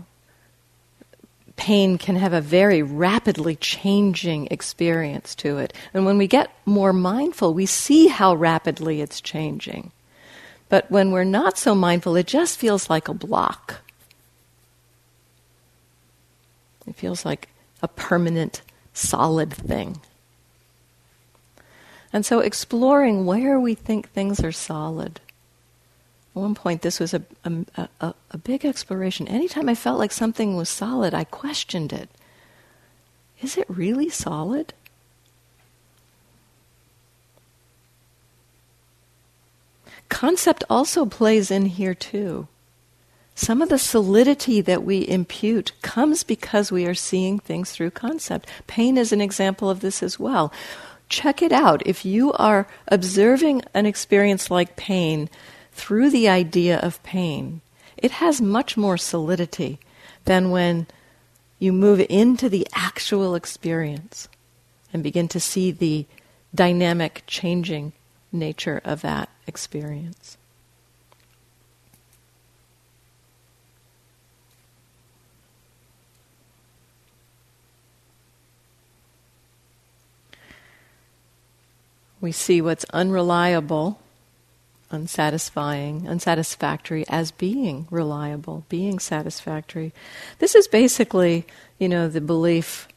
pain 1.57 1.99
can 1.99 2.17
have 2.17 2.33
a 2.33 2.41
very 2.41 2.83
rapidly 2.83 3.57
changing 3.57 4.47
experience 4.51 5.35
to 5.37 5.59
it. 5.59 5.73
And 5.93 6.07
when 6.07 6.19
we 6.19 6.27
get 6.27 6.51
more 6.65 6.93
mindful, 6.93 7.55
we 7.55 7.67
see 7.67 8.09
how 8.09 8.35
rapidly 8.35 9.01
it's 9.01 9.21
changing. 9.21 9.91
But 10.69 10.91
when 10.91 11.13
we're 11.13 11.25
not 11.25 11.59
so 11.59 11.75
mindful, 11.75 12.17
it 12.17 12.27
just 12.27 12.59
feels 12.59 12.91
like 12.91 13.09
a 13.09 13.15
block. 13.15 13.83
It 16.87 16.95
feels 16.95 17.25
like 17.25 17.49
a 17.83 17.89
permanent, 17.89 18.63
solid 18.93 19.53
thing. 19.53 20.01
And 22.13 22.25
so 22.25 22.41
exploring 22.41 23.27
where 23.27 23.59
we 23.59 23.75
think 23.75 24.09
things 24.09 24.43
are 24.43 24.53
solid. 24.53 25.21
At 26.37 26.41
one 26.41 26.55
point, 26.55 26.83
this 26.83 27.01
was 27.01 27.15
a, 27.15 27.23
a, 27.45 27.89
a, 27.99 28.15
a 28.33 28.39
big 28.39 28.67
exploration. 28.67 29.27
Anytime 29.27 29.71
I 29.71 29.75
felt 29.75 29.99
like 29.99 30.13
something 30.13 30.55
was 30.55 30.69
solid, 30.69 31.15
I 31.15 31.25
questioned 31.25 31.95
it. 31.95 32.11
Is 33.41 33.57
it 33.57 33.65
really 33.71 34.11
solid? 34.11 34.75
Concept 40.11 40.63
also 40.69 41.07
plays 41.07 41.51
in 41.51 41.67
here 41.67 41.95
too. 41.95 42.49
Some 43.35 43.63
of 43.63 43.71
the 43.71 43.79
solidity 43.79 44.61
that 44.61 44.83
we 44.83 45.09
impute 45.09 45.73
comes 45.81 46.23
because 46.23 46.71
we 46.71 46.87
are 46.87 46.95
seeing 46.95 47.39
things 47.39 47.71
through 47.71 47.91
concept. 47.93 48.47
Pain 48.67 48.99
is 48.99 49.11
an 49.11 49.23
example 49.23 49.71
of 49.71 49.81
this 49.81 50.03
as 50.03 50.19
well. 50.19 50.53
Check 51.09 51.41
it 51.41 51.53
out. 51.53 51.87
If 51.87 52.05
you 52.05 52.33
are 52.35 52.67
observing 52.89 53.63
an 53.73 53.87
experience 53.87 54.51
like 54.51 54.77
pain 54.77 55.31
through 55.77 56.09
the 56.09 56.27
idea 56.27 56.79
of 56.79 57.03
pain, 57.03 57.61
it 57.99 58.13
has 58.13 58.41
much 58.41 58.79
more 58.79 58.97
solidity 58.97 59.79
than 60.25 60.51
when 60.51 60.87
you 61.59 61.73
move 61.73 62.05
into 62.09 62.49
the 62.49 62.67
actual 62.75 63.35
experience 63.35 64.27
and 64.93 65.03
begin 65.03 65.29
to 65.29 65.39
see 65.39 65.71
the 65.71 66.07
dynamic, 66.55 67.23
changing 67.27 67.93
nature 68.33 68.81
of 68.85 69.03
that 69.03 69.29
experience. 69.47 70.39
We 82.19 82.33
see 82.33 82.63
what's 82.63 82.87
unreliable, 82.95 84.01
unsatisfying, 84.91 86.09
unsatisfactory 86.09 87.05
as 87.09 87.31
being 87.31 87.89
reliable, 87.91 88.65
being 88.69 88.99
satisfactory. 88.99 89.93
This 90.39 90.55
is 90.55 90.69
basically, 90.69 91.47
you 91.79 91.89
know, 91.89 92.09
the 92.09 92.21
belief 92.21 92.89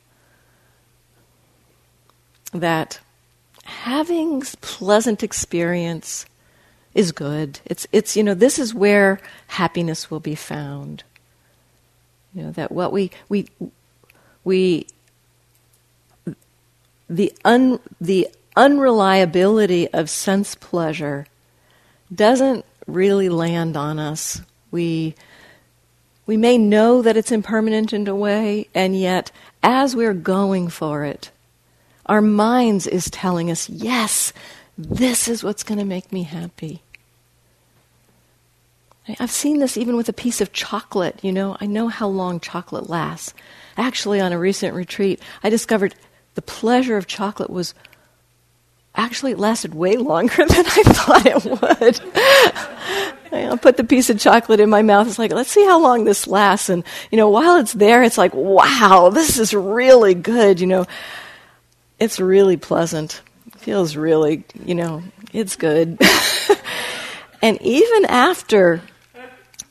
that 2.54 3.00
having 3.64 4.42
pleasant 4.62 5.24
experience 5.24 6.26
is 6.94 7.12
good. 7.12 7.60
It's 7.66 7.88
it's 7.92 8.18
you 8.18 8.24
know 8.24 8.34
this 8.34 8.58
is 8.58 8.74
where 8.74 9.20
happiness 9.48 10.10
will 10.10 10.20
be 10.20 10.36
found. 10.36 11.04
You 12.34 12.44
know 12.44 12.52
that 12.52 12.72
what 12.72 12.92
we 12.92 13.12
we 13.30 13.48
we 14.44 14.88
the 17.10 17.32
un 17.46 17.80
the 18.02 18.28
unreliability 18.56 19.88
of 19.94 20.10
sense 20.10 20.56
pleasure 20.56 21.28
doesn't 22.14 22.66
really 22.88 23.30
land 23.30 23.78
on 23.78 24.00
us. 24.00 24.42
We 24.72 25.16
we 26.26 26.38
may 26.38 26.58
know 26.58 27.02
that 27.02 27.18
it's 27.18 27.32
impermanent 27.32 27.92
in 27.92 28.08
a 28.08 28.16
way, 28.16 28.68
and 28.76 28.96
yet 28.96 29.32
as 29.64 29.96
we're 29.96 30.14
going 30.14 30.70
for 30.70 31.04
it, 31.04 31.32
our 32.06 32.22
minds 32.22 32.86
is 32.86 33.10
telling 33.10 33.50
us, 33.50 33.68
yes, 33.68 34.32
this 34.78 35.28
is 35.28 35.44
what's 35.44 35.64
going 35.64 35.80
to 35.80 35.86
make 35.86 36.12
me 36.12 36.24
happy. 36.24 36.82
I've 39.20 39.32
seen 39.32 39.58
this 39.58 39.76
even 39.76 39.98
with 39.98 40.08
a 40.08 40.14
piece 40.14 40.40
of 40.40 40.54
chocolate, 40.54 41.20
you 41.24 41.32
know. 41.32 41.58
I 41.60 41.66
know 41.66 41.88
how 41.88 42.08
long 42.08 42.40
chocolate 42.40 42.90
lasts. 42.90 43.34
Actually, 43.76 44.20
on 44.20 44.32
a 44.32 44.38
recent 44.38 44.76
retreat, 44.76 45.20
I 45.42 45.50
discovered 45.50 45.96
the 46.36 46.42
pleasure 46.44 46.96
of 46.96 47.08
chocolate 47.08 47.50
was 47.50 47.74
actually 49.00 49.32
it 49.32 49.40
lasted 49.40 49.74
way 49.74 49.96
longer 49.98 50.36
than 50.46 50.66
I 50.66 50.84
thought 50.84 51.26
it 51.26 51.46
would. 51.46 52.02
I 53.32 53.58
put 53.58 53.78
the 53.78 53.84
piece 53.84 54.10
of 54.10 54.20
chocolate 54.20 54.60
in 54.60 54.70
my 54.70 54.82
mouth. 54.82 55.08
It's 55.08 55.20
like, 55.20 55.32
let's 55.32 55.52
see 55.52 55.66
how 55.66 55.80
long 55.80 56.04
this 56.04 56.28
lasts. 56.28 56.70
And, 56.70 56.84
you 57.12 57.18
know, 57.18 57.30
while 57.30 57.58
it's 57.58 57.74
there, 57.74 58.04
it's 58.04 58.18
like, 58.18 58.34
wow, 58.34 59.10
this 59.10 59.38
is 59.38 59.54
really 59.54 60.16
good. 60.16 60.60
You 60.60 60.68
know, 60.68 60.86
it's 62.00 62.20
really 62.20 62.58
pleasant. 62.58 63.22
It 63.48 63.56
feels 63.56 63.96
really, 63.96 64.44
you 64.66 64.76
know, 64.76 65.04
it's 65.32 65.56
good. 65.56 66.00
and 67.42 67.62
even 67.62 68.06
after 68.06 68.82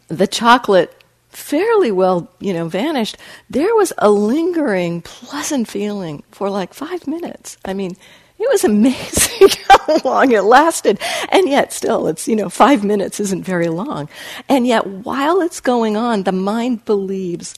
the 0.08 0.26
chocolate 0.26 0.94
fairly 1.28 1.90
well, 1.90 2.30
you 2.40 2.52
know, 2.52 2.68
vanished, 2.68 3.16
there 3.50 3.74
was 3.74 3.92
a 3.98 4.10
lingering, 4.10 5.02
pleasant 5.02 5.68
feeling 5.68 6.22
for 6.30 6.50
like 6.50 6.74
five 6.74 7.06
minutes. 7.06 7.56
I 7.64 7.74
mean, 7.74 7.96
it 8.38 8.48
was 8.48 8.64
amazing 8.64 9.48
how 9.68 9.98
long 10.04 10.30
it 10.32 10.42
lasted. 10.42 11.00
And 11.30 11.48
yet, 11.48 11.72
still, 11.72 12.06
it's, 12.06 12.28
you 12.28 12.36
know, 12.36 12.48
five 12.48 12.84
minutes 12.84 13.18
isn't 13.20 13.44
very 13.44 13.68
long. 13.68 14.08
And 14.48 14.66
yet, 14.66 14.86
while 14.86 15.40
it's 15.40 15.60
going 15.60 15.96
on, 15.96 16.22
the 16.22 16.32
mind 16.32 16.84
believes, 16.84 17.56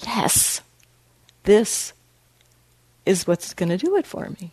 yes, 0.00 0.62
this 1.44 1.92
is 3.04 3.26
what's 3.26 3.52
going 3.52 3.68
to 3.68 3.76
do 3.76 3.96
it 3.96 4.06
for 4.06 4.30
me. 4.40 4.52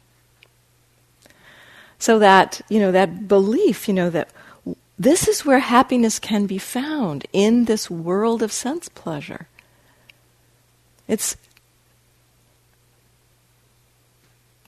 So 1.99 2.19
that, 2.19 2.61
you 2.69 2.79
know, 2.79 2.91
that 2.91 3.27
belief, 3.27 3.87
you 3.87 3.93
know, 3.93 4.09
that 4.09 4.29
this 4.99 5.27
is 5.27 5.45
where 5.45 5.59
happiness 5.59 6.19
can 6.19 6.45
be 6.45 6.57
found 6.57 7.25
in 7.31 7.65
this 7.65 7.89
world 7.89 8.41
of 8.41 8.51
sense 8.51 8.89
pleasure. 8.89 9.47
It's 11.07 11.37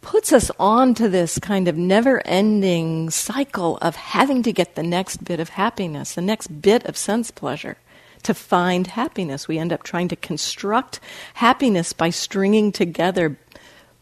puts 0.02 0.32
us 0.32 0.50
on 0.60 0.94
to 0.96 1.10
this 1.10 1.40
kind 1.40 1.68
of 1.68 1.78
never 1.78 2.26
ending 2.26 3.10
cycle 3.10 3.78
of 3.78 3.96
having 3.96 4.44
to 4.44 4.54
get 4.54 4.76
the 4.76 4.84
next 4.84 5.24
bit 5.24 5.40
of 5.40 5.50
happiness, 5.50 6.16
the 6.16 6.22
next 6.22 6.62
bit 6.62 6.86
of 6.86 6.98
sense 6.98 7.32
pleasure 7.32 7.78
to 8.24 8.34
find 8.34 8.88
happiness. 8.88 9.48
We 9.48 9.60
end 9.60 9.74
up 9.74 9.84
trying 9.84 10.08
to 10.10 10.16
construct 10.16 11.00
happiness 11.36 11.94
by 11.94 12.10
stringing 12.10 12.72
together 12.72 13.38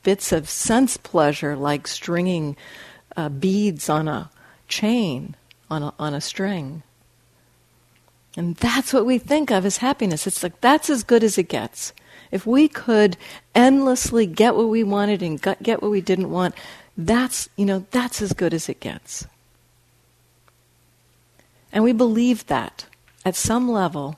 bits 0.03 0.31
of 0.31 0.49
sense 0.49 0.97
pleasure, 0.97 1.55
like 1.55 1.87
stringing 1.87 2.55
uh, 3.15 3.29
beads 3.29 3.89
on 3.89 4.07
a 4.07 4.29
chain, 4.67 5.35
on 5.69 5.83
a, 5.83 5.93
on 5.99 6.13
a 6.13 6.21
string. 6.21 6.83
And 8.35 8.55
that's 8.57 8.93
what 8.93 9.05
we 9.05 9.17
think 9.17 9.51
of 9.51 9.65
as 9.65 9.77
happiness. 9.77 10.27
It's 10.27 10.43
like 10.43 10.61
that's 10.61 10.89
as 10.89 11.03
good 11.03 11.23
as 11.23 11.37
it 11.37 11.49
gets. 11.49 11.91
If 12.31 12.45
we 12.45 12.67
could 12.67 13.17
endlessly 13.55 14.25
get 14.25 14.55
what 14.55 14.69
we 14.69 14.83
wanted 14.83 15.21
and 15.21 15.41
get 15.61 15.81
what 15.81 15.91
we 15.91 16.01
didn't 16.01 16.29
want, 16.29 16.55
that's, 16.97 17.49
you 17.55 17.65
know, 17.65 17.85
that's 17.91 18.21
as 18.21 18.33
good 18.33 18.53
as 18.53 18.69
it 18.69 18.79
gets. 18.79 19.27
And 21.71 21.83
we 21.83 21.93
believe 21.93 22.45
that. 22.47 22.85
At 23.25 23.35
some 23.35 23.69
level, 23.69 24.15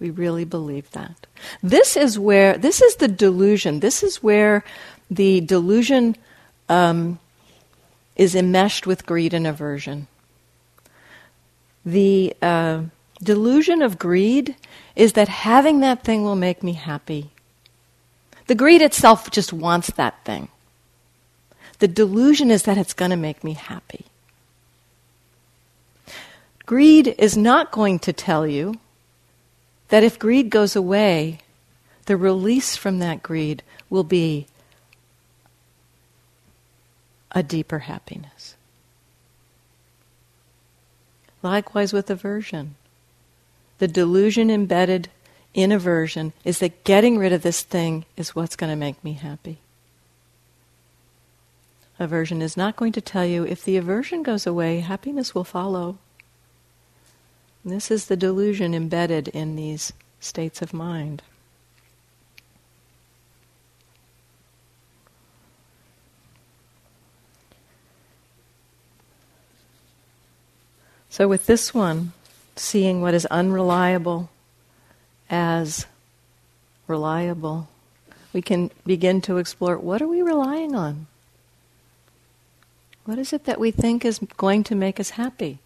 we 0.00 0.10
really 0.10 0.44
believe 0.44 0.90
that. 0.90 1.26
This 1.62 1.96
is 1.96 2.18
where, 2.18 2.58
this 2.58 2.82
is 2.82 2.96
the 2.96 3.08
delusion. 3.08 3.80
This 3.80 4.02
is 4.02 4.22
where 4.22 4.64
the 5.10 5.40
delusion 5.40 6.16
um, 6.68 7.18
is 8.16 8.34
enmeshed 8.34 8.86
with 8.86 9.06
greed 9.06 9.32
and 9.32 9.46
aversion. 9.46 10.08
The 11.84 12.34
uh, 12.42 12.82
delusion 13.22 13.82
of 13.82 13.98
greed 13.98 14.56
is 14.96 15.14
that 15.14 15.28
having 15.28 15.80
that 15.80 16.04
thing 16.04 16.22
will 16.24 16.36
make 16.36 16.62
me 16.62 16.74
happy. 16.74 17.29
The 18.50 18.56
greed 18.56 18.82
itself 18.82 19.30
just 19.30 19.52
wants 19.52 19.92
that 19.92 20.24
thing. 20.24 20.48
The 21.78 21.86
delusion 21.86 22.50
is 22.50 22.64
that 22.64 22.76
it's 22.76 22.94
going 22.94 23.12
to 23.12 23.16
make 23.16 23.44
me 23.44 23.52
happy. 23.52 24.06
Greed 26.66 27.14
is 27.16 27.36
not 27.36 27.70
going 27.70 28.00
to 28.00 28.12
tell 28.12 28.48
you 28.48 28.74
that 29.90 30.02
if 30.02 30.18
greed 30.18 30.50
goes 30.50 30.74
away, 30.74 31.38
the 32.06 32.16
release 32.16 32.74
from 32.74 32.98
that 32.98 33.22
greed 33.22 33.62
will 33.88 34.02
be 34.02 34.48
a 37.30 37.44
deeper 37.44 37.78
happiness. 37.78 38.56
Likewise 41.40 41.92
with 41.92 42.10
aversion. 42.10 42.74
The 43.78 43.86
delusion 43.86 44.50
embedded 44.50 45.08
in 45.52 45.72
aversion 45.72 46.32
is 46.44 46.58
that 46.60 46.84
getting 46.84 47.18
rid 47.18 47.32
of 47.32 47.42
this 47.42 47.62
thing 47.62 48.04
is 48.16 48.34
what's 48.34 48.56
going 48.56 48.70
to 48.70 48.76
make 48.76 49.02
me 49.02 49.14
happy. 49.14 49.58
Aversion 51.98 52.40
is 52.40 52.56
not 52.56 52.76
going 52.76 52.92
to 52.92 53.00
tell 53.00 53.26
you 53.26 53.44
if 53.44 53.64
the 53.64 53.76
aversion 53.76 54.22
goes 54.22 54.46
away, 54.46 54.80
happiness 54.80 55.34
will 55.34 55.44
follow. 55.44 55.98
And 57.62 57.72
this 57.72 57.90
is 57.90 58.06
the 58.06 58.16
delusion 58.16 58.74
embedded 58.74 59.28
in 59.28 59.56
these 59.56 59.92
states 60.18 60.62
of 60.62 60.72
mind. 60.72 61.22
So, 71.10 71.26
with 71.26 71.46
this 71.46 71.74
one, 71.74 72.12
seeing 72.56 73.02
what 73.02 73.14
is 73.14 73.26
unreliable 73.26 74.30
as 75.30 75.86
reliable, 76.86 77.68
we 78.32 78.42
can 78.42 78.70
begin 78.84 79.22
to 79.22 79.38
explore 79.38 79.78
what 79.78 80.02
are 80.02 80.08
we 80.08 80.20
relying 80.20 80.74
on? 80.74 81.06
What 83.04 83.18
is 83.18 83.32
it 83.32 83.44
that 83.44 83.58
we 83.58 83.70
think 83.70 84.04
is 84.04 84.20
going 84.36 84.64
to 84.64 84.74
make 84.74 85.00
us 85.00 85.10
happy? 85.10 85.58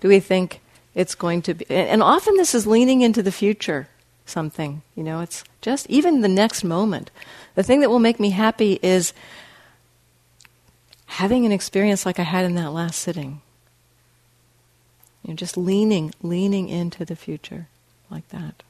Do 0.00 0.08
we 0.08 0.20
think 0.20 0.60
it's 0.98 1.14
going 1.14 1.42
to 1.42 1.54
be. 1.54 1.64
And 1.70 2.02
often 2.02 2.36
this 2.36 2.56
is 2.56 2.66
leaning 2.66 3.02
into 3.02 3.22
the 3.22 3.30
future, 3.30 3.88
something. 4.26 4.82
You 4.96 5.04
know, 5.04 5.20
it's 5.20 5.44
just 5.60 5.88
even 5.88 6.22
the 6.22 6.28
next 6.28 6.64
moment. 6.64 7.12
The 7.54 7.62
thing 7.62 7.80
that 7.80 7.88
will 7.88 8.00
make 8.00 8.18
me 8.18 8.30
happy 8.30 8.80
is 8.82 9.12
having 11.06 11.46
an 11.46 11.52
experience 11.52 12.04
like 12.04 12.18
I 12.18 12.24
had 12.24 12.44
in 12.44 12.56
that 12.56 12.72
last 12.72 13.00
sitting. 13.00 13.40
You 15.22 15.30
know, 15.30 15.36
just 15.36 15.56
leaning, 15.56 16.12
leaning 16.20 16.68
into 16.68 17.04
the 17.04 17.16
future 17.16 17.68
like 18.10 18.28
that. 18.30 18.64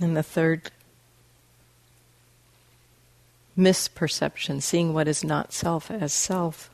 And 0.00 0.16
the 0.16 0.22
third 0.22 0.70
misperception, 3.56 4.60
seeing 4.62 4.92
what 4.92 5.08
is 5.08 5.24
not 5.24 5.52
self 5.52 5.90
as 5.90 6.12
self. 6.12 6.70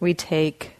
We 0.00 0.14
take 0.14 0.76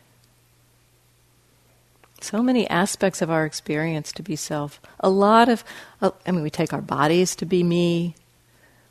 so 2.21 2.43
many 2.43 2.69
aspects 2.69 3.23
of 3.23 3.31
our 3.31 3.45
experience 3.45 4.13
to 4.13 4.23
be 4.23 4.37
self. 4.37 4.81
A 5.01 5.09
lot 5.11 5.49
of, 5.49 5.65
uh, 6.03 6.11
I 6.27 6.31
mean, 6.31 6.43
we 6.43 6.51
take 6.51 6.73
our 6.73 6.83
bodies 6.83 7.35
to 7.37 7.47
be 7.47 7.63
me. 7.63 8.15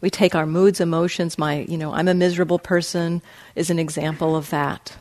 We 0.01 0.09
take 0.09 0.35
our 0.35 0.45
moods, 0.45 0.81
emotions. 0.81 1.37
My, 1.37 1.65
you 1.69 1.77
know, 1.77 1.93
I'm 1.93 2.07
a 2.07 2.13
miserable 2.13 2.59
person 2.59 3.21
is 3.55 3.69
an 3.69 3.79
example 3.79 4.35
of 4.35 4.49
that. 4.49 4.95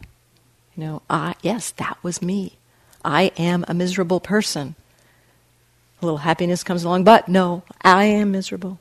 You 0.76 0.84
know, 0.84 1.02
I, 1.08 1.34
yes, 1.42 1.70
that 1.72 1.98
was 2.02 2.20
me. 2.20 2.58
I 3.04 3.32
am 3.36 3.64
a 3.66 3.74
miserable 3.74 4.20
person. 4.20 4.74
A 6.02 6.04
little 6.04 6.18
happiness 6.18 6.62
comes 6.62 6.84
along, 6.84 7.04
but 7.04 7.28
no, 7.28 7.62
I 7.82 8.04
am 8.04 8.32
miserable. 8.32 8.78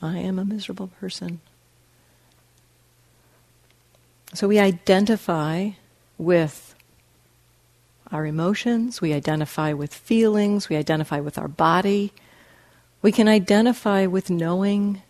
I 0.00 0.18
am 0.18 0.38
a 0.38 0.44
miserable 0.44 0.88
person. 0.98 1.40
So 4.32 4.48
we 4.48 4.58
identify 4.58 5.70
with 6.16 6.74
our 8.12 8.26
emotions, 8.26 9.00
we 9.00 9.12
identify 9.12 9.72
with 9.72 9.94
feelings, 9.94 10.68
we 10.68 10.76
identify 10.76 11.20
with 11.20 11.38
our 11.38 11.48
body. 11.48 12.12
We 13.02 13.12
can 13.12 13.28
identify 13.28 14.06
with 14.06 14.30
knowing. 14.30 15.02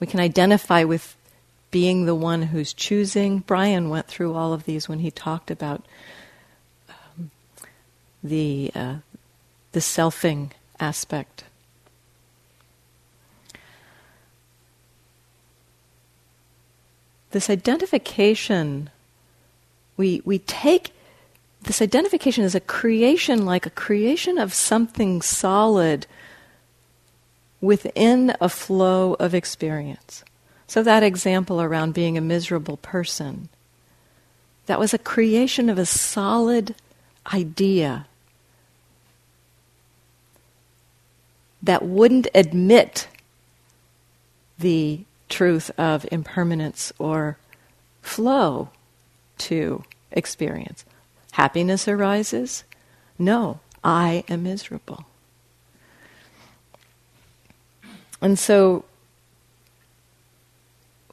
We 0.00 0.06
can 0.06 0.20
identify 0.20 0.84
with 0.84 1.16
being 1.70 2.06
the 2.06 2.14
one 2.14 2.42
who's 2.42 2.72
choosing. 2.72 3.40
Brian 3.40 3.90
went 3.90 4.06
through 4.06 4.34
all 4.34 4.52
of 4.52 4.64
these 4.64 4.88
when 4.88 5.00
he 5.00 5.10
talked 5.10 5.50
about 5.50 5.84
um, 6.88 7.30
the 8.22 8.70
uh, 8.74 8.96
the 9.72 9.80
selfing 9.80 10.50
aspect. 10.80 11.44
This 17.30 17.50
identification, 17.50 18.90
we, 19.96 20.22
we 20.24 20.38
take 20.38 20.92
this 21.62 21.82
identification 21.82 22.44
as 22.44 22.54
a 22.54 22.60
creation, 22.60 23.44
like 23.44 23.66
a 23.66 23.70
creation 23.70 24.38
of 24.38 24.54
something 24.54 25.20
solid 25.20 26.06
within 27.60 28.34
a 28.40 28.48
flow 28.48 29.14
of 29.14 29.34
experience. 29.34 30.24
So, 30.68 30.82
that 30.82 31.02
example 31.02 31.62
around 31.62 31.94
being 31.94 32.18
a 32.18 32.20
miserable 32.20 32.76
person, 32.76 33.48
that 34.66 34.78
was 34.78 34.92
a 34.92 34.98
creation 34.98 35.70
of 35.70 35.78
a 35.78 35.86
solid 35.86 36.74
idea 37.32 38.06
that 41.62 41.82
wouldn't 41.82 42.28
admit 42.34 43.08
the 44.58 45.00
truth 45.30 45.70
of 45.78 46.06
impermanence 46.12 46.92
or 46.98 47.38
flow 48.02 48.68
to 49.38 49.84
experience. 50.12 50.84
Happiness 51.32 51.88
arises. 51.88 52.64
No, 53.18 53.60
I 53.82 54.22
am 54.28 54.42
miserable. 54.42 55.06
And 58.20 58.38
so, 58.38 58.84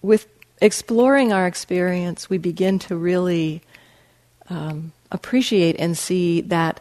with 0.05 0.27
exploring 0.61 1.33
our 1.33 1.47
experience, 1.47 2.29
we 2.29 2.37
begin 2.37 2.79
to 2.79 2.95
really 2.95 3.61
um, 4.49 4.93
appreciate 5.11 5.75
and 5.79 5.97
see 5.97 6.41
that 6.41 6.79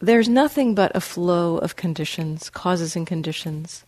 there's 0.00 0.28
nothing 0.28 0.74
but 0.74 0.92
a 0.94 1.00
flow 1.00 1.58
of 1.58 1.76
conditions, 1.76 2.50
causes 2.50 2.96
and 2.96 3.06
conditions, 3.06 3.84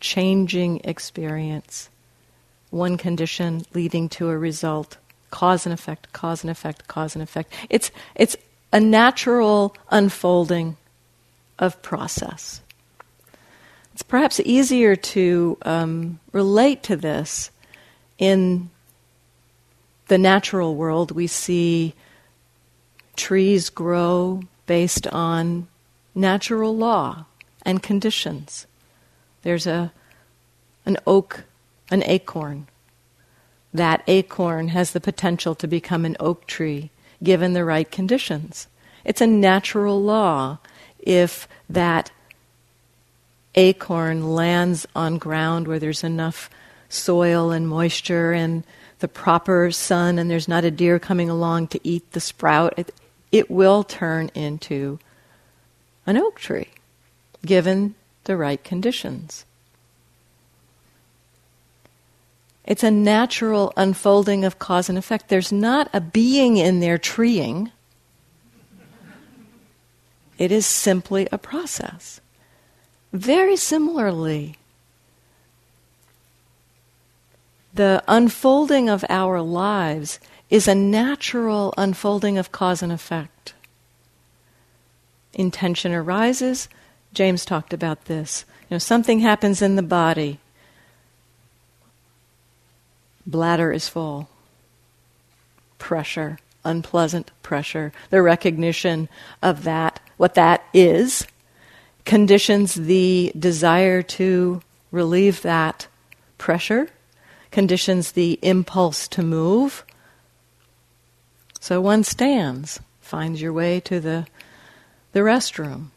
changing 0.00 0.80
experience, 0.84 1.88
one 2.70 2.96
condition 2.96 3.64
leading 3.74 4.08
to 4.08 4.30
a 4.30 4.38
result, 4.38 4.96
cause 5.30 5.66
and 5.66 5.72
effect, 5.72 6.12
cause 6.12 6.42
and 6.42 6.50
effect, 6.50 6.88
cause 6.88 7.14
and 7.14 7.22
effect. 7.22 7.52
It's, 7.68 7.90
it's 8.14 8.36
a 8.72 8.80
natural 8.80 9.76
unfolding 9.90 10.76
of 11.58 11.80
process. 11.82 12.62
It's 13.92 14.02
perhaps 14.02 14.40
easier 14.40 14.96
to 14.96 15.58
um, 15.62 16.20
relate 16.32 16.82
to 16.84 16.96
this 16.96 17.50
in 18.18 18.70
the 20.08 20.18
natural 20.18 20.74
world. 20.74 21.10
We 21.10 21.26
see 21.26 21.94
trees 23.16 23.68
grow, 23.68 24.42
based 24.66 25.06
on 25.08 25.68
natural 26.14 26.74
law 26.76 27.26
and 27.62 27.82
conditions. 27.82 28.66
There's 29.42 29.66
a, 29.66 29.92
an 30.86 30.96
oak, 31.06 31.44
an 31.90 32.02
acorn. 32.04 32.68
That 33.74 34.02
acorn 34.06 34.68
has 34.68 34.92
the 34.92 35.00
potential 35.00 35.54
to 35.56 35.66
become 35.66 36.04
an 36.04 36.16
oak 36.20 36.46
tree 36.46 36.90
given 37.22 37.52
the 37.52 37.64
right 37.64 37.90
conditions. 37.90 38.66
It's 39.04 39.20
a 39.20 39.26
natural 39.26 40.00
law 40.00 40.58
if 40.98 41.48
that 41.68 42.10
acorn 43.54 44.34
lands 44.34 44.86
on 44.94 45.18
ground 45.18 45.68
where 45.68 45.78
there's 45.78 46.04
enough 46.04 46.48
soil 46.88 47.50
and 47.50 47.68
moisture 47.68 48.32
and 48.32 48.64
the 49.00 49.08
proper 49.08 49.70
sun 49.70 50.18
and 50.18 50.30
there's 50.30 50.48
not 50.48 50.64
a 50.64 50.70
deer 50.70 50.98
coming 50.98 51.28
along 51.28 51.66
to 51.66 51.80
eat 51.82 52.12
the 52.12 52.20
sprout 52.20 52.92
it 53.32 53.50
will 53.50 53.82
turn 53.82 54.30
into 54.34 54.98
an 56.06 56.18
oak 56.18 56.38
tree, 56.38 56.68
given 57.44 57.94
the 58.24 58.36
right 58.36 58.62
conditions. 58.62 59.46
It's 62.64 62.84
a 62.84 62.90
natural 62.90 63.72
unfolding 63.76 64.44
of 64.44 64.58
cause 64.58 64.88
and 64.88 64.98
effect. 64.98 65.28
There's 65.28 65.50
not 65.50 65.88
a 65.92 66.00
being 66.00 66.58
in 66.58 66.80
there 66.80 66.98
treeing. 66.98 67.72
It 70.38 70.52
is 70.52 70.66
simply 70.66 71.26
a 71.32 71.38
process. 71.38 72.20
Very 73.12 73.56
similarly, 73.56 74.56
the 77.74 78.02
unfolding 78.08 78.88
of 78.88 79.04
our 79.08 79.40
lives 79.40 80.18
is 80.48 80.68
a 80.68 80.74
natural 80.74 81.72
unfolding 81.76 82.38
of 82.38 82.52
cause 82.52 82.82
and 82.82 82.92
effect. 82.92 83.54
Intention 85.34 85.92
arises. 85.92 86.68
James 87.14 87.44
talked 87.44 87.72
about 87.72 88.06
this. 88.06 88.44
You 88.68 88.74
know, 88.74 88.78
something 88.78 89.20
happens 89.20 89.62
in 89.62 89.76
the 89.76 89.82
body. 89.82 90.38
Bladder 93.26 93.72
is 93.72 93.88
full. 93.88 94.28
Pressure, 95.78 96.38
unpleasant 96.64 97.30
pressure. 97.42 97.92
The 98.10 98.22
recognition 98.22 99.08
of 99.42 99.64
that, 99.64 100.00
what 100.16 100.34
that 100.34 100.64
is, 100.74 101.26
conditions 102.04 102.74
the 102.74 103.32
desire 103.38 104.02
to 104.02 104.62
relieve 104.90 105.42
that 105.42 105.86
pressure, 106.38 106.88
conditions 107.50 108.12
the 108.12 108.38
impulse 108.42 109.08
to 109.08 109.22
move, 109.22 109.84
so 111.62 111.80
one 111.80 112.02
stands, 112.02 112.80
finds 113.00 113.40
your 113.40 113.52
way 113.52 113.78
to 113.78 114.00
the, 114.00 114.26
the 115.12 115.20
restroom. 115.20 115.90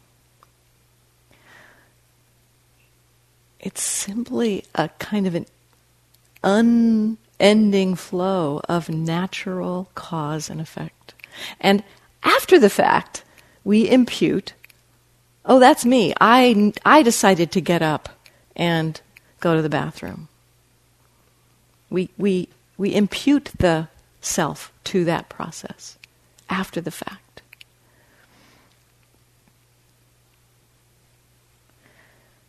It's 3.58 3.82
simply 3.82 4.64
a 4.76 4.90
kind 5.00 5.26
of 5.26 5.34
an 5.34 5.46
unending 6.44 7.96
flow 7.96 8.60
of 8.68 8.88
natural 8.88 9.90
cause 9.96 10.48
and 10.48 10.60
effect. 10.60 11.14
And 11.60 11.82
after 12.22 12.60
the 12.60 12.70
fact, 12.70 13.24
we 13.64 13.90
impute, 13.90 14.52
oh, 15.46 15.58
that's 15.58 15.84
me. 15.84 16.12
I, 16.20 16.72
I 16.84 17.02
decided 17.02 17.50
to 17.52 17.60
get 17.60 17.82
up 17.82 18.08
and 18.54 19.00
go 19.40 19.54
to 19.54 19.62
the 19.62 19.68
bathroom. 19.68 20.28
We, 21.88 22.10
we 22.18 22.48
we 22.76 22.94
impute 22.94 23.52
the 23.58 23.88
self 24.20 24.72
to 24.84 25.04
that 25.04 25.28
process 25.28 25.96
after 26.50 26.80
the 26.80 26.90
fact. 26.90 27.42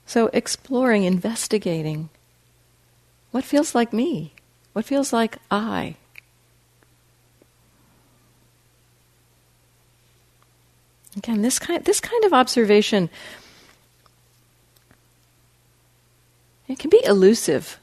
So, 0.05 0.29
exploring, 0.33 1.03
investigating 1.03 2.09
what 3.31 3.43
feels 3.43 3.75
like 3.75 3.91
me? 3.91 4.33
What 4.73 4.85
feels 4.85 5.11
like 5.11 5.37
I? 5.51 5.95
Again, 11.17 11.41
this 11.41 11.59
kind, 11.59 11.83
this 11.83 11.99
kind 11.99 12.23
of 12.23 12.33
observation 12.33 13.09
it 16.67 16.79
can 16.79 16.89
be 16.89 17.03
elusive. 17.03 17.79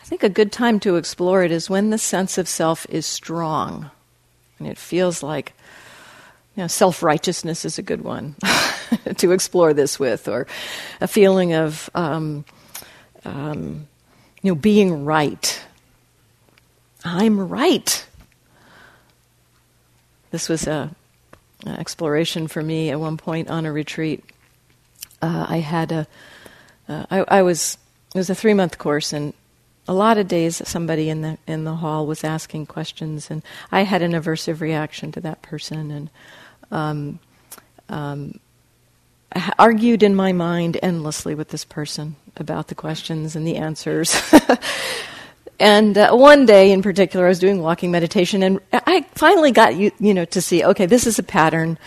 I 0.00 0.04
think 0.04 0.22
a 0.22 0.28
good 0.28 0.52
time 0.52 0.80
to 0.80 0.96
explore 0.96 1.44
it 1.44 1.50
is 1.50 1.70
when 1.70 1.90
the 1.90 1.98
sense 1.98 2.36
of 2.36 2.48
self 2.48 2.84
is 2.90 3.06
strong 3.06 3.90
and 4.58 4.68
it 4.68 4.76
feels 4.76 5.22
like 5.22 5.54
you 6.56 6.62
know, 6.62 6.66
self 6.66 7.02
righteousness 7.02 7.64
is 7.64 7.78
a 7.78 7.82
good 7.82 8.02
one 8.02 8.36
to 9.16 9.32
explore 9.32 9.72
this 9.72 9.98
with, 9.98 10.28
or 10.28 10.46
a 11.00 11.08
feeling 11.08 11.54
of 11.54 11.88
um, 11.94 12.44
um, 13.24 13.88
you 14.42 14.50
know 14.50 14.54
being 14.54 15.04
right. 15.04 15.62
I'm 17.04 17.48
right. 17.48 18.06
This 20.30 20.48
was 20.48 20.66
a, 20.66 20.94
exploration 21.66 22.48
for 22.48 22.62
me 22.62 22.90
at 22.90 23.00
one 23.00 23.16
point 23.16 23.48
on 23.48 23.66
a 23.66 23.72
retreat. 23.72 24.24
Uh, 25.20 25.46
I 25.48 25.58
had 25.58 25.92
a, 25.92 26.06
uh, 26.88 27.06
I, 27.10 27.38
I 27.38 27.42
was 27.42 27.78
it 28.14 28.18
was 28.18 28.30
a 28.30 28.34
three 28.34 28.54
month 28.54 28.78
course, 28.78 29.12
and 29.12 29.32
a 29.88 29.94
lot 29.94 30.18
of 30.18 30.28
days 30.28 30.60
somebody 30.66 31.08
in 31.08 31.22
the 31.22 31.38
in 31.46 31.64
the 31.64 31.76
hall 31.76 32.06
was 32.06 32.24
asking 32.24 32.66
questions, 32.66 33.30
and 33.30 33.42
I 33.70 33.82
had 33.82 34.02
an 34.02 34.12
aversive 34.12 34.60
reaction 34.60 35.12
to 35.12 35.20
that 35.20 35.42
person, 35.42 35.90
and 35.90 36.10
um, 36.70 37.18
um, 37.88 38.40
argued 39.58 40.02
in 40.02 40.14
my 40.14 40.32
mind 40.32 40.78
endlessly 40.82 41.34
with 41.34 41.48
this 41.48 41.64
person 41.64 42.16
about 42.36 42.68
the 42.68 42.74
questions 42.74 43.36
and 43.36 43.46
the 43.46 43.56
answers. 43.56 44.16
and 45.62 45.96
uh, 45.96 46.10
one 46.10 46.44
day 46.44 46.72
in 46.72 46.82
particular, 46.82 47.26
I 47.26 47.28
was 47.28 47.38
doing 47.38 47.62
walking 47.62 47.92
meditation, 47.92 48.42
and 48.42 48.58
I 48.72 49.06
finally 49.14 49.52
got 49.52 49.76
you, 49.76 49.92
you 50.00 50.12
know, 50.12 50.24
to 50.24 50.42
see. 50.42 50.64
Okay, 50.64 50.86
this 50.86 51.06
is 51.06 51.20
a 51.20 51.22
pattern. 51.22 51.78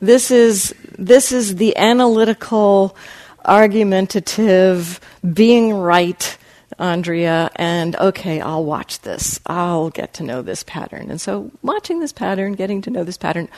This 0.00 0.30
is 0.30 0.74
this 0.98 1.32
is 1.32 1.56
the 1.56 1.74
analytical, 1.78 2.94
argumentative, 3.44 5.00
being 5.32 5.72
right 5.72 6.36
Andrea, 6.78 7.50
and 7.56 7.96
okay, 7.96 8.40
I'll 8.42 8.66
watch 8.66 9.00
this. 9.00 9.40
I'll 9.46 9.88
get 9.88 10.12
to 10.14 10.22
know 10.22 10.42
this 10.42 10.62
pattern. 10.62 11.10
And 11.10 11.18
so, 11.18 11.50
watching 11.62 12.00
this 12.00 12.12
pattern, 12.12 12.52
getting 12.52 12.82
to 12.82 12.90
know 12.90 13.02
this 13.02 13.16
pattern 13.16 13.48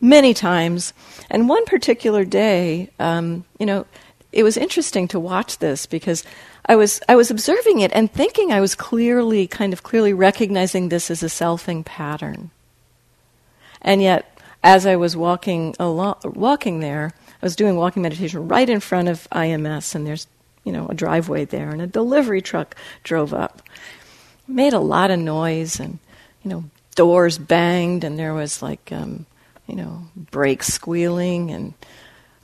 many 0.00 0.32
times. 0.32 0.94
And 1.28 1.50
one 1.50 1.66
particular 1.66 2.24
day, 2.24 2.88
um, 2.98 3.44
you 3.58 3.66
know, 3.66 3.84
it 4.32 4.42
was 4.42 4.56
interesting 4.56 5.06
to 5.08 5.20
watch 5.20 5.58
this 5.58 5.84
because 5.84 6.24
I 6.68 6.76
was 6.76 7.00
I 7.08 7.16
was 7.16 7.30
observing 7.30 7.80
it 7.80 7.90
and 7.94 8.12
thinking 8.12 8.52
I 8.52 8.60
was 8.60 8.74
clearly, 8.74 9.46
kind 9.46 9.72
of 9.72 9.82
clearly 9.82 10.12
recognizing 10.12 10.88
this 10.88 11.10
as 11.10 11.22
a 11.22 11.26
selfing 11.26 11.84
pattern. 11.84 12.50
And 13.80 14.02
yet, 14.02 14.38
as 14.62 14.86
I 14.86 14.96
was 14.96 15.16
walking 15.16 15.74
along, 15.80 16.16
walking 16.24 16.80
there, 16.80 17.12
I 17.40 17.46
was 17.46 17.56
doing 17.56 17.76
walking 17.76 18.02
meditation 18.02 18.48
right 18.48 18.68
in 18.68 18.80
front 18.80 19.08
of 19.08 19.28
IMS, 19.30 19.94
and 19.94 20.06
there's 20.06 20.26
you 20.68 20.72
know, 20.72 20.86
a 20.88 20.94
driveway 20.94 21.46
there, 21.46 21.70
and 21.70 21.80
a 21.80 21.86
delivery 21.86 22.42
truck 22.42 22.76
drove 23.02 23.32
up. 23.32 23.62
Made 24.46 24.74
a 24.74 24.78
lot 24.78 25.10
of 25.10 25.18
noise, 25.18 25.80
and 25.80 25.98
you 26.42 26.50
know, 26.50 26.64
doors 26.94 27.38
banged, 27.38 28.04
and 28.04 28.18
there 28.18 28.34
was 28.34 28.60
like, 28.60 28.92
um, 28.92 29.24
you 29.66 29.76
know, 29.76 30.04
brakes 30.14 30.66
squealing, 30.66 31.50
and 31.50 31.74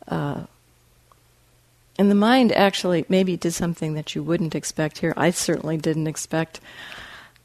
uh, 0.08 0.44
and 1.98 2.10
the 2.10 2.14
mind 2.14 2.52
actually 2.52 3.04
maybe 3.08 3.36
did 3.36 3.52
something 3.52 3.94
that 3.94 4.14
you 4.14 4.22
wouldn't 4.22 4.54
expect 4.54 4.98
here. 4.98 5.14
I 5.16 5.30
certainly 5.30 5.76
didn't 5.76 6.06
expect. 6.06 6.60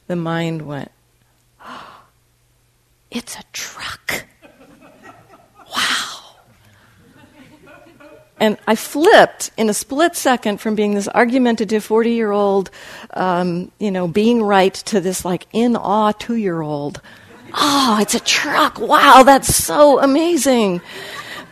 The 0.08 0.16
mind 0.16 0.64
went, 0.64 0.91
oh, 1.64 2.04
"It's 3.12 3.36
a 3.38 3.43
truck." 3.54 4.26
Wow. 5.76 6.20
And 8.39 8.58
I 8.68 8.76
flipped 8.76 9.52
in 9.56 9.70
a 9.70 9.74
split 9.74 10.16
second 10.16 10.60
from 10.60 10.74
being 10.74 10.95
this 10.95 11.08
argumentative 11.08 11.84
40 11.84 12.12
year 12.12 12.32
old, 12.32 12.72
um, 13.12 13.72
you 13.78 13.91
know, 13.91 14.08
being 14.08 14.41
right 14.41 14.74
to 14.74 15.00
this 15.00 15.24
like 15.24 15.45
in 15.54 15.76
awe 15.76 16.12
two 16.12 16.36
year 16.36 16.62
old. 16.62 17.02
Oh, 17.54 17.97
it's 18.02 18.16
a 18.16 18.20
truck. 18.20 18.80
Wow, 18.80 19.22
that's 19.24 19.54
so 19.54 20.00
amazing. 20.02 20.82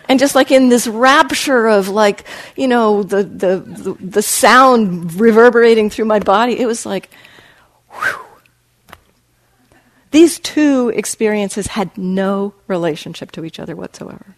And 0.08 0.20
just 0.20 0.36
like 0.36 0.52
in 0.52 0.70
this 0.70 0.88
rapture 0.88 1.68
of 1.68 1.90
like, 1.90 2.26
you 2.56 2.68
know, 2.68 3.04
the, 3.04 3.24
the, 3.24 3.58
the, 3.60 3.94
the 4.00 4.22
sound 4.22 5.14
reverberating 5.20 5.90
through 5.90 6.06
my 6.06 6.20
body, 6.20 6.60
it 6.60 6.66
was 6.66 6.86
like, 6.86 7.10
whew. 7.92 8.20
These 10.12 10.40
two 10.40 10.90
experiences 10.90 11.68
had 11.68 11.98
no 11.98 12.54
relationship 12.68 13.32
to 13.34 13.44
each 13.44 13.60
other 13.60 13.76
whatsoever. 13.76 14.36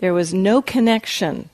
There 0.00 0.12
was 0.12 0.34
no 0.34 0.60
connection. 0.60 1.48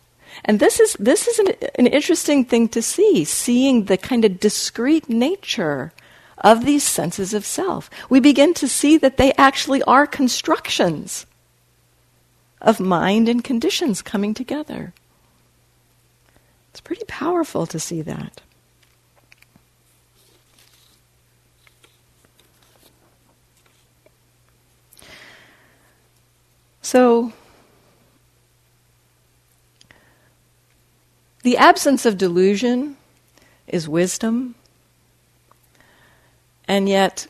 And 0.45 0.59
this 0.59 0.81
is, 0.81 0.95
this 0.99 1.29
is 1.29 1.39
an, 1.39 1.49
an 1.77 1.87
interesting 1.87 2.45
thing 2.45 2.69
to 2.71 2.83
see, 2.83 3.25
seeing 3.25 3.85
the 3.85 3.97
kind 3.97 4.25
of 4.25 4.41
discrete 4.41 5.09
nature 5.09 5.93
of 6.39 6.65
these 6.65 6.83
senses 6.83 7.33
of 7.33 7.47
self. 7.47 7.89
We 8.11 8.19
begin 8.19 8.53
to 8.55 8.69
see 8.69 8.99
that 8.99 9.17
they 9.17 9.33
actually 9.35 9.83
are 9.85 10.07
constructions 10.07 11.27
of 12.65 12.81
mind 12.81 13.29
and 13.29 13.45
conditions 13.45 14.03
coming 14.03 14.35
together. 14.35 14.93
It's 16.71 16.81
pretty 16.81 17.05
powerful 17.07 17.67
to 17.67 17.79
see 17.79 18.03
that. 18.03 18.41
So, 26.83 27.33
The 31.45 31.59
absence 31.59 32.07
of 32.07 32.17
delusion 32.17 32.97
is 33.69 33.87
wisdom, 33.87 34.55
and 36.67 36.89
yet 36.89 37.27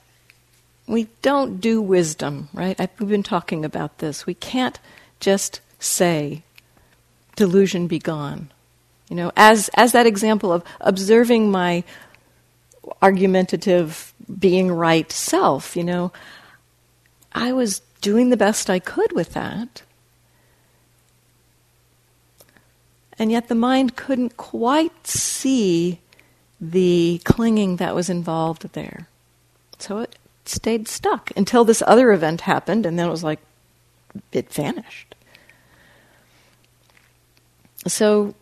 we 0.86 1.08
don't 1.20 1.60
do 1.60 1.82
wisdom, 1.82 2.48
right? 2.52 2.78
I've, 2.78 2.90
we've 3.00 3.08
been 3.08 3.24
talking 3.24 3.64
about 3.64 3.98
this. 3.98 4.24
We 4.24 4.34
can't 4.34 4.78
just 5.24 5.60
say, 5.78 6.42
delusion 7.34 7.86
be 7.86 7.98
gone. 7.98 8.50
You 9.08 9.16
know, 9.16 9.32
as, 9.36 9.70
as 9.74 9.92
that 9.92 10.06
example 10.06 10.52
of 10.52 10.62
observing 10.80 11.50
my 11.50 11.82
argumentative, 13.00 14.12
being 14.38 14.70
right 14.70 15.10
self, 15.10 15.76
you 15.76 15.84
know, 15.84 16.12
I 17.32 17.52
was 17.52 17.80
doing 18.02 18.28
the 18.28 18.36
best 18.36 18.68
I 18.68 18.78
could 18.78 19.12
with 19.12 19.32
that. 19.32 19.82
And 23.18 23.32
yet 23.32 23.48
the 23.48 23.54
mind 23.54 23.96
couldn't 23.96 24.36
quite 24.36 25.06
see 25.06 26.00
the 26.60 27.20
clinging 27.24 27.76
that 27.76 27.94
was 27.94 28.10
involved 28.10 28.72
there. 28.72 29.08
So 29.78 29.98
it 29.98 30.16
stayed 30.44 30.88
stuck 30.88 31.30
until 31.36 31.64
this 31.64 31.82
other 31.86 32.12
event 32.12 32.42
happened, 32.42 32.84
and 32.84 32.98
then 32.98 33.08
it 33.08 33.10
was 33.10 33.24
like 33.24 33.40
it 34.32 34.52
vanished. 34.52 35.13
So, 37.86 38.34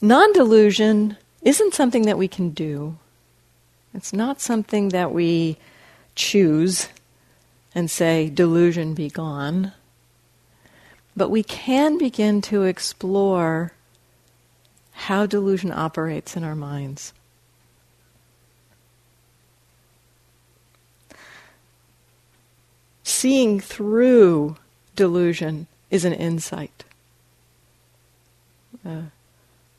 non 0.00 0.32
delusion 0.32 1.16
isn't 1.42 1.74
something 1.74 2.02
that 2.02 2.18
we 2.18 2.28
can 2.28 2.50
do. 2.50 2.96
It's 3.94 4.12
not 4.12 4.40
something 4.40 4.90
that 4.90 5.12
we 5.12 5.56
choose 6.14 6.88
and 7.74 7.90
say, 7.90 8.28
delusion 8.28 8.94
be 8.94 9.08
gone. 9.08 9.72
But 11.16 11.30
we 11.30 11.42
can 11.42 11.98
begin 11.98 12.40
to 12.42 12.64
explore 12.64 13.72
how 14.92 15.26
delusion 15.26 15.72
operates 15.72 16.36
in 16.36 16.44
our 16.44 16.54
minds. 16.54 17.12
Seeing 23.02 23.60
through 23.60 24.56
delusion 24.94 25.66
is 25.90 26.04
an 26.04 26.12
insight. 26.12 26.84
Uh, 28.84 29.02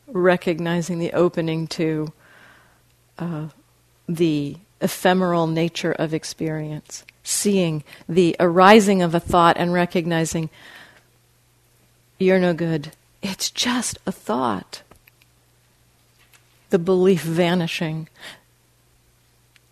recognizing 0.07 0.99
the 0.99 1.13
opening 1.13 1.67
to 1.67 2.11
uh, 3.17 3.47
the 4.07 4.57
ephemeral 4.81 5.47
nature 5.47 5.91
of 5.91 6.13
experience, 6.13 7.05
seeing 7.23 7.83
the 8.09 8.35
arising 8.39 9.01
of 9.01 9.15
a 9.15 9.19
thought 9.19 9.57
and 9.57 9.73
recognizing 9.73 10.49
you're 12.19 12.39
no 12.39 12.53
good. 12.53 12.91
It's 13.21 13.49
just 13.49 13.97
a 14.05 14.11
thought. 14.11 14.83
The 16.69 16.79
belief 16.79 17.21
vanishing. 17.23 18.07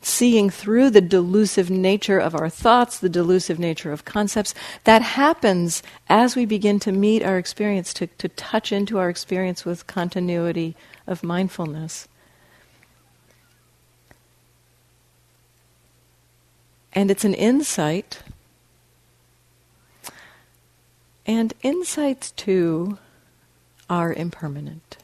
Seeing 0.01 0.49
through 0.49 0.89
the 0.89 1.01
delusive 1.01 1.69
nature 1.69 2.19
of 2.19 2.33
our 2.33 2.49
thoughts, 2.49 2.99
the 2.99 3.09
delusive 3.09 3.59
nature 3.59 3.91
of 3.91 4.05
concepts, 4.05 4.53
that 4.85 5.01
happens 5.01 5.83
as 6.07 6.35
we 6.35 6.45
begin 6.45 6.79
to 6.79 6.91
meet 6.91 7.23
our 7.23 7.37
experience, 7.37 7.93
to, 7.93 8.07
to 8.07 8.29
touch 8.29 8.71
into 8.71 8.97
our 8.97 9.09
experience 9.09 9.65
with 9.65 9.87
continuity 9.87 10.75
of 11.05 11.23
mindfulness. 11.23 12.07
And 16.93 17.11
it's 17.11 17.25
an 17.25 17.33
insight. 17.33 18.23
And 21.25 21.53
insights, 21.61 22.31
too, 22.31 22.97
are 23.89 24.13
impermanent. 24.13 24.97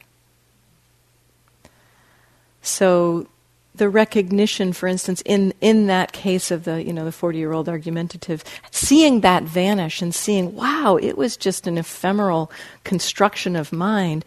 So 2.62 3.28
the 3.76 3.88
recognition, 3.88 4.72
for 4.72 4.86
instance, 4.86 5.22
in, 5.24 5.52
in 5.60 5.86
that 5.86 6.12
case 6.12 6.50
of 6.50 6.64
the, 6.64 6.82
you 6.82 6.92
know, 6.92 7.04
the 7.04 7.12
40 7.12 7.38
year 7.38 7.52
old 7.52 7.68
argumentative, 7.68 8.42
seeing 8.70 9.20
that 9.20 9.42
vanish 9.42 10.02
and 10.02 10.14
seeing, 10.14 10.54
wow, 10.54 10.98
it 11.00 11.16
was 11.16 11.36
just 11.36 11.66
an 11.66 11.78
ephemeral 11.78 12.50
construction 12.84 13.56
of 13.56 13.72
mind 13.72 14.24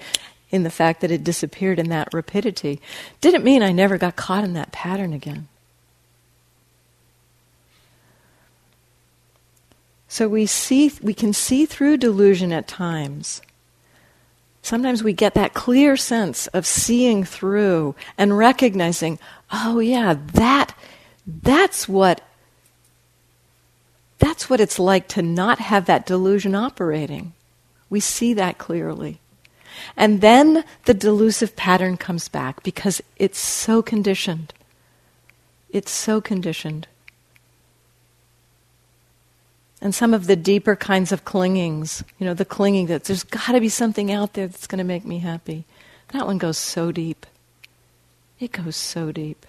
in 0.52 0.64
the 0.64 0.70
fact 0.70 1.02
that 1.02 1.12
it 1.12 1.24
disappeared 1.24 1.80
in 1.80 1.90
that 1.90 2.14
rapidity, 2.14 2.82
didn't 3.22 3.44
mean 3.44 3.62
I 3.62 3.72
never 3.72 3.98
got 3.98 4.16
caught 4.16 4.44
in 4.44 4.54
that 4.54 4.72
pattern 4.72 5.14
again. 5.14 5.48
So 10.08 10.28
we 10.28 10.48
see 10.48 10.92
we 11.04 11.14
can 11.14 11.34
see 11.34 11.68
through 11.68 11.98
delusion 11.98 12.52
at 12.52 12.68
times. 12.68 13.44
Sometimes 14.70 15.02
we 15.02 15.14
get 15.14 15.34
that 15.34 15.56
clear 15.56 15.98
sense 15.98 16.46
of 16.46 16.64
seeing 16.64 17.24
through 17.24 17.96
and 18.20 18.38
recognizing, 18.38 19.18
oh 19.52 19.80
yeah, 19.80 20.16
that 20.34 20.76
that's 21.26 21.90
what 21.90 22.22
that's 24.20 24.48
what 24.48 24.60
it's 24.60 24.78
like 24.78 25.08
to 25.08 25.24
not 25.24 25.58
have 25.58 25.88
that 25.88 26.06
delusion 26.06 26.54
operating. 26.54 27.34
We 27.90 28.00
see 28.00 28.36
that 28.36 28.60
clearly. 28.60 29.20
And 29.98 30.22
then 30.22 30.64
the 30.86 30.94
delusive 30.94 31.56
pattern 31.56 31.98
comes 31.98 32.30
back 32.30 32.62
because 32.62 33.02
it's 33.16 33.40
so 33.40 33.82
conditioned. 33.82 34.54
It's 35.72 35.90
so 35.90 36.22
conditioned. 36.22 36.88
And 39.82 39.96
some 39.96 40.14
of 40.14 40.28
the 40.28 40.36
deeper 40.36 40.76
kinds 40.76 41.12
of 41.12 41.24
clingings, 41.24 42.04
you 42.18 42.26
know, 42.26 42.34
the 42.34 42.46
clinging 42.46 42.88
that 42.88 43.06
there's 43.06 43.24
got 43.24 43.54
to 43.54 43.62
be 43.62 43.70
something 43.70 44.12
out 44.12 44.34
there 44.34 44.48
that's 44.48 44.68
going 44.68 44.80
to 44.80 44.84
make 44.84 45.06
me 45.06 45.20
happy. 45.20 45.66
That 46.10 46.26
one 46.26 46.38
goes 46.38 46.58
so 46.58 46.92
deep. 46.92 47.26
It 48.40 48.52
goes 48.52 48.76
so 48.76 49.12
deep. 49.12 49.46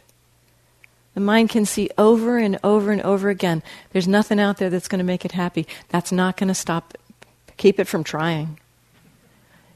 The 1.14 1.20
mind 1.20 1.50
can 1.50 1.66
see 1.66 1.90
over 1.98 2.38
and 2.38 2.58
over 2.62 2.92
and 2.92 3.02
over 3.02 3.28
again 3.28 3.64
there's 3.90 4.06
nothing 4.06 4.38
out 4.38 4.58
there 4.58 4.70
that's 4.70 4.86
going 4.86 5.00
to 5.00 5.04
make 5.04 5.24
it 5.24 5.32
happy. 5.32 5.66
That's 5.88 6.12
not 6.12 6.36
going 6.36 6.48
to 6.48 6.54
stop, 6.54 6.96
keep 7.56 7.80
it 7.80 7.88
from 7.88 8.04
trying. 8.04 8.60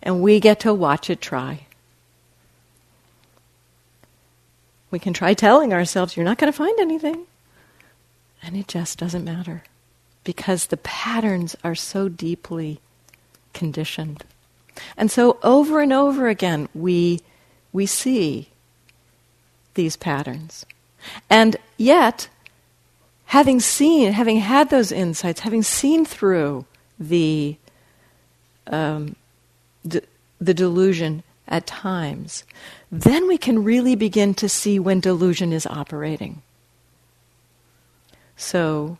And 0.02 0.22
we 0.22 0.38
get 0.38 0.60
to 0.60 0.72
watch 0.72 1.10
it 1.10 1.20
try. 1.20 1.66
We 4.92 5.00
can 5.00 5.12
try 5.12 5.34
telling 5.34 5.72
ourselves, 5.72 6.16
you're 6.16 6.24
not 6.24 6.38
going 6.38 6.52
to 6.52 6.56
find 6.56 6.78
anything. 6.78 7.26
And 8.40 8.56
it 8.56 8.68
just 8.68 8.98
doesn't 8.98 9.24
matter 9.24 9.64
because 10.24 10.66
the 10.66 10.76
patterns 10.78 11.54
are 11.62 11.74
so 11.74 12.08
deeply 12.08 12.80
conditioned. 13.52 14.24
And 14.96 15.10
so 15.10 15.38
over 15.42 15.80
and 15.80 15.92
over 15.92 16.28
again, 16.28 16.68
we, 16.74 17.20
we 17.72 17.86
see 17.86 18.48
these 19.74 19.96
patterns. 19.96 20.66
And 21.28 21.56
yet, 21.76 22.28
having 23.26 23.60
seen, 23.60 24.12
having 24.12 24.38
had 24.38 24.70
those 24.70 24.90
insights, 24.90 25.40
having 25.40 25.62
seen 25.62 26.04
through 26.04 26.64
the, 26.98 27.56
um, 28.66 29.16
d- 29.86 30.00
the 30.40 30.54
delusion 30.54 31.22
at 31.46 31.66
times, 31.66 32.44
then 32.90 33.28
we 33.28 33.36
can 33.36 33.64
really 33.64 33.94
begin 33.94 34.34
to 34.34 34.48
see 34.48 34.78
when 34.78 35.00
delusion 35.00 35.52
is 35.52 35.66
operating. 35.66 36.42
So, 38.36 38.98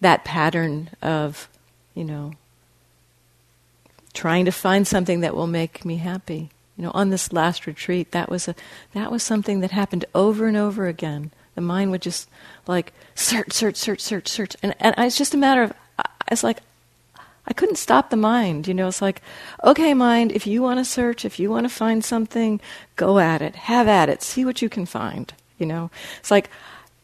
that 0.00 0.24
pattern 0.24 0.90
of, 1.02 1.48
you 1.94 2.04
know, 2.04 2.32
trying 4.14 4.44
to 4.44 4.52
find 4.52 4.86
something 4.86 5.20
that 5.20 5.34
will 5.34 5.46
make 5.46 5.84
me 5.84 5.96
happy. 5.96 6.50
You 6.76 6.84
know, 6.84 6.90
on 6.94 7.10
this 7.10 7.32
last 7.32 7.66
retreat, 7.66 8.12
that 8.12 8.30
was 8.30 8.46
a 8.46 8.54
that 8.94 9.10
was 9.10 9.22
something 9.22 9.60
that 9.60 9.72
happened 9.72 10.04
over 10.14 10.46
and 10.46 10.56
over 10.56 10.86
again. 10.86 11.32
The 11.54 11.60
mind 11.60 11.90
would 11.90 12.02
just 12.02 12.28
like 12.68 12.92
search, 13.14 13.52
search, 13.52 13.76
search, 13.76 14.00
search, 14.00 14.28
search, 14.28 14.56
and 14.62 14.74
and 14.78 14.94
it's 14.98 15.18
just 15.18 15.34
a 15.34 15.38
matter 15.38 15.64
of 15.64 15.72
it's 16.30 16.44
like 16.44 16.58
I 17.48 17.54
couldn't 17.54 17.76
stop 17.76 18.10
the 18.10 18.16
mind. 18.16 18.68
You 18.68 18.74
know, 18.74 18.88
it's 18.88 19.02
like, 19.02 19.22
okay, 19.64 19.94
mind, 19.94 20.32
if 20.32 20.46
you 20.46 20.62
want 20.62 20.78
to 20.78 20.84
search, 20.84 21.24
if 21.24 21.40
you 21.40 21.50
want 21.50 21.64
to 21.64 21.70
find 21.70 22.04
something, 22.04 22.60
go 22.96 23.18
at 23.18 23.40
it, 23.40 23.56
have 23.56 23.88
at 23.88 24.10
it, 24.10 24.22
see 24.22 24.44
what 24.44 24.60
you 24.60 24.68
can 24.68 24.84
find. 24.84 25.32
You 25.58 25.66
know, 25.66 25.90
it's 26.20 26.30
like 26.30 26.50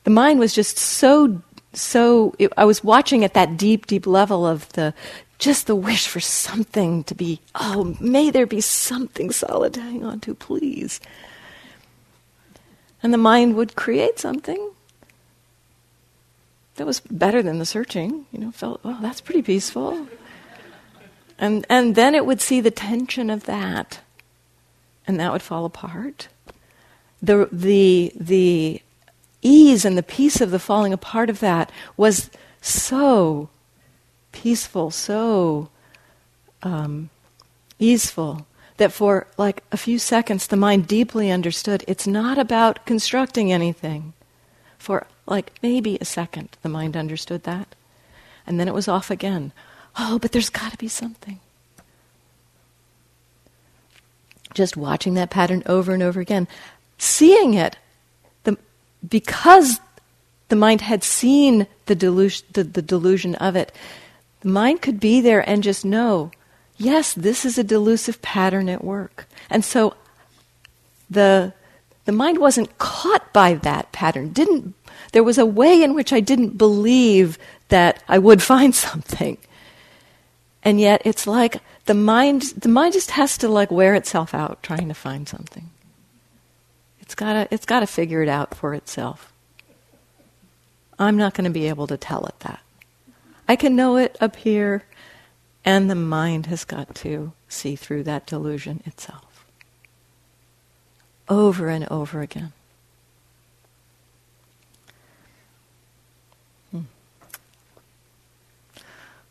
the 0.04 0.10
mind 0.10 0.38
was 0.38 0.54
just 0.54 0.76
so 0.78 1.42
so 1.76 2.34
it, 2.38 2.52
I 2.56 2.64
was 2.64 2.82
watching 2.84 3.24
at 3.24 3.34
that 3.34 3.56
deep, 3.56 3.86
deep 3.86 4.06
level 4.06 4.46
of 4.46 4.68
the 4.72 4.94
just 5.38 5.66
the 5.66 5.74
wish 5.74 6.06
for 6.06 6.20
something 6.20 7.04
to 7.04 7.14
be. 7.14 7.40
Oh, 7.54 7.96
may 8.00 8.30
there 8.30 8.46
be 8.46 8.60
something 8.60 9.30
solid 9.30 9.74
to 9.74 9.80
hang 9.80 10.04
on 10.04 10.20
to, 10.20 10.34
please. 10.34 11.00
And 13.02 13.12
the 13.12 13.18
mind 13.18 13.56
would 13.56 13.76
create 13.76 14.18
something 14.18 14.70
that 16.76 16.86
was 16.86 17.00
better 17.00 17.42
than 17.42 17.58
the 17.58 17.66
searching. 17.66 18.26
You 18.32 18.38
know, 18.38 18.50
felt 18.50 18.80
oh, 18.84 18.98
that's 19.02 19.20
pretty 19.20 19.42
peaceful. 19.42 20.06
And 21.38 21.66
and 21.68 21.94
then 21.94 22.14
it 22.14 22.26
would 22.26 22.40
see 22.40 22.60
the 22.60 22.70
tension 22.70 23.28
of 23.28 23.44
that, 23.44 24.00
and 25.06 25.18
that 25.20 25.32
would 25.32 25.42
fall 25.42 25.64
apart. 25.64 26.28
The 27.20 27.48
the 27.50 28.12
the 28.14 28.80
ease 29.44 29.84
and 29.84 29.96
the 29.96 30.02
peace 30.02 30.40
of 30.40 30.50
the 30.50 30.58
falling 30.58 30.92
apart 30.92 31.30
of 31.30 31.38
that 31.38 31.70
was 31.96 32.30
so 32.60 33.48
peaceful, 34.32 34.90
so 34.90 35.68
um, 36.64 37.10
easeful 37.78 38.46
that 38.78 38.92
for 38.92 39.28
like 39.36 39.62
a 39.70 39.76
few 39.76 39.98
seconds 39.98 40.48
the 40.48 40.56
mind 40.56 40.88
deeply 40.88 41.30
understood 41.30 41.84
it's 41.86 42.06
not 42.06 42.38
about 42.38 42.84
constructing 42.86 43.52
anything. 43.52 44.12
For 44.78 45.06
like 45.26 45.52
maybe 45.62 45.96
a 46.00 46.04
second 46.04 46.48
the 46.62 46.68
mind 46.68 46.96
understood 46.96 47.44
that. 47.44 47.74
And 48.46 48.58
then 48.58 48.68
it 48.68 48.74
was 48.74 48.88
off 48.88 49.10
again. 49.10 49.52
Oh, 49.96 50.18
but 50.18 50.32
there's 50.32 50.50
got 50.50 50.72
to 50.72 50.78
be 50.78 50.88
something. 50.88 51.38
Just 54.52 54.76
watching 54.76 55.14
that 55.14 55.30
pattern 55.30 55.62
over 55.66 55.92
and 55.92 56.02
over 56.02 56.20
again, 56.20 56.46
seeing 56.98 57.54
it 57.54 57.76
because 59.08 59.80
the 60.48 60.56
mind 60.56 60.82
had 60.82 61.02
seen 61.02 61.66
the 61.86 61.94
delusion, 61.94 62.46
the, 62.52 62.64
the 62.64 62.82
delusion 62.82 63.34
of 63.36 63.56
it, 63.56 63.72
the 64.40 64.48
mind 64.48 64.82
could 64.82 65.00
be 65.00 65.20
there 65.20 65.48
and 65.48 65.62
just 65.62 65.84
know, 65.84 66.30
yes, 66.76 67.14
this 67.14 67.44
is 67.44 67.58
a 67.58 67.64
delusive 67.64 68.20
pattern 68.22 68.68
at 68.68 68.84
work. 68.84 69.26
And 69.50 69.64
so 69.64 69.94
the, 71.10 71.52
the 72.04 72.12
mind 72.12 72.38
wasn't 72.38 72.78
caught 72.78 73.32
by 73.32 73.54
that 73.54 73.92
pattern. 73.92 74.32
Didn't, 74.32 74.74
there 75.12 75.24
was 75.24 75.38
a 75.38 75.46
way 75.46 75.82
in 75.82 75.94
which 75.94 76.12
I 76.12 76.20
didn't 76.20 76.58
believe 76.58 77.38
that 77.68 78.02
I 78.08 78.18
would 78.18 78.42
find 78.52 78.74
something. 78.74 79.38
And 80.62 80.80
yet 80.80 81.02
it's 81.04 81.26
like 81.26 81.60
the 81.86 81.94
mind, 81.94 82.42
the 82.56 82.68
mind 82.68 82.94
just 82.94 83.12
has 83.12 83.36
to 83.38 83.48
like 83.48 83.70
wear 83.70 83.94
itself 83.94 84.34
out 84.34 84.62
trying 84.62 84.88
to 84.88 84.94
find 84.94 85.28
something. 85.28 85.70
It's 87.04 87.14
got 87.14 87.48
it's 87.52 87.66
to 87.66 87.86
figure 87.86 88.22
it 88.22 88.30
out 88.30 88.54
for 88.54 88.72
itself. 88.72 89.30
I'm 90.98 91.18
not 91.18 91.34
going 91.34 91.44
to 91.44 91.50
be 91.50 91.68
able 91.68 91.86
to 91.88 91.98
tell 91.98 92.24
it 92.24 92.40
that. 92.40 92.60
I 93.46 93.56
can 93.56 93.76
know 93.76 93.98
it 93.98 94.16
up 94.22 94.36
here, 94.36 94.84
and 95.66 95.90
the 95.90 95.94
mind 95.94 96.46
has 96.46 96.64
got 96.64 96.94
to 96.96 97.32
see 97.46 97.76
through 97.76 98.04
that 98.04 98.24
delusion 98.24 98.82
itself. 98.86 99.44
Over 101.28 101.68
and 101.68 101.86
over 101.90 102.22
again. 102.22 102.54
Hmm. 106.70 106.84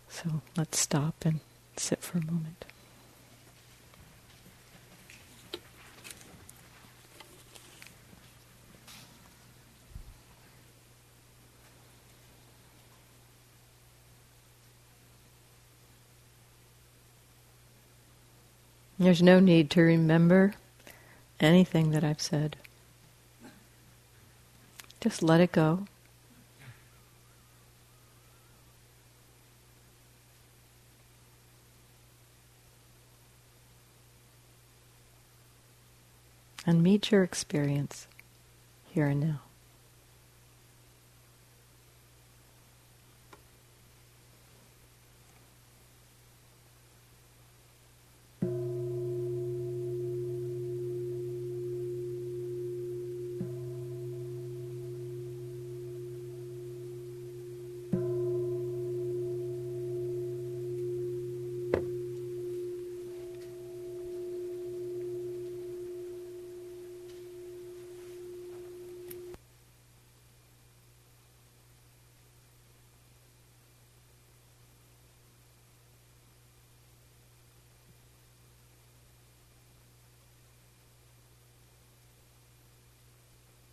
So 0.09 0.43
let's 0.55 0.77
stop 0.77 1.15
and 1.25 1.39
sit 1.75 2.03
for 2.03 2.19
a 2.19 2.25
moment. 2.25 2.65
There's 18.99 19.21
no 19.21 19.39
need 19.39 19.69
to 19.71 19.81
remember 19.81 20.53
anything 21.39 21.91
that 21.91 22.03
I've 22.03 22.21
said. 22.21 22.55
Just 25.01 25.21
let 25.21 25.41
it 25.41 25.51
go. 25.51 25.85
And 36.65 36.81
meet 36.81 37.11
your 37.11 37.23
experience 37.23 38.07
here 38.89 39.07
and 39.07 39.19
now. 39.19 39.41